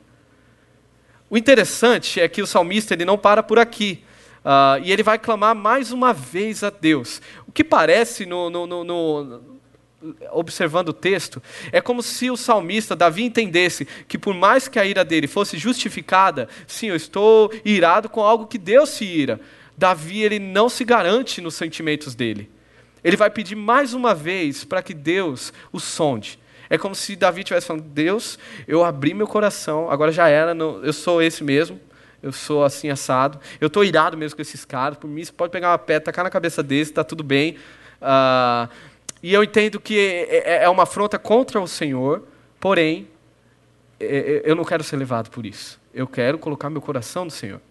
O 1.33 1.37
interessante 1.37 2.21
é 2.21 2.27
que 2.27 2.43
o 2.43 2.45
salmista 2.45 2.93
ele 2.93 3.05
não 3.05 3.17
para 3.17 3.41
por 3.41 3.57
aqui. 3.57 4.03
Uh, 4.45 4.77
e 4.83 4.91
ele 4.91 5.01
vai 5.01 5.17
clamar 5.17 5.55
mais 5.55 5.91
uma 5.91 6.13
vez 6.13 6.63
a 6.63 6.69
Deus. 6.69 7.23
O 7.47 7.51
que 7.51 7.63
parece, 7.63 8.23
no, 8.23 8.51
no, 8.51 8.67
no, 8.67 8.83
no, 8.83 9.41
observando 10.29 10.89
o 10.89 10.93
texto, 10.93 11.41
é 11.71 11.81
como 11.81 12.03
se 12.03 12.29
o 12.29 12.37
salmista, 12.37 12.95
Davi, 12.95 13.23
entendesse 13.23 13.87
que 14.07 14.15
por 14.15 14.35
mais 14.35 14.67
que 14.67 14.77
a 14.77 14.85
ira 14.85 15.03
dele 15.03 15.25
fosse 15.25 15.57
justificada, 15.57 16.47
sim, 16.67 16.89
eu 16.89 16.95
estou 16.95 17.51
irado 17.65 18.09
com 18.09 18.21
algo 18.21 18.45
que 18.45 18.59
Deus 18.59 18.89
se 18.89 19.03
ira. 19.03 19.41
Davi 19.75 20.21
ele 20.21 20.37
não 20.37 20.69
se 20.69 20.85
garante 20.85 21.41
nos 21.41 21.55
sentimentos 21.55 22.13
dele. 22.13 22.47
Ele 23.03 23.17
vai 23.17 23.31
pedir 23.31 23.55
mais 23.55 23.95
uma 23.95 24.13
vez 24.13 24.63
para 24.63 24.83
que 24.83 24.93
Deus 24.93 25.51
o 25.71 25.79
sonde. 25.79 26.37
É 26.69 26.77
como 26.77 26.95
se 26.95 27.15
Davi 27.15 27.41
estivesse 27.41 27.67
falando: 27.67 27.83
Deus, 27.83 28.37
eu 28.67 28.83
abri 28.83 29.13
meu 29.13 29.27
coração, 29.27 29.89
agora 29.89 30.11
já 30.11 30.27
era, 30.27 30.55
eu 30.55 30.93
sou 30.93 31.21
esse 31.21 31.43
mesmo, 31.43 31.79
eu 32.21 32.31
sou 32.31 32.63
assim 32.63 32.89
assado, 32.89 33.39
eu 33.59 33.67
estou 33.67 33.83
irado 33.83 34.17
mesmo 34.17 34.35
com 34.35 34.41
esses 34.41 34.65
caras, 34.65 34.97
por 34.97 35.07
mim 35.07 35.23
você 35.23 35.31
pode 35.31 35.51
pegar 35.51 35.71
uma 35.71 35.77
pedra, 35.77 36.05
tacar 36.05 36.23
na 36.23 36.29
cabeça 36.29 36.63
desse, 36.63 36.91
está 36.91 37.03
tudo 37.03 37.23
bem. 37.23 37.57
Uh, 38.01 38.69
e 39.21 39.33
eu 39.33 39.43
entendo 39.43 39.79
que 39.79 39.97
é, 39.97 40.61
é, 40.61 40.63
é 40.63 40.69
uma 40.69 40.83
afronta 40.83 41.17
contra 41.17 41.59
o 41.61 41.67
Senhor, 41.67 42.23
porém, 42.59 43.07
é, 43.99 44.41
eu 44.43 44.55
não 44.55 44.65
quero 44.65 44.83
ser 44.83 44.97
levado 44.97 45.29
por 45.29 45.45
isso. 45.45 45.79
Eu 45.93 46.07
quero 46.07 46.37
colocar 46.37 46.69
meu 46.69 46.81
coração 46.81 47.25
no 47.25 47.31
Senhor. 47.31 47.61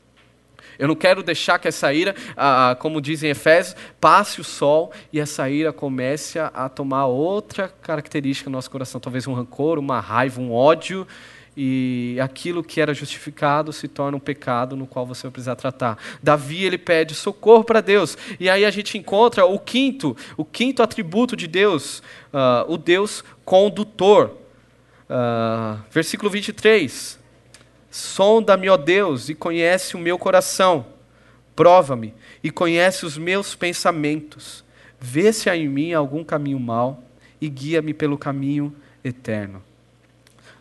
Eu 0.79 0.88
não 0.88 0.94
quero 0.94 1.22
deixar 1.22 1.59
que 1.59 1.68
essa 1.68 1.92
ira, 1.92 2.14
ah, 2.37 2.77
como 2.79 3.01
dizem 3.01 3.31
Efésios, 3.31 3.77
passe 4.01 4.40
o 4.40 4.44
sol 4.44 4.92
e 5.12 5.20
essa 5.20 5.48
ira 5.48 5.72
comece 5.72 6.38
a, 6.38 6.46
a 6.46 6.68
tomar 6.68 7.07
outra 7.07 7.68
característica 7.68 8.48
no 8.48 8.57
nosso 8.57 8.70
coração, 8.70 9.01
talvez 9.01 9.27
um 9.27 9.35
rancor, 9.35 9.79
uma 9.79 10.01
raiva, 10.01 10.40
um 10.40 10.53
ódio, 10.53 11.07
e 11.57 12.16
aquilo 12.20 12.64
que 12.64 12.81
era 12.81 12.94
justificado 12.94 13.72
se 13.72 13.87
torna 13.87 14.16
um 14.16 14.20
pecado 14.20 14.75
no 14.75 14.87
qual 14.87 15.05
você 15.05 15.25
vai 15.25 15.33
precisar 15.33 15.57
tratar. 15.57 15.98
Davi 16.22 16.64
ele 16.64 16.79
pede 16.79 17.14
socorro 17.14 17.64
para 17.64 17.81
Deus 17.81 18.16
e 18.40 18.48
aí 18.48 18.64
a 18.64 18.70
gente 18.70 18.96
encontra 18.96 19.44
o 19.44 19.59
quinto, 19.59 20.16
o 20.37 20.44
quinto 20.44 20.83
atributo 20.83 21.37
de 21.37 21.46
Deus, 21.46 22.03
uh, 22.33 22.72
o 22.72 22.79
Deus 22.79 23.22
condutor. 23.44 24.38
Uh, 25.11 25.79
versículo 25.90 26.31
23. 26.31 27.21
Sonda-me, 27.92 28.70
ó 28.70 28.78
Deus, 28.78 29.28
e 29.28 29.35
conhece 29.35 29.94
o 29.96 29.98
meu 29.98 30.18
coração. 30.18 30.87
Prova-me 31.55 32.14
e 32.42 32.50
conhece 32.50 33.05
os 33.05 33.18
meus 33.18 33.55
pensamentos. 33.55 34.64
Vê 34.98 35.31
se 35.31 35.50
há 35.50 35.57
em 35.57 35.68
mim 35.68 35.92
algum 35.92 36.24
caminho 36.24 36.59
mau 36.59 37.05
e 37.38 37.50
guia-me 37.50 37.92
pelo 37.92 38.16
caminho 38.16 38.74
eterno. 39.05 39.62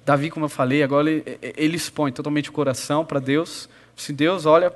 Davi, 0.06 0.30
como 0.30 0.44
eu 0.46 0.50
falei, 0.50 0.84
agora 0.84 1.10
ele, 1.10 1.24
ele 1.42 1.78
expõe 1.78 2.12
totalmente 2.12 2.50
o 2.50 2.52
coração 2.52 3.06
para 3.06 3.22
Deus. 3.22 3.70
Se 3.96 4.12
Deus, 4.12 4.46
olha, 4.46 4.74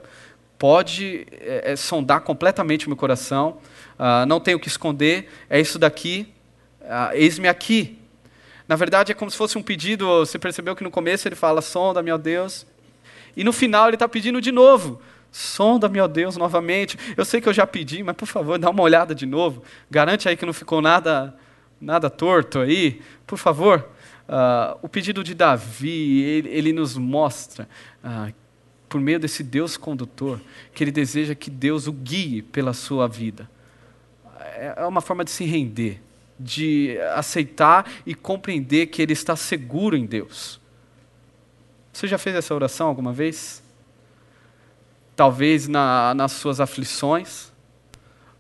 pode 0.57 1.27
é, 1.33 1.73
é, 1.73 1.75
sondar 1.75 2.21
completamente 2.21 2.85
o 2.85 2.89
meu 2.89 2.95
coração, 2.95 3.57
uh, 3.99 4.25
não 4.25 4.39
tenho 4.39 4.57
o 4.57 4.61
que 4.61 4.69
esconder, 4.69 5.29
é 5.49 5.59
isso 5.59 5.77
daqui, 5.77 6.33
uh, 6.83 7.13
eis-me 7.13 7.49
aqui. 7.49 7.99
Na 8.67 8.75
verdade, 8.75 9.11
é 9.11 9.15
como 9.15 9.29
se 9.29 9.37
fosse 9.37 9.57
um 9.57 9.63
pedido. 9.63 10.07
Você 10.19 10.39
percebeu 10.39 10.75
que 10.75 10.83
no 10.83 10.91
começo 10.91 11.27
ele 11.27 11.35
fala: 11.35 11.61
sonda, 11.61 12.01
meu 12.01 12.17
Deus. 12.17 12.65
E 13.35 13.43
no 13.43 13.53
final 13.53 13.87
ele 13.87 13.95
está 13.95 14.07
pedindo 14.07 14.41
de 14.41 14.51
novo: 14.51 15.01
sonda, 15.31 15.87
meu 15.87 16.07
Deus, 16.07 16.37
novamente. 16.37 16.97
Eu 17.15 17.25
sei 17.25 17.39
que 17.41 17.47
eu 17.47 17.53
já 17.53 17.67
pedi, 17.67 18.01
mas 18.01 18.15
por 18.15 18.27
favor, 18.27 18.57
dá 18.57 18.69
uma 18.69 18.81
olhada 18.81 19.13
de 19.13 19.25
novo. 19.25 19.63
Garante 19.89 20.27
aí 20.27 20.35
que 20.35 20.45
não 20.45 20.53
ficou 20.53 20.81
nada, 20.81 21.35
nada 21.79 22.09
torto 22.09 22.59
aí, 22.59 23.01
por 23.27 23.37
favor. 23.37 23.87
Uh, 24.27 24.79
o 24.81 24.89
pedido 24.89 25.23
de 25.23 25.35
Davi, 25.35 26.23
ele, 26.23 26.49
ele 26.49 26.73
nos 26.73 26.97
mostra, 26.97 27.69
uh, 28.03 28.33
por 28.89 28.99
meio 28.99 29.19
desse 29.19 29.43
Deus 29.43 29.77
condutor, 29.77 30.41
que 30.73 30.83
ele 30.83 30.91
deseja 30.91 31.35
que 31.35 31.51
Deus 31.51 31.85
o 31.85 31.91
guie 31.91 32.41
pela 32.41 32.73
sua 32.73 33.07
vida. 33.07 33.47
É, 34.55 34.73
é 34.77 34.85
uma 34.85 35.01
forma 35.01 35.23
de 35.23 35.29
se 35.29 35.45
render 35.45 36.01
de 36.39 36.97
aceitar 37.15 37.89
e 38.05 38.13
compreender 38.13 38.87
que 38.87 39.01
ele 39.01 39.13
está 39.13 39.35
seguro 39.35 39.95
em 39.95 40.05
Deus. 40.05 40.59
Você 41.93 42.07
já 42.07 42.17
fez 42.17 42.35
essa 42.35 42.53
oração 42.53 42.87
alguma 42.87 43.13
vez? 43.13 43.63
Talvez 45.15 45.67
na, 45.67 46.13
nas 46.13 46.33
suas 46.33 46.59
aflições, 46.59 47.51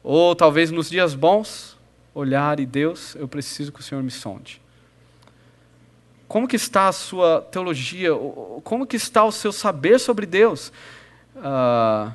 ou 0.03 0.35
talvez 0.35 0.71
nos 0.71 0.89
dias 0.89 1.15
bons, 1.15 1.77
olhar 2.13 2.59
e 2.59 2.65
Deus, 2.65 3.15
eu 3.15 3.27
preciso 3.27 3.71
que 3.71 3.79
o 3.79 3.83
Senhor 3.83 4.03
me 4.03 4.11
sonde. 4.11 4.61
Como 6.27 6.47
que 6.47 6.55
está 6.55 6.87
a 6.87 6.91
sua 6.91 7.41
teologia? 7.41 8.09
Como 8.63 8.85
que 8.85 8.97
está 8.97 9.23
o 9.23 9.31
seu 9.31 9.51
saber 9.51 9.99
sobre 9.99 10.25
Deus? 10.25 10.71
Uh, 11.35 12.13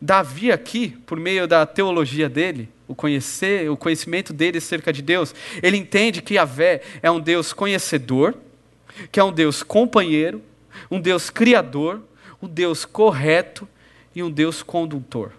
Davi 0.00 0.52
aqui, 0.52 0.90
por 1.04 1.18
meio 1.18 1.46
da 1.46 1.66
teologia 1.66 2.28
dele, 2.28 2.70
o 2.88 2.94
conhecer, 2.94 3.70
o 3.70 3.76
conhecimento 3.76 4.32
dele 4.32 4.58
acerca 4.58 4.92
de 4.92 5.02
Deus, 5.02 5.34
ele 5.62 5.76
entende 5.76 6.22
que 6.22 6.34
Yahvé 6.34 6.80
é 7.02 7.10
um 7.10 7.20
Deus 7.20 7.52
conhecedor, 7.52 8.34
que 9.12 9.20
é 9.20 9.24
um 9.24 9.32
Deus 9.32 9.62
companheiro, 9.62 10.42
um 10.90 10.98
Deus 10.98 11.28
criador, 11.30 12.02
um 12.42 12.48
Deus 12.48 12.84
correto 12.84 13.68
e 14.14 14.22
um 14.22 14.30
Deus 14.30 14.62
condutor. 14.62 15.32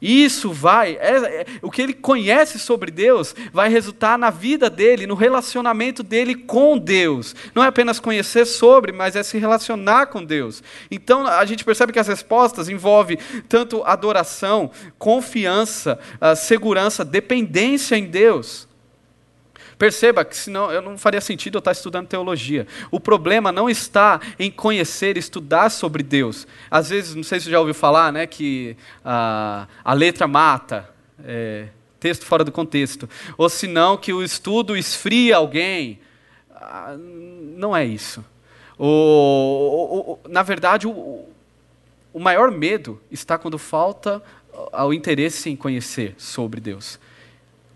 Isso 0.00 0.52
vai, 0.52 0.98
é, 1.00 1.40
é, 1.40 1.46
o 1.62 1.70
que 1.70 1.80
ele 1.80 1.94
conhece 1.94 2.58
sobre 2.58 2.90
Deus 2.90 3.34
vai 3.50 3.70
resultar 3.70 4.18
na 4.18 4.28
vida 4.28 4.68
dele, 4.68 5.06
no 5.06 5.14
relacionamento 5.14 6.02
dele 6.02 6.34
com 6.34 6.76
Deus. 6.76 7.34
Não 7.54 7.64
é 7.64 7.68
apenas 7.68 7.98
conhecer 7.98 8.44
sobre, 8.44 8.92
mas 8.92 9.16
é 9.16 9.22
se 9.22 9.38
relacionar 9.38 10.06
com 10.06 10.22
Deus. 10.22 10.62
Então 10.90 11.26
a 11.26 11.44
gente 11.46 11.64
percebe 11.64 11.94
que 11.94 11.98
as 11.98 12.08
respostas 12.08 12.68
envolvem 12.68 13.18
tanto 13.48 13.82
adoração, 13.84 14.70
confiança, 14.98 15.98
ah, 16.20 16.36
segurança, 16.36 17.02
dependência 17.02 17.96
em 17.96 18.04
Deus. 18.04 18.68
Perceba 19.78 20.24
que 20.24 20.34
senão 20.34 20.70
eu 20.72 20.80
não 20.80 20.96
faria 20.96 21.20
sentido 21.20 21.56
eu 21.56 21.58
estar 21.58 21.72
estudando 21.72 22.06
teologia. 22.06 22.66
O 22.90 22.98
problema 22.98 23.52
não 23.52 23.68
está 23.68 24.20
em 24.38 24.50
conhecer, 24.50 25.18
estudar 25.18 25.68
sobre 25.68 26.02
Deus. 26.02 26.46
Às 26.70 26.88
vezes, 26.88 27.14
não 27.14 27.22
sei 27.22 27.38
se 27.38 27.44
você 27.44 27.50
já 27.50 27.60
ouviu 27.60 27.74
falar, 27.74 28.10
né, 28.10 28.26
que 28.26 28.74
a, 29.04 29.68
a 29.84 29.92
letra 29.92 30.26
mata, 30.26 30.88
é, 31.22 31.68
texto 32.00 32.24
fora 32.24 32.42
do 32.42 32.50
contexto. 32.50 33.08
Ou 33.36 33.50
senão 33.50 33.98
que 33.98 34.14
o 34.14 34.22
estudo 34.22 34.76
esfria 34.76 35.36
alguém. 35.36 36.00
Ah, 36.50 36.96
não 36.98 37.76
é 37.76 37.84
isso. 37.84 38.24
O, 38.78 38.86
o, 38.86 40.12
o, 40.12 40.28
na 40.28 40.42
verdade, 40.42 40.86
o, 40.86 41.28
o 42.14 42.18
maior 42.18 42.50
medo 42.50 42.98
está 43.10 43.36
quando 43.36 43.58
falta 43.58 44.22
o 44.72 44.94
interesse 44.94 45.50
em 45.50 45.56
conhecer 45.56 46.14
sobre 46.16 46.62
Deus 46.62 46.98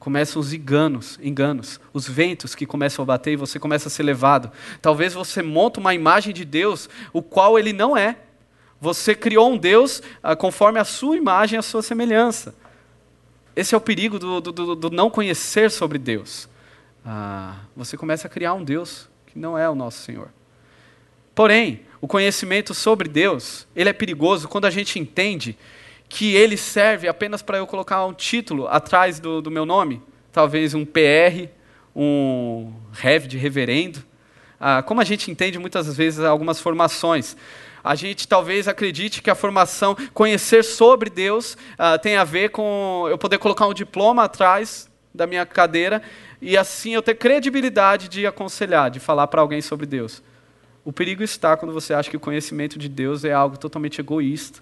começam 0.01 0.41
os 0.41 0.53
enganos, 0.55 1.19
enganos, 1.23 1.79
os 1.93 2.09
ventos 2.09 2.55
que 2.55 2.65
começam 2.65 3.03
a 3.03 3.07
bater 3.07 3.35
e 3.35 3.37
você 3.37 3.59
começa 3.59 3.89
a 3.89 3.91
ser 3.91 4.03
levado. 4.03 4.51
Talvez 4.81 5.13
você 5.13 5.43
monte 5.43 5.79
uma 5.79 5.95
imagem 5.95 6.33
de 6.33 6.43
Deus, 6.43 6.89
o 7.13 7.23
qual 7.23 7.59
ele 7.59 7.73
não 7.75 7.95
é. 7.95 8.17
Você 8.81 9.15
criou 9.15 9.53
um 9.53 9.59
Deus 9.59 10.03
ah, 10.23 10.35
conforme 10.35 10.81
a 10.81 10.85
sua 10.85 11.19
imagem, 11.19 11.59
a 11.59 11.63
sua 11.63 11.83
semelhança. 11.83 12.55
Esse 13.55 13.75
é 13.75 13.79
o 13.79 13.81
perigo 13.81 14.19
do, 14.19 14.41
do, 14.41 14.75
do 14.75 14.91
não 14.91 15.11
conhecer 15.11 15.71
sobre 15.71 15.99
Deus. 15.99 16.49
Ah, 17.05 17.57
você 17.77 17.95
começa 17.95 18.27
a 18.27 18.31
criar 18.31 18.55
um 18.55 18.65
Deus 18.65 19.07
que 19.27 19.39
não 19.39 19.57
é 19.57 19.69
o 19.69 19.75
nosso 19.75 19.99
Senhor. 19.99 20.31
Porém, 21.35 21.83
o 22.01 22.09
conhecimento 22.09 22.73
sobre 22.73 23.07
Deus, 23.07 23.67
ele 23.77 23.91
é 23.91 23.93
perigoso 23.93 24.49
quando 24.49 24.65
a 24.65 24.71
gente 24.71 24.99
entende 24.99 25.59
que 26.11 26.35
ele 26.35 26.57
serve 26.57 27.07
apenas 27.07 27.41
para 27.41 27.59
eu 27.59 27.67
colocar 27.69 28.05
um 28.05 28.13
título 28.13 28.67
atrás 28.67 29.21
do, 29.21 29.41
do 29.41 29.49
meu 29.49 29.65
nome, 29.65 30.03
talvez 30.33 30.75
um 30.75 30.85
PR, 30.85 31.49
um 31.95 32.73
rev 32.93 33.29
de 33.29 33.39
reverendo. 33.39 34.03
Ah, 34.59 34.83
como 34.83 35.01
a 35.01 35.05
gente 35.05 35.31
entende 35.31 35.57
muitas 35.57 35.97
vezes 35.97 36.19
algumas 36.21 36.61
formações, 36.61 37.37
a 37.83 37.95
gente 37.95 38.27
talvez 38.27 38.67
acredite 38.67 39.23
que 39.23 39.31
a 39.31 39.37
formação, 39.37 39.97
conhecer 40.13 40.65
sobre 40.65 41.09
Deus, 41.09 41.57
ah, 41.79 41.97
tem 41.97 42.17
a 42.17 42.25
ver 42.25 42.51
com 42.51 43.07
eu 43.09 43.17
poder 43.17 43.39
colocar 43.39 43.69
um 43.69 43.73
diploma 43.73 44.25
atrás 44.25 44.91
da 45.15 45.29
minha 45.29 45.47
cadeira 45.47 46.03
e 46.43 46.57
assim 46.57 46.93
eu 46.93 47.03
ter 47.03 47.15
credibilidade 47.15 48.09
de 48.09 48.27
aconselhar, 48.27 48.91
de 48.91 48.99
falar 48.99 49.29
para 49.29 49.41
alguém 49.41 49.63
sobre 49.63 49.87
Deus. 49.87 50.21
O 50.85 50.93
perigo 50.93 51.23
está 51.23 51.57
quando 51.57 51.73
você 51.73 51.95
acha 51.95 52.11
que 52.11 52.17
o 52.17 52.21
conhecimento 52.21 52.81
de 52.81 52.89
Deus 52.89 53.25
é 53.25 53.33
algo 53.33 53.57
totalmente 53.57 54.01
egoísta, 54.01 54.61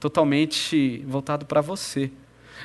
totalmente 0.00 1.04
voltado 1.06 1.46
para 1.46 1.60
você. 1.60 2.10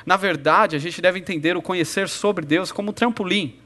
Na 0.04 0.16
verdade, 0.16 0.76
a 0.76 0.78
gente 0.78 1.00
deve 1.00 1.18
entender 1.18 1.56
o 1.56 1.62
conhecer 1.62 2.08
sobre 2.08 2.44
Deus 2.44 2.72
como 2.72 2.90
um 2.90 2.92
trampolim. 2.92 3.58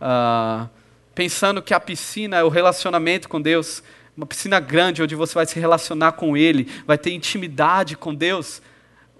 Uh, 0.00 0.68
pensando 1.14 1.62
que 1.62 1.74
a 1.74 1.80
piscina 1.80 2.38
é 2.38 2.44
o 2.44 2.48
relacionamento 2.48 3.28
com 3.28 3.40
Deus, 3.40 3.82
uma 4.16 4.26
piscina 4.26 4.58
grande 4.60 5.02
onde 5.02 5.14
você 5.14 5.34
vai 5.34 5.46
se 5.46 5.58
relacionar 5.58 6.12
com 6.12 6.36
Ele, 6.36 6.68
vai 6.86 6.98
ter 6.98 7.12
intimidade 7.12 7.96
com 7.96 8.14
Deus. 8.14 8.62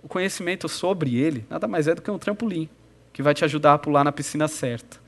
O 0.02 0.08
conhecimento 0.08 0.68
sobre 0.68 1.16
Ele 1.16 1.44
nada 1.50 1.68
mais 1.68 1.86
é 1.86 1.94
do 1.94 2.02
que 2.02 2.10
um 2.10 2.18
trampolim 2.18 2.68
que 3.12 3.22
vai 3.22 3.34
te 3.34 3.44
ajudar 3.44 3.74
a 3.74 3.78
pular 3.78 4.04
na 4.04 4.12
piscina 4.12 4.48
certa. 4.48 4.98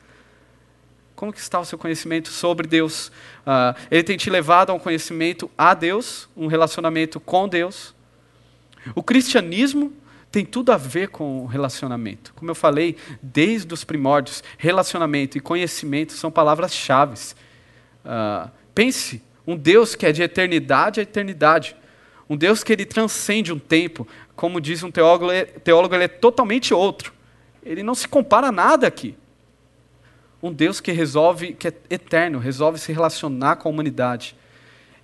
Como 1.14 1.32
que 1.32 1.38
está 1.38 1.60
o 1.60 1.64
seu 1.64 1.78
conhecimento 1.78 2.28
sobre 2.28 2.66
Deus? 2.66 3.08
Uh, 3.46 3.78
ele 3.90 4.02
tem 4.02 4.16
te 4.16 4.28
levado 4.28 4.70
a 4.70 4.74
um 4.74 4.78
conhecimento 4.78 5.50
a 5.56 5.72
Deus, 5.72 6.28
um 6.36 6.46
relacionamento 6.46 7.20
com 7.20 7.48
Deus. 7.48 7.94
O 8.94 9.02
cristianismo 9.02 9.92
tem 10.32 10.46
tudo 10.46 10.72
a 10.72 10.78
ver 10.78 11.08
com 11.08 11.44
relacionamento. 11.44 12.32
Como 12.34 12.50
eu 12.50 12.54
falei, 12.54 12.96
desde 13.22 13.72
os 13.74 13.84
primórdios, 13.84 14.42
relacionamento 14.56 15.36
e 15.36 15.40
conhecimento 15.40 16.14
são 16.14 16.30
palavras-chave. 16.30 17.14
Uh, 18.02 18.50
pense, 18.74 19.22
um 19.46 19.54
Deus 19.54 19.94
que 19.94 20.06
é 20.06 20.12
de 20.12 20.22
eternidade 20.22 21.00
a 21.00 21.02
eternidade. 21.02 21.76
Um 22.30 22.36
Deus 22.36 22.64
que 22.64 22.72
ele 22.72 22.86
transcende 22.86 23.52
um 23.52 23.58
tempo. 23.58 24.08
Como 24.34 24.58
diz 24.58 24.82
um 24.82 24.90
teólogo, 24.90 25.26
teólogo 25.62 25.94
ele 25.94 26.04
é 26.04 26.08
totalmente 26.08 26.72
outro. 26.72 27.12
Ele 27.62 27.82
não 27.82 27.94
se 27.94 28.08
compara 28.08 28.46
a 28.46 28.52
nada 28.52 28.86
aqui. 28.86 29.14
Um 30.42 30.50
Deus 30.50 30.80
que 30.80 30.90
resolve, 30.92 31.52
que 31.52 31.68
é 31.68 31.74
eterno, 31.90 32.38
resolve 32.38 32.78
se 32.78 32.90
relacionar 32.90 33.56
com 33.56 33.68
a 33.68 33.72
humanidade. 33.72 34.34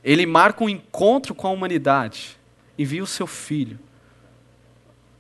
Ele 0.03 0.25
marca 0.25 0.65
um 0.65 0.69
encontro 0.71 1.35
com 1.35 1.47
a 1.47 1.51
humanidade 1.51 2.38
envia 2.79 3.03
o 3.03 3.07
seu 3.07 3.27
filho. 3.27 3.79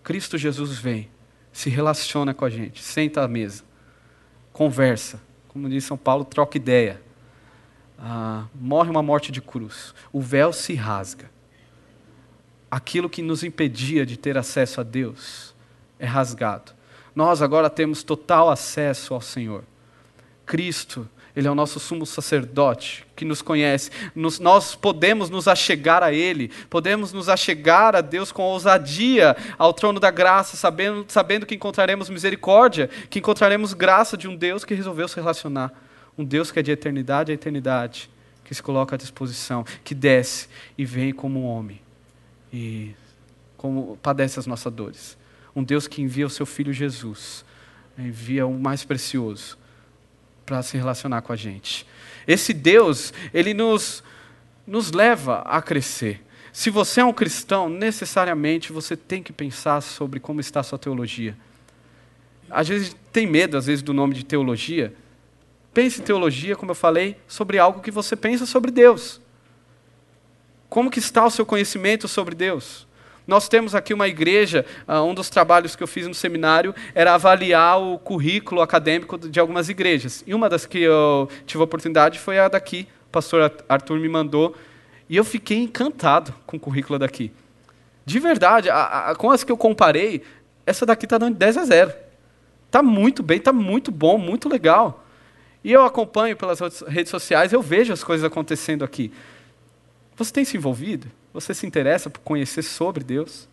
Cristo 0.03 0.39
Jesus 0.39 0.79
vem, 0.79 1.11
se 1.53 1.69
relaciona 1.69 2.33
com 2.33 2.45
a 2.45 2.51
gente, 2.51 2.83
senta 2.83 3.23
à 3.23 3.29
mesa, 3.29 3.65
conversa. 4.53 5.21
Como 5.49 5.69
diz 5.69 5.85
São 5.85 5.97
Paulo, 5.97 6.25
troca 6.25 6.57
ideia. 6.57 7.03
Ah, 7.99 8.47
morre 8.55 8.91
uma 8.91 9.03
morte 9.03 9.33
de 9.33 9.43
cruz. 9.43 9.93
O 10.13 10.21
véu 10.21 10.53
se 10.53 10.75
rasga. 10.75 11.29
Aquilo 12.71 13.11
que 13.11 13.23
nos 13.23 13.43
impedia 13.43 14.07
de 14.07 14.17
ter 14.17 14.39
acesso 14.39 14.81
a 14.81 14.85
Deus 14.85 15.55
é 15.99 16.07
rasgado. 16.07 16.73
Nós 17.15 17.43
agora 17.43 17.69
temos 17.69 18.05
total 18.05 18.51
acesso 18.51 19.15
ao 19.15 19.21
Senhor. 19.21 19.65
Cristo 20.47 21.09
ele 21.39 21.47
é 21.47 21.51
o 21.53 21.55
nosso 21.55 21.79
sumo 21.79 22.05
sacerdote 22.05 23.07
que 23.15 23.25
nos 23.25 23.41
conhece. 23.41 23.93
Nos, 24.13 24.41
nós 24.41 24.75
podemos 24.75 25.31
nos 25.31 25.47
achegar 25.47 26.03
a 26.03 26.13
Ele, 26.13 26.51
podemos 26.69 27.13
nos 27.13 27.29
achegar 27.29 27.95
a 27.95 28.01
Deus 28.01 28.33
com 28.33 28.43
ousadia 28.43 29.37
ao 29.57 29.73
trono 29.73 30.01
da 30.01 30.11
graça, 30.11 30.57
sabendo, 30.57 31.07
sabendo 31.07 31.47
que 31.47 31.55
encontraremos 31.55 32.11
misericórdia, 32.11 32.91
que 33.09 33.21
encontraremos 33.21 33.73
graça 33.73 34.17
de 34.17 34.27
um 34.27 34.35
Deus 34.35 34.65
que 34.65 34.75
resolveu 34.75 35.07
se 35.07 35.15
relacionar. 35.15 35.73
Um 36.19 36.25
Deus 36.25 36.51
que 36.51 36.59
é 36.59 36.63
de 36.63 36.73
eternidade 36.73 37.31
a 37.31 37.37
eternidade, 37.37 38.11
que 38.45 38.53
se 38.53 38.61
coloca 38.61 38.97
à 38.97 38.99
disposição, 38.99 39.65
que 39.85 39.95
desce 39.95 40.49
e 40.77 40.85
vem 40.85 41.13
como 41.13 41.43
um 41.43 41.47
homem 41.47 41.81
e 42.53 42.97
como 43.57 43.97
padece 44.03 44.41
as 44.41 44.47
nossas 44.49 44.73
dores. 44.73 45.17
Um 45.55 45.63
Deus 45.63 45.87
que 45.87 46.03
envia 46.03 46.27
o 46.27 46.31
seu 46.31 46.45
Filho 46.45 46.73
Jesus, 46.73 47.45
envia 47.97 48.45
o 48.45 48.59
mais 48.59 48.83
precioso 48.83 49.57
para 50.49 50.63
se 50.63 50.79
relacionar 50.79 51.21
com 51.21 51.31
a 51.31 51.37
gente. 51.37 51.87
Esse 52.27 52.55
Deus, 52.55 53.13
ele 53.35 53.53
nos, 53.53 54.03
nos 54.67 54.93
leva 54.93 55.43
a 55.43 55.61
crescer. 55.61 56.25
Se 56.51 56.71
você 56.71 57.03
é 57.03 57.05
um 57.05 57.13
cristão, 57.13 57.69
necessariamente 57.69 58.73
você 58.73 58.97
tem 58.97 59.23
que 59.23 59.31
pensar 59.31 59.83
sobre 59.83 60.19
como 60.19 60.41
está 60.41 60.61
a 60.61 60.63
sua 60.63 60.79
teologia. 60.79 61.37
Às 62.49 62.67
vezes 62.67 62.97
tem 63.13 63.27
medo, 63.27 63.59
às 63.59 63.67
vezes, 63.67 63.83
do 63.83 63.93
nome 63.93 64.15
de 64.15 64.25
teologia. 64.25 64.95
Pense 65.75 66.01
em 66.01 66.05
teologia, 66.05 66.57
como 66.57 66.71
eu 66.71 66.75
falei, 66.75 67.19
sobre 67.29 67.59
algo 67.59 67.83
que 67.83 67.91
você 67.91 68.17
pensa 68.17 68.47
sobre 68.47 68.71
Deus. 68.71 69.21
Como 70.71 70.91
que 70.91 70.99
está 70.99 71.27
o 71.27 71.31
seu 71.31 71.45
conhecimento 71.45 72.09
sobre 72.09 72.35
Deus? 72.35 72.88
Nós 73.29 73.47
temos 73.47 73.75
aqui 73.75 73.93
uma 73.93 74.09
igreja, 74.09 74.65
uh, 74.89 75.03
um 75.03 75.13
dos 75.13 75.29
trabalhos 75.29 75.77
que 75.77 75.83
eu 75.83 75.87
fiz 75.87 76.09
no 76.09 76.15
seminário 76.15 76.75
era 76.95 77.13
avaliar 77.13 77.79
o 77.79 77.99
currículo 77.99 78.63
acadêmico 78.63 79.19
de 79.19 79.39
algumas 79.39 79.69
igrejas. 79.69 80.25
E 80.27 80.33
uma 80.33 80.49
das 80.49 80.65
que 80.65 80.79
eu 80.79 81.29
tive 81.45 81.61
a 81.61 81.65
oportunidade 81.65 82.19
foi 82.19 82.39
a 82.39 82.49
daqui, 82.49 82.89
o 83.07 83.11
pastor 83.11 83.53
Arthur 83.69 83.99
me 83.99 84.09
mandou, 84.09 84.57
e 85.11 85.15
eu 85.15 85.25
fiquei 85.25 85.59
encantado 85.59 86.35
com 86.47 86.57
o 86.57 86.61
currículo 86.61 86.99
daqui. 86.99 87.31
De 88.07 88.19
verdade, 88.19 88.71
a, 88.71 89.11
a, 89.11 89.15
com 89.15 89.31
as 89.31 89.45
que 89.45 89.53
eu 89.53 89.59
comparei, 89.59 90.23
essa 90.65 90.87
daqui 90.87 91.05
está 91.05 91.19
dando 91.19 91.37
10 91.37 91.59
a 91.59 91.65
0. 91.67 91.93
Está 92.65 92.83
muito 92.83 93.23
bem, 93.23 93.37
está 93.37 93.53
muito 93.53 93.93
bom, 93.93 94.17
muito 94.17 94.49
legal. 94.49 95.05
E 95.63 95.71
eu 95.71 95.85
acompanho 95.85 96.35
pelas 96.35 96.61
redes 96.87 97.11
sociais, 97.11 97.53
eu 97.53 97.61
vejo 97.61 97.93
as 97.93 98.03
coisas 98.03 98.25
acontecendo 98.25 98.87
aqui. 98.87 99.13
Você 100.17 100.33
tem 100.33 100.47
se 100.47 100.57
envolvido? 100.57 101.09
Você 101.33 101.55
se 101.55 101.67
interessa 101.67 102.09
por 102.11 102.21
conhecer 102.21 102.63
sobre 102.63 103.05
Deus? 103.05 103.49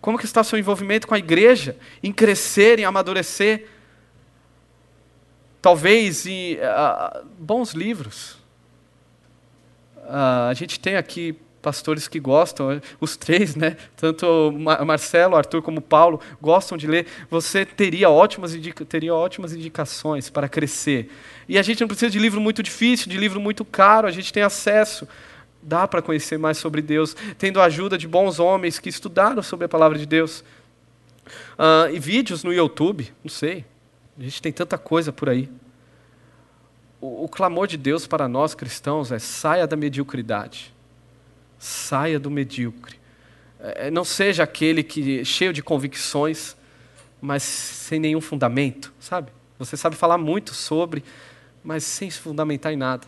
Como 0.00 0.18
que 0.18 0.24
está 0.24 0.42
seu 0.42 0.58
envolvimento 0.58 1.06
com 1.06 1.14
a 1.14 1.18
igreja 1.18 1.76
em 2.02 2.12
crescer, 2.12 2.78
em 2.78 2.84
amadurecer? 2.84 3.68
Talvez 5.60 6.26
em 6.26 6.56
uh, 6.56 7.24
bons 7.38 7.72
livros. 7.72 8.32
Uh, 9.98 10.48
a 10.50 10.54
gente 10.54 10.80
tem 10.80 10.96
aqui 10.96 11.38
pastores 11.62 12.08
que 12.08 12.18
gostam, 12.18 12.82
os 13.00 13.16
três, 13.16 13.54
né? 13.54 13.76
Tanto 13.96 14.52
Marcelo, 14.84 15.36
Arthur 15.36 15.62
como 15.62 15.80
Paulo 15.80 16.20
gostam 16.40 16.76
de 16.76 16.88
ler. 16.88 17.06
Você 17.30 17.64
teria 17.64 18.10
ótimas, 18.10 18.52
teria 18.88 19.14
ótimas 19.14 19.52
indicações 19.54 20.28
para 20.28 20.48
crescer. 20.48 21.10
E 21.48 21.56
a 21.56 21.62
gente 21.62 21.80
não 21.80 21.86
precisa 21.86 22.10
de 22.10 22.18
livro 22.18 22.40
muito 22.40 22.62
difícil, 22.62 23.08
de 23.08 23.16
livro 23.16 23.40
muito 23.40 23.64
caro, 23.64 24.08
a 24.08 24.10
gente 24.10 24.32
tem 24.32 24.42
acesso. 24.42 25.06
Dá 25.62 25.86
para 25.86 26.02
conhecer 26.02 26.38
mais 26.38 26.58
sobre 26.58 26.82
Deus, 26.82 27.14
tendo 27.38 27.60
a 27.60 27.64
ajuda 27.64 27.96
de 27.96 28.08
bons 28.08 28.40
homens 28.40 28.78
que 28.78 28.88
estudaram 28.88 29.42
sobre 29.42 29.66
a 29.66 29.68
palavra 29.68 29.98
de 29.98 30.06
Deus. 30.06 30.44
Uh, 31.52 31.92
e 31.92 31.98
vídeos 31.98 32.42
no 32.42 32.52
YouTube, 32.52 33.12
não 33.22 33.30
sei. 33.30 33.64
A 34.18 34.22
gente 34.22 34.42
tem 34.42 34.52
tanta 34.52 34.76
coisa 34.76 35.12
por 35.12 35.28
aí. 35.28 35.48
O, 37.00 37.24
o 37.24 37.28
clamor 37.28 37.66
de 37.66 37.76
Deus 37.76 38.06
para 38.06 38.28
nós 38.28 38.54
cristãos 38.54 39.12
é: 39.12 39.18
saia 39.18 39.66
da 39.66 39.76
mediocridade. 39.76 40.74
Saia 41.58 42.18
do 42.18 42.30
medíocre. 42.30 43.00
É, 43.60 43.90
não 43.90 44.04
seja 44.04 44.42
aquele 44.42 44.82
que 44.82 45.24
cheio 45.24 45.52
de 45.52 45.62
convicções, 45.62 46.56
mas 47.20 47.44
sem 47.44 48.00
nenhum 48.00 48.20
fundamento, 48.20 48.92
sabe? 48.98 49.30
Você 49.56 49.76
sabe 49.76 49.94
falar 49.94 50.18
muito 50.18 50.52
sobre, 50.52 51.04
mas 51.62 51.84
sem 51.84 52.10
se 52.10 52.18
fundamentar 52.18 52.72
em 52.72 52.76
nada. 52.76 53.06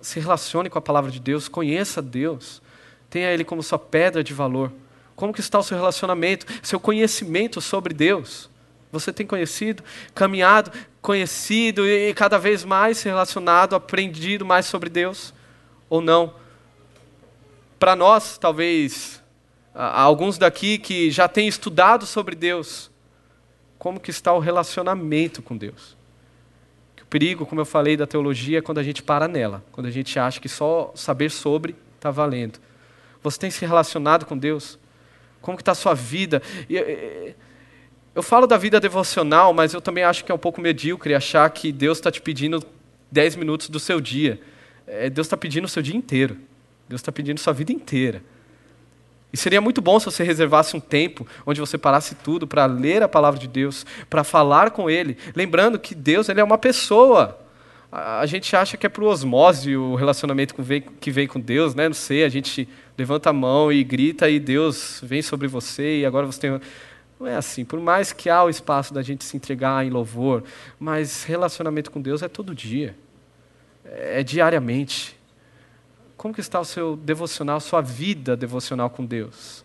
Se 0.00 0.20
relacione 0.20 0.70
com 0.70 0.78
a 0.78 0.82
palavra 0.82 1.10
de 1.10 1.20
Deus, 1.20 1.48
conheça 1.48 2.00
Deus, 2.00 2.62
tenha 3.08 3.30
Ele 3.30 3.44
como 3.44 3.62
sua 3.62 3.78
pedra 3.78 4.22
de 4.22 4.32
valor. 4.34 4.72
Como 5.14 5.32
que 5.32 5.40
está 5.40 5.58
o 5.58 5.62
seu 5.62 5.76
relacionamento, 5.76 6.46
seu 6.62 6.78
conhecimento 6.78 7.60
sobre 7.60 7.94
Deus? 7.94 8.50
Você 8.92 9.12
tem 9.12 9.26
conhecido, 9.26 9.82
caminhado, 10.14 10.70
conhecido 11.00 11.86
e 11.86 12.12
cada 12.14 12.38
vez 12.38 12.64
mais 12.64 12.98
se 12.98 13.08
relacionado, 13.08 13.74
aprendido 13.74 14.44
mais 14.44 14.66
sobre 14.66 14.88
Deus? 14.90 15.34
Ou 15.88 16.00
não? 16.00 16.34
Para 17.78 17.96
nós, 17.96 18.38
talvez, 18.38 19.22
alguns 19.74 20.38
daqui 20.38 20.78
que 20.78 21.10
já 21.10 21.28
têm 21.28 21.48
estudado 21.48 22.06
sobre 22.06 22.34
Deus, 22.34 22.90
como 23.78 24.00
que 24.00 24.10
está 24.10 24.32
o 24.32 24.38
relacionamento 24.38 25.42
com 25.42 25.56
Deus. 25.56 25.96
O 27.06 27.08
perigo, 27.08 27.46
como 27.46 27.60
eu 27.60 27.64
falei, 27.64 27.96
da 27.96 28.06
teologia 28.06 28.58
é 28.58 28.60
quando 28.60 28.78
a 28.78 28.82
gente 28.82 29.00
para 29.00 29.28
nela, 29.28 29.64
quando 29.70 29.86
a 29.86 29.90
gente 29.90 30.18
acha 30.18 30.40
que 30.40 30.48
só 30.48 30.92
saber 30.94 31.30
sobre 31.30 31.76
está 31.94 32.10
valendo. 32.10 32.58
Você 33.22 33.38
tem 33.38 33.50
se 33.50 33.64
relacionado 33.64 34.26
com 34.26 34.36
Deus? 34.36 34.78
Como 35.40 35.56
que 35.56 35.62
está 35.62 35.72
a 35.72 35.76
sua 35.76 35.94
vida? 35.94 36.42
Eu 38.12 38.22
falo 38.22 38.46
da 38.46 38.56
vida 38.56 38.80
devocional, 38.80 39.54
mas 39.54 39.72
eu 39.72 39.80
também 39.80 40.02
acho 40.02 40.24
que 40.24 40.32
é 40.32 40.34
um 40.34 40.38
pouco 40.38 40.60
medíocre 40.60 41.14
achar 41.14 41.48
que 41.50 41.70
Deus 41.70 41.98
está 41.98 42.10
te 42.10 42.20
pedindo 42.20 42.62
10 43.10 43.36
minutos 43.36 43.68
do 43.68 43.78
seu 43.78 44.00
dia. 44.00 44.40
É, 44.86 45.08
Deus 45.08 45.26
está 45.26 45.36
pedindo 45.36 45.64
o 45.64 45.68
seu 45.68 45.82
dia 45.82 45.96
inteiro. 45.96 46.36
Deus 46.88 47.00
está 47.00 47.12
pedindo 47.12 47.38
sua 47.38 47.52
vida 47.52 47.72
inteira. 47.72 48.22
E 49.36 49.38
seria 49.38 49.60
muito 49.60 49.82
bom 49.82 50.00
se 50.00 50.06
você 50.06 50.24
reservasse 50.24 50.74
um 50.74 50.80
tempo 50.80 51.26
onde 51.44 51.60
você 51.60 51.76
parasse 51.76 52.14
tudo 52.14 52.46
para 52.46 52.64
ler 52.64 53.02
a 53.02 53.08
palavra 53.08 53.38
de 53.38 53.46
Deus, 53.46 53.84
para 54.08 54.24
falar 54.24 54.70
com 54.70 54.88
Ele, 54.88 55.18
lembrando 55.34 55.78
que 55.78 55.94
Deus 55.94 56.30
ele 56.30 56.40
é 56.40 56.42
uma 56.44 56.56
pessoa. 56.56 57.38
A, 57.92 58.24
gente 58.24 58.56
acha 58.56 58.78
que 58.78 58.86
é 58.86 58.88
por 58.88 59.04
osmose 59.04 59.76
o 59.76 59.94
relacionamento 59.94 60.54
que 60.98 61.10
vem 61.10 61.26
com 61.26 61.38
Deus, 61.38 61.74
né? 61.74 61.86
Não 61.86 61.94
sei, 61.94 62.24
a 62.24 62.30
gente 62.30 62.66
levanta 62.96 63.28
a 63.28 63.32
mão 63.32 63.70
e 63.70 63.84
grita 63.84 64.26
e 64.30 64.40
Deus 64.40 65.00
vem 65.02 65.20
sobre 65.20 65.46
você 65.46 66.00
e 66.00 66.06
agora 66.06 66.24
você 66.24 66.40
tem. 66.40 66.60
Não 67.20 67.26
é 67.26 67.36
assim. 67.36 67.62
Por 67.62 67.78
mais 67.78 68.14
que 68.14 68.30
há 68.30 68.42
o 68.42 68.48
espaço 68.48 68.94
da 68.94 69.02
gente 69.02 69.22
se 69.22 69.36
entregar 69.36 69.84
em 69.84 69.90
louvor, 69.90 70.44
mas 70.80 71.24
relacionamento 71.24 71.90
com 71.90 72.00
Deus 72.00 72.22
é 72.22 72.28
todo 72.28 72.54
dia, 72.54 72.96
é 73.84 74.22
diariamente. 74.22 75.14
Como 76.16 76.32
que 76.32 76.40
está 76.40 76.58
o 76.58 76.64
seu 76.64 76.96
devocional, 76.96 77.60
sua 77.60 77.80
vida 77.80 78.36
devocional 78.36 78.88
com 78.88 79.04
Deus? 79.04 79.64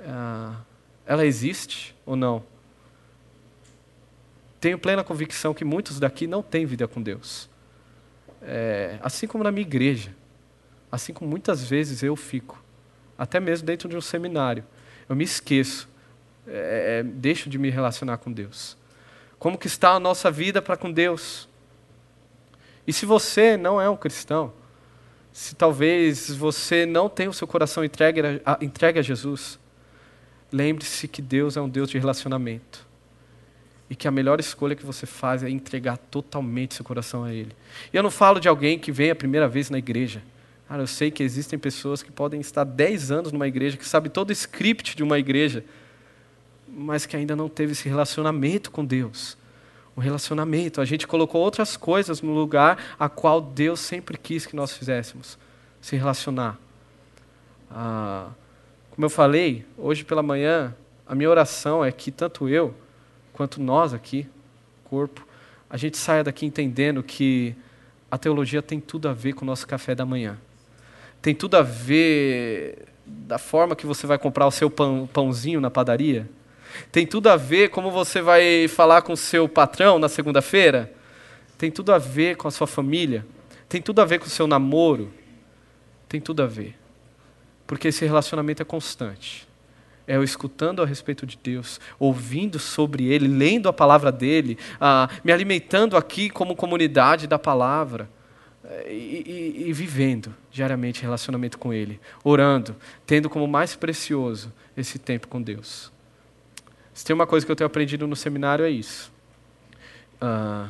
Ah, 0.00 0.56
ela 1.06 1.24
existe 1.24 1.94
ou 2.04 2.16
não? 2.16 2.42
Tenho 4.60 4.78
plena 4.78 5.02
convicção 5.02 5.54
que 5.54 5.64
muitos 5.64 5.98
daqui 5.98 6.26
não 6.26 6.42
têm 6.42 6.66
vida 6.66 6.86
com 6.86 7.00
Deus. 7.00 7.48
É, 8.42 8.98
assim 9.02 9.26
como 9.26 9.42
na 9.42 9.50
minha 9.50 9.66
igreja. 9.66 10.14
Assim 10.92 11.14
como 11.14 11.30
muitas 11.30 11.64
vezes 11.64 12.02
eu 12.02 12.14
fico. 12.14 12.62
Até 13.16 13.40
mesmo 13.40 13.66
dentro 13.66 13.88
de 13.88 13.96
um 13.96 14.00
seminário. 14.00 14.64
Eu 15.08 15.16
me 15.16 15.24
esqueço. 15.24 15.88
É, 16.46 16.98
é 16.98 17.02
deixo 17.02 17.48
de 17.48 17.58
me 17.58 17.70
relacionar 17.70 18.18
com 18.18 18.30
Deus. 18.30 18.76
Como 19.38 19.56
que 19.56 19.66
está 19.66 19.92
a 19.92 20.00
nossa 20.00 20.30
vida 20.30 20.60
para 20.60 20.76
com 20.76 20.92
Deus? 20.92 21.48
E 22.86 22.92
se 22.92 23.06
você 23.06 23.56
não 23.56 23.80
é 23.80 23.88
um 23.88 23.96
cristão, 23.96 24.52
se 25.32 25.54
talvez 25.54 26.30
você 26.30 26.84
não 26.84 27.08
tenha 27.08 27.30
o 27.30 27.34
seu 27.34 27.46
coração 27.46 27.84
entregue 27.84 28.20
a, 28.44 28.58
entregue 28.60 28.98
a 28.98 29.02
Jesus, 29.02 29.58
lembre-se 30.52 31.06
que 31.06 31.22
Deus 31.22 31.56
é 31.56 31.60
um 31.60 31.68
Deus 31.68 31.90
de 31.90 31.98
relacionamento. 31.98 32.88
E 33.88 33.96
que 33.96 34.06
a 34.06 34.10
melhor 34.10 34.38
escolha 34.38 34.76
que 34.76 34.86
você 34.86 35.04
faz 35.04 35.42
é 35.42 35.50
entregar 35.50 35.96
totalmente 35.96 36.74
seu 36.74 36.84
coração 36.84 37.24
a 37.24 37.32
Ele. 37.32 37.52
E 37.92 37.96
eu 37.96 38.02
não 38.02 38.10
falo 38.10 38.38
de 38.38 38.48
alguém 38.48 38.78
que 38.78 38.92
vem 38.92 39.10
a 39.10 39.16
primeira 39.16 39.48
vez 39.48 39.68
na 39.68 39.78
igreja. 39.78 40.22
Cara, 40.68 40.82
eu 40.82 40.86
sei 40.86 41.10
que 41.10 41.24
existem 41.24 41.58
pessoas 41.58 42.00
que 42.00 42.12
podem 42.12 42.40
estar 42.40 42.62
10 42.62 43.10
anos 43.10 43.32
numa 43.32 43.48
igreja, 43.48 43.76
que 43.76 43.86
sabe 43.86 44.08
todo 44.08 44.30
o 44.30 44.32
script 44.32 44.96
de 44.96 45.02
uma 45.02 45.18
igreja, 45.18 45.64
mas 46.68 47.04
que 47.04 47.16
ainda 47.16 47.34
não 47.34 47.48
teve 47.48 47.72
esse 47.72 47.88
relacionamento 47.88 48.70
com 48.70 48.84
Deus 48.84 49.36
um 49.96 50.00
relacionamento. 50.00 50.80
A 50.80 50.84
gente 50.84 51.06
colocou 51.06 51.40
outras 51.40 51.76
coisas 51.76 52.22
no 52.22 52.32
lugar 52.32 52.96
a 52.98 53.08
qual 53.08 53.40
Deus 53.40 53.80
sempre 53.80 54.16
quis 54.16 54.46
que 54.46 54.56
nós 54.56 54.72
fizéssemos 54.72 55.38
se 55.80 55.96
relacionar. 55.96 56.58
Ah, 57.70 58.28
como 58.90 59.04
eu 59.04 59.10
falei, 59.10 59.64
hoje 59.78 60.04
pela 60.04 60.22
manhã, 60.22 60.74
a 61.06 61.14
minha 61.14 61.30
oração 61.30 61.84
é 61.84 61.90
que 61.90 62.10
tanto 62.10 62.48
eu 62.48 62.74
quanto 63.32 63.60
nós 63.60 63.94
aqui, 63.94 64.26
corpo, 64.84 65.26
a 65.68 65.76
gente 65.76 65.96
saia 65.96 66.24
daqui 66.24 66.44
entendendo 66.44 67.02
que 67.02 67.54
a 68.10 68.18
teologia 68.18 68.60
tem 68.60 68.80
tudo 68.80 69.08
a 69.08 69.12
ver 69.12 69.32
com 69.34 69.44
o 69.44 69.46
nosso 69.46 69.66
café 69.66 69.94
da 69.94 70.04
manhã. 70.04 70.36
Tem 71.22 71.34
tudo 71.34 71.56
a 71.56 71.62
ver 71.62 72.88
da 73.06 73.38
forma 73.38 73.76
que 73.76 73.86
você 73.86 74.06
vai 74.06 74.18
comprar 74.18 74.46
o 74.46 74.50
seu 74.50 74.68
pão, 74.68 75.08
pãozinho 75.12 75.60
na 75.60 75.70
padaria 75.70 76.28
tem 76.90 77.06
tudo 77.06 77.28
a 77.28 77.36
ver 77.36 77.70
como 77.70 77.90
você 77.90 78.20
vai 78.20 78.68
falar 78.68 79.02
com 79.02 79.12
o 79.12 79.16
seu 79.16 79.48
patrão 79.48 79.98
na 79.98 80.08
segunda-feira. 80.08 80.92
Tem 81.58 81.70
tudo 81.70 81.92
a 81.92 81.98
ver 81.98 82.36
com 82.36 82.48
a 82.48 82.50
sua 82.50 82.66
família. 82.66 83.26
Tem 83.68 83.80
tudo 83.80 84.00
a 84.00 84.04
ver 84.04 84.18
com 84.18 84.26
o 84.26 84.30
seu 84.30 84.46
namoro. 84.46 85.12
Tem 86.08 86.20
tudo 86.20 86.42
a 86.42 86.46
ver. 86.46 86.76
Porque 87.66 87.88
esse 87.88 88.04
relacionamento 88.04 88.62
é 88.62 88.64
constante. 88.64 89.48
É 90.06 90.16
eu 90.16 90.24
escutando 90.24 90.82
a 90.82 90.86
respeito 90.86 91.24
de 91.24 91.38
Deus, 91.40 91.78
ouvindo 91.98 92.58
sobre 92.58 93.06
Ele, 93.06 93.28
lendo 93.28 93.68
a 93.68 93.72
palavra 93.72 94.10
dele, 94.10 94.58
ah, 94.80 95.08
me 95.22 95.30
alimentando 95.30 95.96
aqui 95.96 96.28
como 96.28 96.56
comunidade 96.56 97.28
da 97.28 97.38
palavra. 97.38 98.08
Eh, 98.64 98.92
e, 98.92 99.62
e, 99.64 99.68
e, 99.68 99.72
vivendo 99.72 100.34
diariamente 100.50 101.02
relacionamento 101.02 101.58
com 101.58 101.72
Ele, 101.72 102.00
orando, 102.24 102.76
tendo 103.06 103.30
como 103.30 103.46
mais 103.46 103.74
precioso 103.74 104.52
esse 104.76 104.98
tempo 104.98 105.28
com 105.28 105.40
Deus. 105.40 105.92
Se 106.94 107.04
tem 107.04 107.14
uma 107.14 107.26
coisa 107.26 107.46
que 107.46 107.52
eu 107.52 107.56
tenho 107.56 107.66
aprendido 107.66 108.06
no 108.06 108.16
seminário 108.16 108.64
é 108.64 108.70
isso. 108.70 109.12
Uh, 110.20 110.68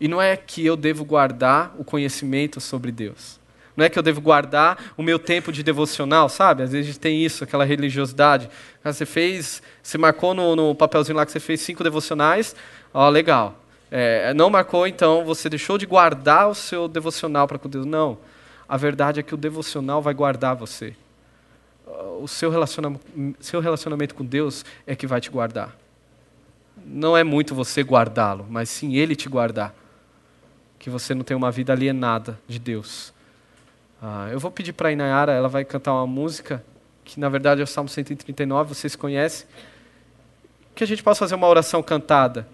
e 0.00 0.08
não 0.08 0.20
é 0.20 0.36
que 0.36 0.64
eu 0.64 0.76
devo 0.76 1.04
guardar 1.04 1.74
o 1.78 1.84
conhecimento 1.84 2.60
sobre 2.60 2.92
Deus. 2.92 3.40
Não 3.76 3.84
é 3.84 3.88
que 3.88 3.98
eu 3.98 4.02
devo 4.02 4.20
guardar 4.20 4.92
o 4.96 5.02
meu 5.02 5.18
tempo 5.18 5.50
de 5.50 5.62
devocional, 5.62 6.28
sabe? 6.28 6.62
Às 6.62 6.72
vezes 6.72 6.98
tem 6.98 7.24
isso, 7.24 7.42
aquela 7.42 7.64
religiosidade. 7.64 8.50
Você 8.84 9.06
fez, 9.06 9.62
você 9.82 9.96
marcou 9.96 10.34
no, 10.34 10.54
no 10.54 10.74
papelzinho 10.74 11.16
lá 11.16 11.24
que 11.24 11.32
você 11.32 11.40
fez 11.40 11.60
cinco 11.60 11.82
devocionais, 11.82 12.54
ó, 12.92 13.08
legal. 13.08 13.58
É, 13.90 14.34
não 14.34 14.50
marcou, 14.50 14.86
então 14.86 15.24
você 15.24 15.48
deixou 15.48 15.78
de 15.78 15.86
guardar 15.86 16.48
o 16.48 16.54
seu 16.54 16.86
devocional 16.86 17.48
para 17.48 17.58
com 17.58 17.68
Deus. 17.68 17.86
Não. 17.86 18.18
A 18.68 18.76
verdade 18.76 19.20
é 19.20 19.22
que 19.22 19.34
o 19.34 19.38
devocional 19.38 20.02
vai 20.02 20.14
guardar 20.14 20.54
você 20.54 20.94
o 22.20 22.28
seu 22.28 22.50
relacionamento, 22.50 23.04
seu 23.40 23.60
relacionamento 23.60 24.14
com 24.14 24.24
Deus 24.24 24.64
é 24.86 24.94
que 24.94 25.06
vai 25.06 25.20
te 25.20 25.30
guardar. 25.30 25.76
Não 26.84 27.16
é 27.16 27.22
muito 27.22 27.54
você 27.54 27.82
guardá-lo, 27.82 28.46
mas 28.48 28.68
sim 28.68 28.96
Ele 28.96 29.14
te 29.14 29.28
guardar. 29.28 29.74
Que 30.78 30.90
você 30.90 31.14
não 31.14 31.22
tenha 31.22 31.36
uma 31.36 31.50
vida 31.50 31.72
alienada 31.72 32.38
de 32.48 32.58
Deus. 32.58 33.12
Ah, 34.00 34.28
eu 34.32 34.40
vou 34.40 34.50
pedir 34.50 34.72
para 34.72 34.88
a 34.88 34.92
Inayara, 34.92 35.32
ela 35.32 35.48
vai 35.48 35.64
cantar 35.64 35.92
uma 35.92 36.06
música, 36.06 36.64
que 37.04 37.20
na 37.20 37.28
verdade 37.28 37.60
é 37.60 37.64
o 37.64 37.66
Salmo 37.66 37.88
139, 37.88 38.74
vocês 38.74 38.96
conhecem. 38.96 39.46
Que 40.74 40.82
a 40.82 40.86
gente 40.86 41.02
possa 41.02 41.20
fazer 41.20 41.34
uma 41.34 41.46
oração 41.46 41.82
cantada. 41.82 42.48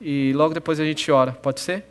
E 0.00 0.32
logo 0.34 0.54
depois 0.54 0.78
a 0.78 0.84
gente 0.84 1.10
ora, 1.10 1.32
pode 1.32 1.60
ser? 1.60 1.84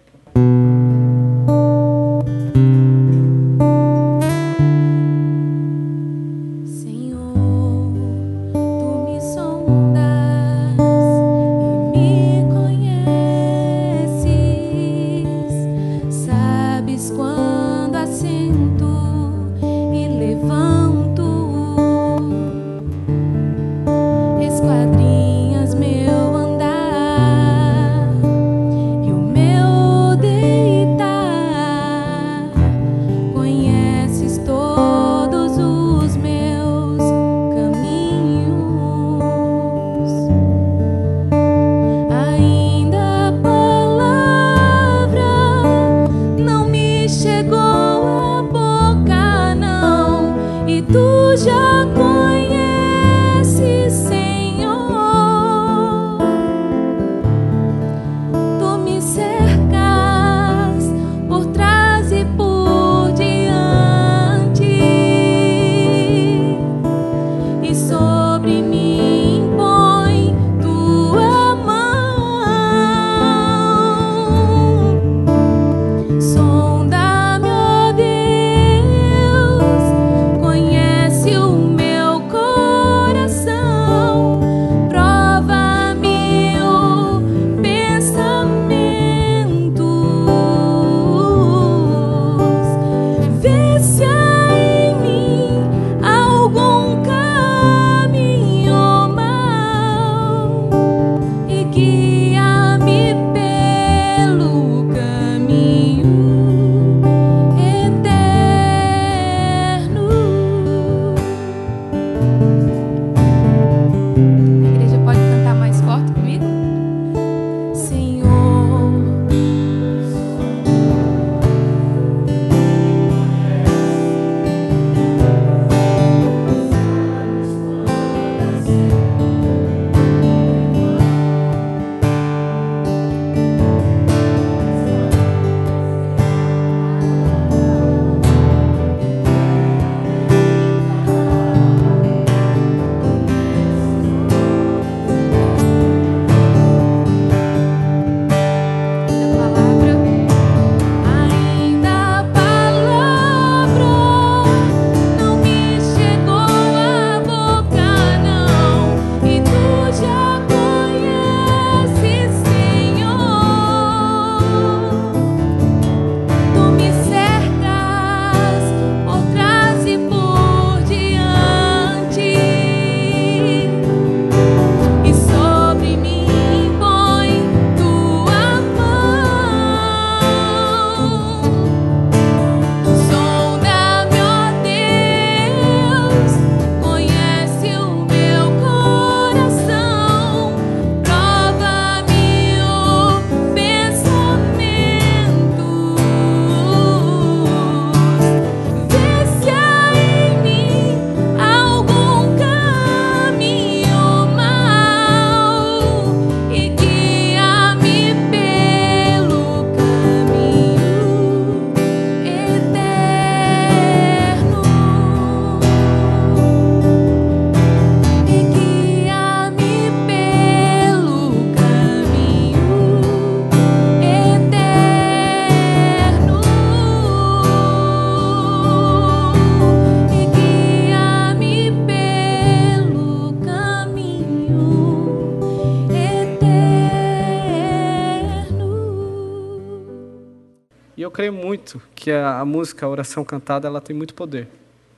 Creio 241.24 241.32
muito 241.32 241.82
que 241.95 242.11
a, 242.11 242.41
a 242.41 242.45
música, 242.45 242.86
a 242.86 242.89
oração 242.89 243.24
cantada, 243.24 243.65
ela 243.65 243.80
tem 243.80 243.95
muito 243.95 244.13
poder. 244.13 244.45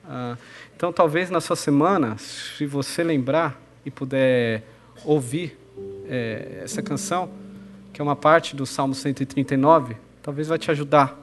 Ah, 0.04 0.36
então, 0.76 0.92
talvez 0.92 1.30
na 1.30 1.40
sua 1.40 1.56
semana, 1.56 2.18
se 2.18 2.66
você 2.66 3.04
lembrar 3.04 3.62
e 3.86 3.92
puder 3.92 4.64
ouvir 5.04 5.56
é, 6.10 6.62
essa 6.64 6.82
canção, 6.82 7.30
que 7.94 8.02
é 8.02 8.04
uma 8.04 8.16
parte 8.16 8.56
do 8.56 8.66
Salmo 8.66 8.96
139, 8.96 9.98
talvez 10.24 10.48
vai 10.48 10.58
te 10.58 10.72
ajudar 10.72 11.16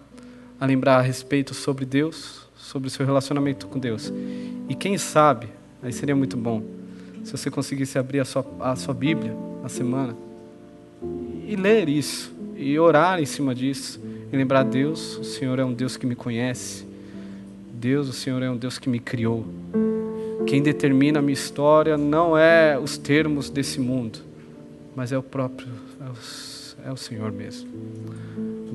a 0.60 0.66
lembrar 0.66 0.98
a 0.98 1.00
respeito 1.00 1.52
sobre 1.52 1.84
Deus, 1.84 2.46
sobre 2.56 2.86
o 2.86 2.90
seu 2.90 3.04
relacionamento 3.04 3.66
com 3.66 3.80
Deus. 3.80 4.12
E 4.68 4.74
quem 4.76 4.96
sabe, 4.98 5.48
aí 5.82 5.92
seria 5.92 6.14
muito 6.14 6.36
bom, 6.36 6.62
se 7.24 7.32
você 7.32 7.50
conseguisse 7.50 7.98
abrir 7.98 8.20
a 8.20 8.24
sua, 8.24 8.46
a 8.60 8.76
sua 8.76 8.94
Bíblia 8.94 9.34
na 9.60 9.68
semana 9.68 10.14
e 11.44 11.56
ler 11.56 11.88
isso, 11.88 12.32
e 12.56 12.78
orar 12.78 13.20
em 13.20 13.26
cima 13.26 13.52
disso, 13.52 14.00
e 14.32 14.36
lembrar: 14.36 14.64
Deus, 14.64 15.18
o 15.18 15.24
Senhor 15.24 15.58
é 15.58 15.64
um 15.64 15.74
Deus 15.74 15.96
que 15.96 16.06
me 16.06 16.16
conhece, 16.16 16.84
Deus, 17.72 18.08
o 18.08 18.12
Senhor 18.12 18.42
é 18.42 18.50
um 18.50 18.56
Deus 18.56 18.78
que 18.78 18.88
me 18.88 18.98
criou. 18.98 19.44
Quem 20.46 20.62
determina 20.62 21.18
a 21.18 21.22
minha 21.22 21.34
história 21.34 21.96
não 21.96 22.36
é 22.36 22.78
os 22.78 22.96
termos 22.96 23.50
desse 23.50 23.78
mundo, 23.78 24.20
mas 24.96 25.12
é 25.12 25.18
o 25.18 25.22
próprio, 25.22 25.68
é 26.00 26.04
o, 26.04 26.88
é 26.88 26.92
o 26.92 26.96
Senhor 26.96 27.30
mesmo. 27.30 27.68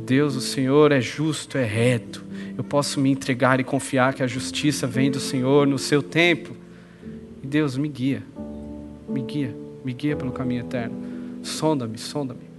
Deus, 0.05 0.35
o 0.35 0.41
Senhor 0.41 0.91
é 0.91 1.01
justo, 1.01 1.57
é 1.57 1.65
reto. 1.65 2.23
Eu 2.57 2.63
posso 2.63 2.99
me 2.99 3.11
entregar 3.11 3.59
e 3.59 3.63
confiar 3.63 4.13
que 4.13 4.23
a 4.23 4.27
justiça 4.27 4.87
vem 4.87 5.11
do 5.11 5.19
Senhor 5.19 5.67
no 5.67 5.77
seu 5.77 6.01
tempo. 6.01 6.55
E 7.43 7.47
Deus 7.47 7.77
me 7.77 7.89
guia, 7.89 8.23
me 9.07 9.21
guia, 9.21 9.53
me 9.83 9.91
guia 9.91 10.15
pelo 10.15 10.31
caminho 10.31 10.61
eterno. 10.61 10.95
Sonda-me, 11.43 11.97
sonda-me 11.97 12.56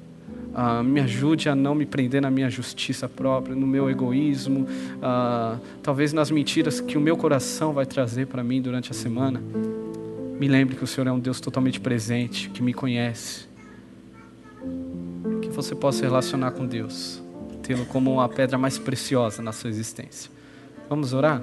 ah, 0.61 0.83
me 0.83 0.99
ajude 0.99 1.49
a 1.49 1.55
não 1.55 1.73
me 1.73 1.87
prender 1.87 2.21
na 2.21 2.33
minha 2.33 2.51
justiça 2.51 3.09
própria, 3.09 3.55
no 3.55 3.65
meu 3.65 3.89
egoísmo, 3.89 4.67
ah, 5.01 5.57
talvez 5.81 6.13
nas 6.13 6.33
mentiras 6.33 6.81
que 6.81 6.99
o 6.99 7.01
meu 7.01 7.17
coração 7.17 7.73
vai 7.73 7.87
trazer 7.87 8.27
para 8.27 8.43
mim 8.43 8.61
durante 8.61 8.91
a 8.91 8.95
semana. 8.95 9.41
Me 10.37 10.49
lembre 10.49 10.75
que 10.75 10.83
o 10.83 10.87
Senhor 10.87 11.07
é 11.07 11.13
um 11.13 11.21
Deus 11.21 11.39
totalmente 11.39 11.79
presente, 11.79 12.51
que 12.51 12.61
me 12.61 12.75
conhece. 12.75 13.47
Que 15.41 15.49
você 15.49 15.77
possa 15.77 16.03
relacionar 16.05 16.51
com 16.51 16.67
Deus, 16.67 17.23
tê-lo 17.63 17.87
como 17.87 18.21
a 18.21 18.29
pedra 18.29 18.59
mais 18.59 18.79
preciosa 18.79 19.41
na 19.41 19.53
sua 19.53 19.71
existência. 19.71 20.29
Vamos 20.91 21.13
orar? 21.13 21.41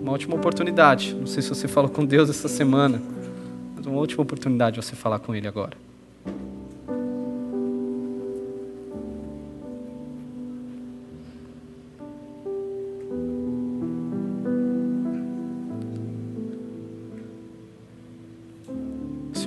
Uma 0.00 0.10
última 0.10 0.34
oportunidade. 0.34 1.14
Não 1.14 1.28
sei 1.28 1.44
se 1.44 1.48
você 1.48 1.68
falou 1.68 1.88
com 1.88 2.04
Deus 2.04 2.28
essa 2.28 2.48
semana, 2.48 3.00
mas 3.76 3.86
uma 3.86 4.00
última 4.00 4.24
oportunidade 4.24 4.80
de 4.80 4.84
você 4.84 4.96
falar 4.96 5.20
com 5.20 5.32
Ele 5.32 5.46
agora. 5.46 5.84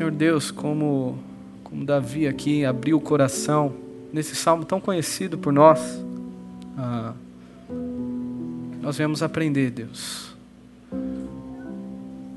Senhor 0.07 0.11
Deus, 0.11 0.51
como, 0.51 1.19
como 1.65 1.83
Davi 1.83 2.27
aqui 2.27 2.63
abriu 2.63 2.95
o 2.95 3.01
coração 3.01 3.73
nesse 4.13 4.37
salmo 4.37 4.63
tão 4.63 4.79
conhecido 4.79 5.37
por 5.37 5.51
nós, 5.51 6.01
ah, 6.77 7.13
nós 8.81 8.97
viemos 8.97 9.21
aprender, 9.21 9.69
Deus, 9.71 10.33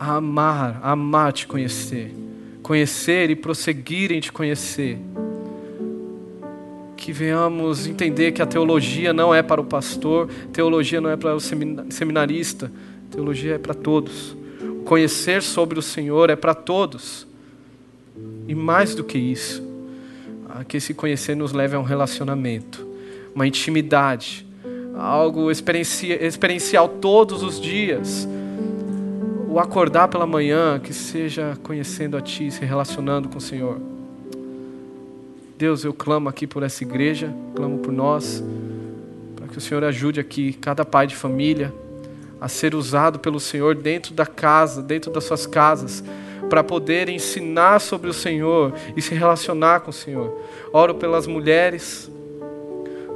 a 0.01 0.17
amar, 0.17 0.81
a 0.83 0.91
amar 0.91 1.33
te 1.33 1.47
conhecer, 1.47 2.13
conhecer 2.61 3.31
e 3.31 3.37
prosseguir 3.37 4.11
em 4.11 4.19
te 4.19 4.33
conhecer. 4.33 4.99
Que 6.97 7.13
venhamos 7.13 7.87
entender 7.87 8.33
que 8.33 8.43
a 8.43 8.47
teologia 8.47 9.13
não 9.13 9.33
é 9.33 9.45
para 9.45 9.61
o 9.61 9.65
pastor, 9.65 10.29
teologia 10.53 11.01
não 11.01 11.09
é 11.09 11.17
para 11.17 11.37
o 11.37 11.41
seminarista, 11.41 12.71
teologia 13.13 13.55
é 13.55 13.59
para 13.59 13.75
todos. 13.75 14.37
Conhecer 14.85 15.41
sobre 15.41 15.79
o 15.79 15.83
Senhor 15.83 16.31
é 16.31 16.37
para 16.37 16.53
todos. 16.53 17.30
E 18.47 18.55
mais 18.55 18.95
do 18.95 19.05
que 19.05 19.17
isso, 19.17 19.63
que 20.69 20.77
esse 20.77 20.93
conhecer 20.93 21.37
nos 21.37 21.53
leve 21.53 21.77
a 21.77 21.79
um 21.79 21.85
relacionamento, 21.85 22.87
uma 23.35 23.47
intimidade, 23.47 24.47
algo 24.97 25.51
experiencial 25.51 26.89
todos 26.89 27.43
os 27.43 27.61
dias. 27.61 28.29
O 29.49 29.59
acordar 29.59 30.09
pela 30.09 30.27
manhã, 30.27 30.79
que 30.79 30.93
seja 30.93 31.59
conhecendo 31.63 32.17
a 32.17 32.21
Ti, 32.21 32.51
se 32.51 32.65
relacionando 32.65 33.29
com 33.29 33.39
o 33.39 33.41
Senhor. 33.41 33.81
Deus, 35.59 35.85
eu 35.85 35.93
clamo 35.93 36.29
aqui 36.29 36.47
por 36.47 36.63
essa 36.63 36.85
igreja, 36.85 37.35
clamo 37.55 37.79
por 37.79 37.93
nós, 37.93 38.43
para 39.37 39.49
que 39.49 39.59
o 39.59 39.61
Senhor 39.61 39.83
ajude 39.85 40.21
aqui 40.21 40.53
cada 40.53 40.85
pai 40.85 41.07
de 41.07 41.17
família 41.17 41.75
a 42.41 42.49
ser 42.49 42.75
usado 42.75 43.19
pelo 43.19 43.39
Senhor 43.39 43.75
dentro 43.75 44.15
da 44.15 44.25
casa, 44.25 44.81
dentro 44.81 45.11
das 45.11 45.25
suas 45.25 45.47
casas 45.47 46.03
para 46.49 46.63
poder 46.65 47.09
ensinar 47.09 47.81
sobre 47.81 48.09
o 48.09 48.13
Senhor 48.13 48.73
e 48.97 49.03
se 49.03 49.15
relacionar 49.15 49.81
com 49.81 49.91
o 49.91 49.93
Senhor. 49.93 50.37
Oro 50.73 50.95
pelas 50.95 51.27
mulheres, 51.27 52.11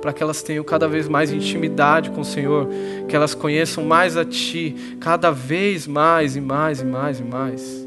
para 0.01 0.13
que 0.13 0.23
elas 0.23 0.43
tenham 0.43 0.63
cada 0.63 0.87
vez 0.87 1.09
mais 1.09 1.33
intimidade 1.33 2.11
com 2.11 2.21
o 2.21 2.25
Senhor, 2.25 2.69
que 3.09 3.17
elas 3.17 3.35
conheçam 3.35 3.85
mais 3.85 4.17
a 4.17 4.25
Ti, 4.25 4.97
cada 5.01 5.31
vez 5.31 5.87
mais 5.87 6.37
e 6.37 6.41
mais 6.41 6.81
e 6.81 6.85
mais 6.85 7.21
e 7.21 7.25
mais. 7.25 7.87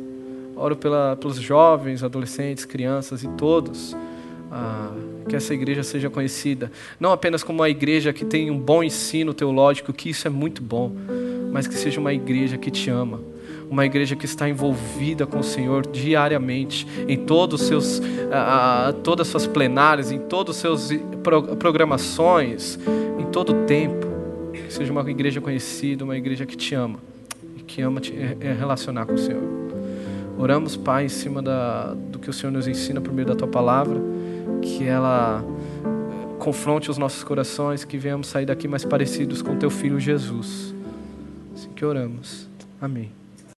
Oro 0.56 0.76
pela, 0.76 1.16
pelos 1.16 1.38
jovens, 1.38 2.04
adolescentes, 2.04 2.66
crianças 2.66 3.24
e 3.24 3.28
todos. 3.28 3.96
Ah, 4.52 4.92
que 5.28 5.36
essa 5.36 5.54
igreja 5.54 5.84
seja 5.84 6.10
conhecida, 6.10 6.72
não 7.00 7.12
apenas 7.12 7.44
como 7.44 7.60
uma 7.60 7.70
igreja 7.70 8.14
que 8.14 8.26
tem 8.26 8.50
um 8.50 8.58
bom 8.58 8.82
ensino 8.82 9.34
teológico, 9.34 9.92
que 9.92 10.10
isso 10.10 10.26
é 10.26 10.30
muito 10.30 10.62
bom, 10.62 10.92
mas 11.52 11.68
que 11.68 11.76
seja 11.76 12.00
uma 12.00 12.14
igreja 12.14 12.58
que 12.58 12.72
te 12.72 12.90
ama, 12.90 13.20
uma 13.70 13.86
igreja 13.86 14.16
que 14.16 14.26
está 14.26 14.48
envolvida 14.48 15.26
com 15.26 15.40
o 15.40 15.44
Senhor 15.44 15.86
diariamente, 15.86 16.88
em 17.08 17.18
todos 17.18 17.62
os 17.62 17.68
seus, 17.68 18.00
uh, 18.00 18.94
todas 19.04 19.28
as 19.28 19.32
suas 19.32 19.48
plenárias, 19.48 20.12
em 20.12 20.20
todas 20.20 20.56
as 20.56 20.62
suas 20.62 21.02
pro, 21.24 21.56
programações, 21.56 22.80
em 23.20 23.26
todo 23.26 23.52
o 23.52 23.66
tempo. 23.66 24.08
Que 24.54 24.74
seja 24.74 24.92
uma 24.92 25.10
igreja 25.10 25.40
conhecida, 25.42 26.04
uma 26.04 26.18
igreja 26.18 26.46
que 26.46 26.56
te 26.56 26.74
ama 26.74 27.00
e 27.58 27.62
que 27.62 27.82
ama 27.82 28.00
te 28.00 28.14
é, 28.14 28.54
relacionar 28.54 29.06
com 29.06 29.14
o 29.14 29.18
Senhor. 29.18 29.44
Oramos, 30.38 30.76
Pai, 30.78 31.06
em 31.06 31.10
cima 31.10 31.42
da, 31.42 31.94
do 31.94 32.20
que 32.20 32.30
o 32.30 32.34
Senhor 32.34 32.52
nos 32.52 32.68
ensina 32.68 33.02
por 33.02 33.12
meio 33.12 33.28
da 33.28 33.36
Tua 33.36 33.48
palavra, 33.48 34.00
que 34.62 34.84
ela 34.84 35.44
confronte 36.38 36.90
os 36.90 36.98
nossos 36.98 37.24
corações, 37.24 37.84
que 37.84 37.98
venhamos 37.98 38.28
sair 38.28 38.46
daqui 38.46 38.68
mais 38.68 38.86
parecidos 38.86 39.42
com 39.42 39.58
Teu 39.58 39.70
Filho 39.70 40.00
Jesus. 40.00 40.74
Assim 41.56 41.70
que 41.70 41.84
oramos. 41.84 42.48
Amém. 42.80 43.12